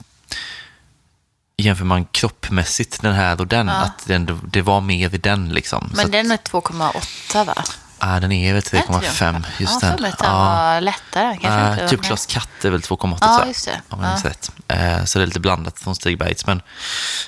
jämför 1.58 1.86
man 1.86 2.06
kroppmässigt 2.06 3.02
den 3.02 3.14
här 3.14 3.40
och 3.42 3.48
den, 3.48 3.70
att 3.70 4.06
den, 4.06 4.40
det 4.44 4.62
var 4.62 4.82
mer 4.82 5.16
i 5.16 5.18
den 5.18 5.50
liksom. 5.50 5.90
Men 5.96 6.06
så 6.06 6.12
den 6.12 6.32
är 6.32 6.38
2,8 6.38 7.46
va? 7.46 7.64
ah, 7.98 8.20
den 8.20 8.32
är 8.32 8.54
väl 8.54 8.64
Är 8.72 8.76
inte 8.76 8.92
det? 8.92 9.02
3,5 9.08 9.44
just 9.60 9.82
ja, 9.82 9.88
den. 9.88 10.02
den 10.02 10.32
var 10.32 10.82
lättare. 10.82 11.38
Kanske 11.42 11.82
var 11.82 11.88
typ. 11.88 12.04
Kloss 12.04 12.26
Katt 12.26 12.66
är 12.66 12.70
väl 12.70 12.82
2,8 12.82 13.18
Ja, 13.22 13.46
just 13.48 13.66
det. 13.66 13.82
om 13.90 14.04
jag 14.04 14.20
Ja. 14.24 14.30
rätt. 14.30 14.52
Eh, 14.68 15.06
så 15.06 15.20
det 15.20 15.24
är 15.24 15.28
lite 15.28 15.40
blandat 15.40 15.80
från 15.80 15.96
Stigbergs. 15.96 16.46
Men 16.46 16.62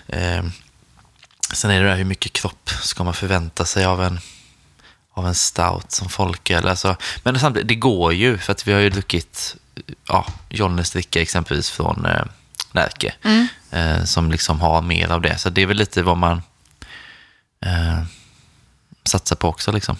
eh, 0.08 0.44
sen 1.54 1.72
är 1.72 1.82
det 1.84 1.90
där 1.90 1.96
hur 1.96 2.06
mycket 2.06 2.34
kropp 2.34 2.70
ska 2.82 3.04
man 3.04 3.14
förvänta 3.14 3.66
sig 3.66 3.86
av 3.86 4.04
en, 4.04 4.20
av 5.14 5.28
en 5.28 5.36
stout 5.36 5.92
som 5.92 6.10
folköl. 6.10 6.68
Alltså, 6.68 6.96
men 7.24 7.40
samtidigt, 7.40 7.68
det 7.68 7.76
går 7.76 8.14
ju 8.14 8.38
för 8.38 8.52
att 8.52 8.68
vi 8.68 8.74
har 8.74 8.80
ju 8.80 8.90
druckit 8.90 9.56
ja, 10.08 10.26
Jollnes 10.50 10.92
dricka 10.92 11.22
exempelvis 11.22 11.70
från 11.70 12.06
eh, 12.06 12.24
Närke. 12.72 13.14
Mm. 13.24 13.48
Eh, 13.72 14.04
som 14.04 14.32
liksom 14.32 14.60
har 14.62 14.82
mer 14.82 15.12
av 15.12 15.22
det. 15.22 15.38
Så 15.38 15.50
det 15.50 15.62
är 15.62 15.66
väl 15.66 15.78
lite 15.78 16.04
vad 16.04 16.18
man 16.18 16.42
eh, 17.66 18.04
satsar 19.04 19.36
på 19.36 19.48
också 19.48 19.72
liksom. 19.72 19.98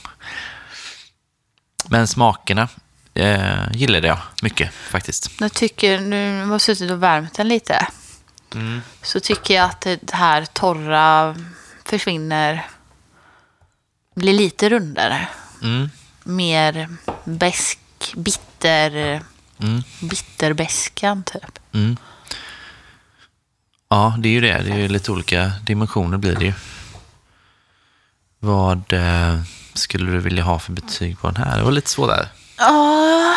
Men 1.90 2.08
smakerna 2.08 2.68
eh, 3.14 3.72
gillade 3.74 4.08
jag 4.08 4.20
mycket 4.42 4.74
faktiskt. 4.74 5.32
Jag 5.40 5.54
tycker, 5.54 6.00
nu 6.00 6.44
har 6.46 6.52
jag 6.52 6.62
suttit 6.62 6.92
och 6.92 7.04
värmt 7.04 7.34
den 7.34 7.48
lite. 7.48 7.88
Mm. 8.54 8.82
Så 9.02 9.20
tycker 9.20 9.54
jag 9.54 9.66
att 9.66 9.82
det 9.82 10.14
här 10.14 10.46
torra 10.46 11.36
försvinner. 11.86 12.68
Blir 14.16 14.34
lite 14.34 14.70
rundare. 14.70 15.28
Mm. 15.62 15.90
Mer 16.24 16.90
besk, 17.24 17.80
bitter, 18.16 19.22
Mm. 19.62 19.84
bitterbäskan 20.02 21.24
typ. 21.24 21.60
Mm. 21.74 21.98
Ja, 23.90 24.16
det 24.20 24.30
är 24.30 24.34
ju 24.34 24.42
det. 24.42 24.62
Det 24.62 24.72
är 24.72 24.90
lite 24.90 25.12
olika 25.12 25.52
dimensioner 25.64 26.18
blir 26.18 26.36
det 26.36 26.46
ju. 26.46 26.54
Vad 28.40 28.94
eh, 28.94 29.40
skulle 29.74 30.12
du 30.12 30.20
vilja 30.20 30.44
ha 30.44 30.60
för 30.60 30.72
betyg 30.72 31.20
på 31.20 31.28
den 31.28 31.36
här? 31.36 31.58
Det 31.58 31.64
var 31.64 31.72
lite 31.72 31.90
svårare. 31.90 32.28
Ja, 32.58 33.36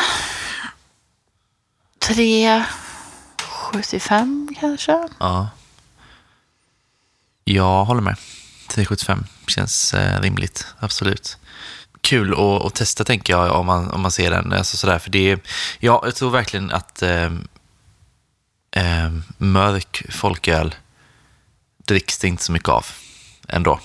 3,75 2.00 4.54
kanske. 4.60 5.08
Ja. 5.20 5.48
Jag 7.44 7.84
håller 7.84 8.00
med. 8.00 8.16
375 8.68 9.24
känns 9.46 9.94
eh, 9.94 10.20
rimligt, 10.20 10.66
absolut. 10.78 11.38
Kul 12.00 12.32
att, 12.32 12.64
att 12.66 12.74
testa 12.74 13.04
tänker 13.04 13.32
jag 13.32 13.52
om 13.52 13.66
man, 13.66 13.90
om 13.90 14.00
man 14.00 14.10
ser 14.10 14.30
den. 14.30 14.52
Alltså 14.52 14.76
sådär, 14.76 14.98
för 14.98 15.10
det 15.10 15.38
ja, 15.80 16.02
jag 16.04 16.14
tror 16.14 16.30
verkligen 16.30 16.72
att 16.72 17.02
eh, 17.02 17.30
eh, 18.72 19.10
mörk 19.38 20.02
folköl 20.10 20.74
dricks 21.84 22.18
det 22.18 22.28
inte 22.28 22.44
så 22.44 22.52
mycket 22.52 22.68
av 22.68 22.86
ändå. 23.48 23.80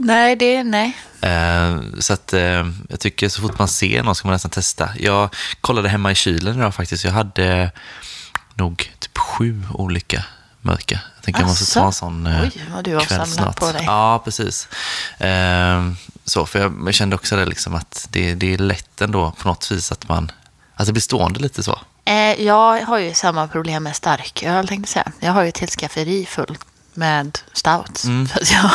Nej, 0.00 0.36
det 0.36 0.56
är 0.56 0.64
nej. 0.64 0.96
Eh, 1.20 1.80
så 1.98 2.12
att 2.12 2.32
eh, 2.32 2.66
jag 2.88 3.00
tycker 3.00 3.28
så 3.28 3.42
fort 3.42 3.58
man 3.58 3.68
ser 3.68 4.02
någon 4.02 4.14
ska 4.14 4.28
man 4.28 4.32
nästan 4.32 4.50
testa. 4.50 4.90
Jag 4.98 5.34
kollade 5.60 5.88
hemma 5.88 6.12
i 6.12 6.14
kylen 6.14 6.58
idag 6.58 6.74
faktiskt. 6.74 7.04
Jag 7.04 7.12
hade 7.12 7.70
nog 8.54 8.92
typ 8.98 9.18
sju 9.18 9.62
olika 9.74 10.24
mörka. 10.60 11.00
Jag 11.16 11.24
tänker 11.24 11.40
jag 11.40 11.48
måste 11.48 11.74
ta 11.74 11.86
en 11.86 11.92
sån 11.92 12.26
eh, 12.26 12.42
Oj, 12.42 12.62
vad 12.74 12.84
du 12.84 12.94
har 12.94 13.00
kväll 13.00 13.26
samlat 13.26 13.34
snart. 13.34 13.56
på 13.56 13.72
dig. 13.72 13.84
Ja, 13.86 14.22
precis. 14.24 14.68
Eh, 15.18 15.92
så, 16.24 16.46
för 16.46 16.58
jag, 16.58 16.82
jag 16.86 16.94
kände 16.94 17.16
också 17.16 17.36
det 17.36 17.46
liksom 17.46 17.74
att 17.74 18.08
det, 18.10 18.34
det 18.34 18.54
är 18.54 18.58
lätt 18.58 19.00
ändå 19.00 19.30
på 19.30 19.48
något 19.48 19.72
vis 19.72 19.92
att 19.92 20.08
man, 20.08 20.30
att 20.74 20.86
det 20.86 20.92
blir 20.92 21.02
stående 21.02 21.40
lite 21.40 21.62
så. 21.62 21.78
Eh, 22.04 22.42
jag 22.42 22.82
har 22.86 22.98
ju 22.98 23.14
samma 23.14 23.48
problem 23.48 23.82
med 23.82 23.96
starköl 23.96 24.68
tänkte 24.68 24.98
jag 24.98 25.04
säga. 25.04 25.12
Jag 25.20 25.32
har 25.32 25.42
ju 25.42 25.48
ett 25.48 25.58
helt 25.58 25.72
skafferi 25.72 26.26
fullt 26.26 26.60
med 26.94 27.38
stouts. 27.52 28.04
Mm. 28.04 28.28
För 28.28 28.40
att 28.40 28.50
jag 28.52 28.70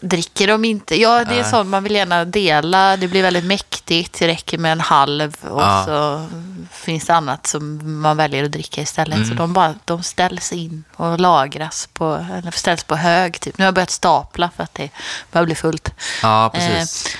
dricker 0.10 0.46
dem 0.46 0.64
inte. 0.64 1.00
Ja, 1.00 1.24
det 1.24 1.34
är 1.34 1.42
Nej. 1.42 1.50
sånt 1.50 1.68
man 1.68 1.82
vill 1.84 1.94
gärna 1.94 2.24
dela. 2.24 2.96
Det 2.96 3.08
blir 3.08 3.22
väldigt 3.22 3.44
mäktigt. 3.44 4.18
Det 4.18 4.26
räcker 4.28 4.58
med 4.58 4.72
en 4.72 4.80
halv 4.80 5.36
och 5.40 5.62
Ja. 5.62 5.82
så 5.86 6.26
finns 6.72 7.04
det 7.06 7.14
annat 7.14 7.46
som 7.46 8.00
man 8.00 8.16
väljer 8.16 8.44
att 8.44 8.52
dricka 8.52 8.80
istället. 8.82 9.16
Mm. 9.16 9.28
Så 9.28 9.34
de, 9.34 9.52
bara, 9.52 9.74
de 9.84 10.02
ställs 10.02 10.52
in 10.52 10.84
och 10.96 11.20
lagras 11.20 11.88
på, 11.92 12.26
eller 12.38 12.50
ställs 12.50 12.84
på 12.84 12.96
hög. 12.96 13.40
Typ. 13.40 13.58
Nu 13.58 13.64
har 13.64 13.66
jag 13.66 13.74
börjat 13.74 13.90
stapla 13.90 14.50
för 14.56 14.62
att 14.62 14.74
det 14.74 14.90
börjar 15.32 15.44
bli 15.46 15.54
fullt. 15.54 15.90
Ja, 16.22 16.50
precis. 16.54 17.16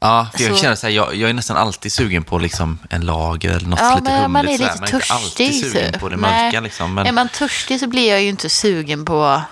Ja, 0.00 0.28
för 0.36 0.42
jag 0.44 0.52
så- 0.56 0.62
känner 0.62 0.76
så 0.76 0.86
här, 0.86 0.94
jag, 0.94 1.14
jag 1.14 1.30
är 1.30 1.34
nästan 1.34 1.56
alltid 1.56 1.92
sugen 1.92 2.24
på 2.24 2.38
liksom 2.38 2.78
en 2.90 3.06
lager 3.06 3.50
eller 3.50 3.68
något 3.68 3.78
Ja, 3.80 3.94
lite 3.94 4.02
men 4.10 4.30
man 4.30 4.44
är 4.44 4.48
humligt. 4.48 4.60
lite 4.60 4.72
sådär. 4.72 4.90
Man 4.92 5.00
är 5.00 5.02
inte 5.02 5.12
alltid 5.14 5.46
törstig. 5.48 5.70
sugen 5.72 5.92
typ. 5.92 6.00
på 6.00 6.08
det 6.08 6.16
Nej. 6.16 6.44
mörka. 6.44 6.60
Liksom, 6.60 6.94
men... 6.94 7.06
Är 7.06 7.12
man 7.12 7.28
törstig 7.28 7.80
så 7.80 7.86
blir 7.86 8.10
jag 8.10 8.22
ju 8.22 8.28
inte 8.28 8.48
sugen 8.48 9.04
på 9.04 9.42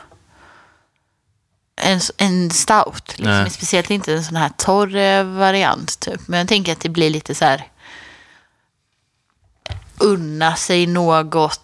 en, 1.77 2.01
en 2.17 2.51
stout. 2.51 3.15
Liksom. 3.19 3.51
Speciellt 3.51 3.91
inte 3.91 4.15
en 4.15 4.25
sån 4.25 4.37
här 4.37 4.51
torr 4.57 4.97
eh, 4.97 5.25
variant. 5.25 6.01
Typ. 6.01 6.29
Men 6.29 6.39
jag 6.39 6.49
tänker 6.49 6.73
att 6.73 6.81
det 6.81 6.89
blir 6.89 7.11
lite 7.11 7.35
så 7.35 7.45
här 7.45 7.69
unna 9.99 10.57
sig 10.57 10.87
något 10.87 11.61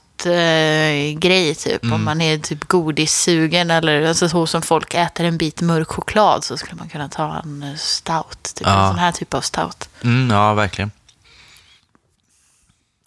grej 1.18 1.54
typ. 1.54 1.82
Mm. 1.82 1.94
Om 1.94 2.04
man 2.04 2.20
är 2.20 2.38
typ 2.38 2.64
godissugen 2.64 3.70
eller 3.70 4.06
alltså, 4.06 4.28
så 4.28 4.46
som 4.46 4.62
folk 4.62 4.94
äter 4.94 5.26
en 5.26 5.38
bit 5.38 5.60
mörk 5.60 5.88
choklad 5.88 6.44
så 6.44 6.56
skulle 6.56 6.76
man 6.76 6.88
kunna 6.88 7.08
ta 7.08 7.40
en 7.44 7.62
eh, 7.62 7.76
stout. 7.76 8.54
Typ. 8.54 8.66
Ja. 8.66 8.82
En 8.82 8.90
sån 8.90 8.98
här 8.98 9.12
typ 9.12 9.34
av 9.34 9.40
stout. 9.40 9.88
Mm, 10.02 10.30
ja, 10.30 10.54
verkligen. 10.54 10.90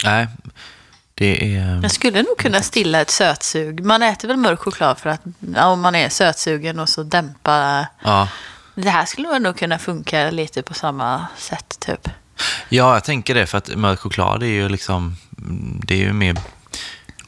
Nej, 0.04 0.28
det 1.16 1.56
är... 1.56 1.80
Jag 1.82 1.92
skulle 1.92 2.22
nog 2.22 2.38
kunna 2.38 2.62
stilla 2.62 3.02
ett 3.02 3.10
sötsug. 3.10 3.86
Man 3.86 4.04
äter 4.04 4.28
väl 4.28 4.38
mörk 4.38 4.60
choklad 4.60 4.98
för 4.98 5.10
att 5.10 5.22
ja, 5.56 5.66
om 5.66 5.82
man 5.82 5.96
är 5.96 6.10
sötsugen 6.10 6.80
och 6.80 6.90
så 6.90 7.04
dämpa. 7.04 7.88
Ja. 8.04 8.28
Det 8.76 8.90
här 8.90 9.06
skulle 9.06 9.40
nog 9.40 9.58
kunna 9.58 9.80
funka 9.80 10.32
lite 10.32 10.62
på 10.62 10.74
samma 10.74 11.28
sätt 11.38 11.78
typ. 11.80 12.10
ja, 12.70 12.94
jag 12.94 13.04
tänker 13.04 13.36
det, 13.36 13.46
för 13.46 13.58
att 13.58 13.76
mörk 13.76 14.00
choklad 14.00 14.44
är 14.44 14.48
ju 14.48 14.70
liksom... 14.70 15.18
Det 15.86 15.94
är 15.94 15.98
ju 15.98 16.14
mer 16.14 16.38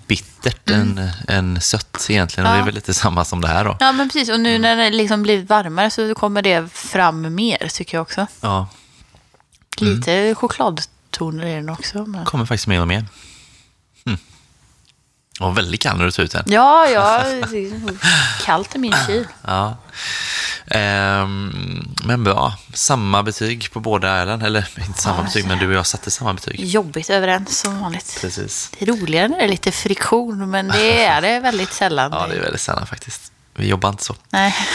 bittert 0.07 0.69
än, 0.69 1.09
än 1.27 1.61
sött 1.61 2.05
egentligen. 2.09 2.47
Och 2.47 2.51
det 2.53 2.57
är 2.57 2.59
Mm. 2.59 2.59
Ja. 2.59 2.65
väl 2.65 2.75
lite 2.75 2.93
samma 2.93 3.25
som 3.25 3.41
det 3.41 3.47
här 3.47 3.65
då. 3.65 3.77
Ja 3.79 3.91
men 3.91 4.09
precis 4.09 4.29
och 4.29 4.39
nu 4.39 4.57
när 4.59 4.75
det 4.75 4.89
liksom 4.89 5.23
blivit 5.23 5.49
varmare 5.49 5.91
så 5.91 6.15
kommer 6.15 6.41
det 6.41 6.71
fram 6.73 7.35
mer 7.35 7.67
tycker 7.73 7.97
jag 7.97 8.01
också. 8.01 8.27
Ja, 8.41 8.67
Lite 9.77 10.35
chokladtoner 10.35 11.45
i 11.45 11.55
den 11.55 11.69
också. 11.69 12.05
Men... 12.05 12.25
kommer 12.25 12.45
faktiskt 12.45 12.67
mer 12.67 12.81
och 12.81 12.87
mer. 12.87 13.05
Mm. 14.05 14.19
Och 15.39 15.57
väldigt 15.57 15.81
kall 15.81 15.97
när 15.97 16.05
du 16.05 16.11
tar 16.11 16.23
ut 16.23 16.31
den. 16.31 16.43
Ja, 16.47 16.87
ja, 16.87 17.23
kallt 18.45 18.75
i 18.75 18.77
min 18.79 18.93
kyl. 19.07 19.27
Ja. 19.41 19.77
Ehm, 20.67 21.87
men 22.05 22.23
bra, 22.23 22.55
samma 22.73 23.23
betyg 23.23 23.71
på 23.71 23.79
båda 23.79 24.09
ärenden. 24.09 24.41
Eller 24.41 24.69
inte 24.87 25.01
samma 25.01 25.23
betyg, 25.23 25.47
men 25.47 25.59
du 25.59 25.67
och 25.67 25.73
jag 25.73 25.87
satte 25.87 26.11
samma 26.11 26.33
betyg. 26.33 26.59
Jobbigt 26.59 27.09
överens 27.09 27.59
som 27.59 27.79
vanligt. 27.79 28.17
Precis. 28.21 28.71
Det 28.79 28.85
är 28.85 28.89
roligare 28.89 29.27
när 29.27 29.37
det 29.37 29.43
är 29.43 29.47
lite 29.47 29.71
friktion, 29.71 30.49
men 30.49 30.67
det 30.67 31.03
är 31.05 31.21
det 31.21 31.39
väldigt 31.39 31.73
sällan. 31.73 32.11
Ja, 32.11 32.27
det 32.27 32.35
är 32.35 32.41
väldigt 32.41 32.61
sällan 32.61 32.87
faktiskt. 32.87 33.31
Vi 33.53 33.67
jobbar 33.67 33.89
inte 33.89 34.03
så. 34.03 34.15
Nej. 34.29 34.55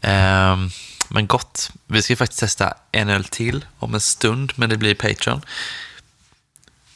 Ehm, 0.00 0.70
men 1.08 1.26
gott. 1.26 1.70
Vi 1.86 2.02
ska 2.02 2.16
faktiskt 2.16 2.40
testa 2.40 2.74
en 2.92 3.08
öl 3.10 3.24
till 3.24 3.64
om 3.78 3.94
en 3.94 4.00
stund, 4.00 4.52
men 4.56 4.70
det 4.70 4.76
blir 4.76 4.94
Patreon. 4.94 5.42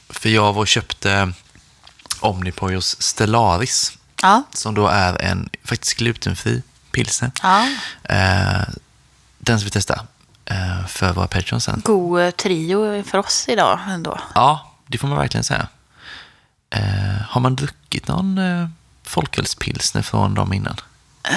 För 0.08 0.28
jag 0.28 0.52
var 0.52 0.60
och 0.60 0.68
köpte 0.68 1.32
Omnipojos 2.20 3.02
Stellaris, 3.02 3.92
Ja. 4.22 4.42
som 4.52 4.74
då 4.74 4.86
är 4.88 5.22
en 5.22 5.48
faktiskt 5.64 5.94
glutenfri 5.94 6.62
pilsner. 6.96 7.30
ja. 7.42 7.66
Eh, 8.02 8.68
den 9.38 9.58
ska 9.58 9.64
vi 9.64 9.70
testa 9.70 10.06
eh, 10.44 10.86
för 10.86 11.12
våra 11.12 11.26
Patreon 11.26 11.60
sen. 11.60 11.82
God 11.84 12.20
eh, 12.20 12.30
trio 12.30 13.02
för 13.02 13.18
oss 13.18 13.44
idag 13.48 13.80
ändå. 13.88 14.20
Ja, 14.34 14.74
det 14.86 14.98
får 14.98 15.08
man 15.08 15.18
verkligen 15.18 15.44
säga. 15.44 15.68
Har 17.28 17.40
man 17.40 17.56
druckit 17.56 18.08
någon 18.08 18.40
folkölspilsner 19.02 20.02
från 20.02 20.34
dem 20.34 20.52
innan? 20.52 20.76
Jag 21.22 21.32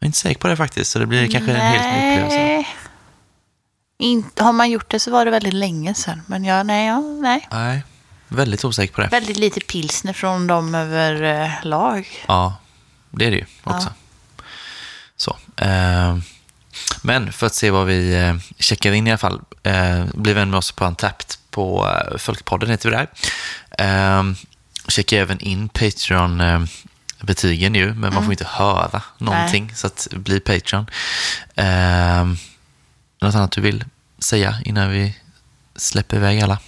är 0.00 0.06
inte 0.06 0.18
säker 0.18 0.40
på 0.40 0.48
det 0.48 0.56
faktiskt, 0.56 0.90
så 0.90 0.98
det 0.98 1.06
blir 1.06 1.30
kanske 1.30 1.52
en 1.52 1.60
helt 1.60 1.84
ny 1.84 2.12
upplevelse. 2.12 2.36
Nej. 2.36 2.68
Inte, 3.98 4.44
har 4.44 4.52
man 4.52 4.70
gjort 4.70 4.90
det 4.90 5.00
så 5.00 5.10
var 5.10 5.24
det 5.24 5.30
väldigt 5.30 5.54
länge 5.54 5.94
sedan. 5.94 6.22
Men 6.26 6.44
jag, 6.44 6.66
nej, 6.66 6.86
ja, 6.86 7.00
nej. 7.00 7.48
Nej, 7.52 7.82
väldigt 8.28 8.64
osäker 8.64 8.94
på 8.94 9.00
det. 9.00 9.08
Väldigt 9.08 9.36
lite 9.36 9.60
pilsner 9.60 10.12
från 10.12 10.46
dem 10.46 10.74
överlag. 10.74 12.08
Ja, 12.28 12.56
det 13.10 13.26
är 13.26 13.30
det 13.30 13.36
ju 13.36 13.44
också. 13.64 13.92
Så. 15.16 15.36
Eh, 15.56 16.18
men 17.02 17.32
för 17.32 17.46
att 17.46 17.54
se 17.54 17.70
vad 17.70 17.86
vi 17.86 18.14
eh, 18.14 18.36
checkar 18.58 18.92
in 18.92 19.06
i 19.06 19.10
alla 19.10 19.18
fall, 19.18 19.40
eh, 19.62 20.04
bli 20.14 20.32
vän 20.32 20.50
med 20.50 20.58
oss 20.58 20.72
på 20.72 20.84
Antapped 20.84 21.34
på 21.50 21.88
eh, 21.88 22.16
Folkpodden 22.18 22.70
heter 22.70 22.90
vi 22.90 22.96
där. 22.96 23.08
Eh, 23.78 24.22
checkar 24.88 25.16
även 25.16 25.40
in 25.40 25.68
Patreon-betygen 25.68 27.74
ju, 27.74 27.94
men 27.94 28.14
man 28.14 28.24
får 28.24 28.32
inte 28.32 28.46
höra 28.48 29.02
någonting, 29.18 29.72
så 29.74 29.86
att 29.86 30.08
bli 30.10 30.40
Patreon. 30.40 30.86
Eh, 31.54 32.24
något 33.20 33.34
annat 33.34 33.52
du 33.52 33.60
vill 33.60 33.84
säga 34.18 34.58
innan 34.64 34.90
vi 34.90 35.16
släpper 35.76 36.16
iväg 36.16 36.40
alla? 36.40 36.58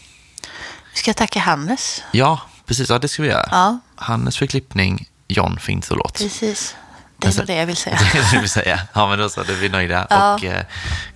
Vi 0.93 0.99
ska 0.99 1.15
tacka 1.15 1.41
Hannes. 1.41 2.03
Ja, 2.13 2.41
precis. 2.67 2.91
Ja, 2.91 2.99
det 2.99 3.09
ska 3.09 3.23
vi 3.23 3.29
göra. 3.29 3.49
Ja, 3.51 3.79
Hannes 3.97 4.37
för 4.37 4.47
klippning, 4.47 5.09
John 5.31 5.59
för 5.61 5.73
intro 5.73 5.97
låt. 5.97 6.19
precis. 6.19 6.77
Det 7.17 7.27
Alltså, 7.27 7.41
var 7.43 7.47
det 7.47 7.55
jag 7.55 7.67
vill 7.67 7.77
säga. 7.77 7.99
Det 8.13 8.19
är 8.19 8.23
det 8.23 8.29
du 8.33 8.41
vill 8.41 8.51
säga. 8.51 8.81
Ja, 8.93 9.09
men 9.09 9.19
då 9.19 9.29
så. 9.29 9.43
Då 9.43 9.53
är 9.53 9.57
vi 9.57 9.69
nöjda 9.69 10.07
Ja. 10.11 10.35
och 10.35 10.45
eh, 10.45 10.63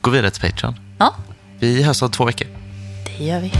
går 0.00 0.10
vidare 0.10 0.30
till 0.30 0.50
Patreon. 0.50 0.74
Ja, 0.98 1.14
Vi 1.58 1.82
hörs 1.82 2.02
om 2.02 2.10
två 2.10 2.24
veckor. 2.24 2.46
det 3.18 3.24
gör 3.24 3.40
vi. 3.40 3.52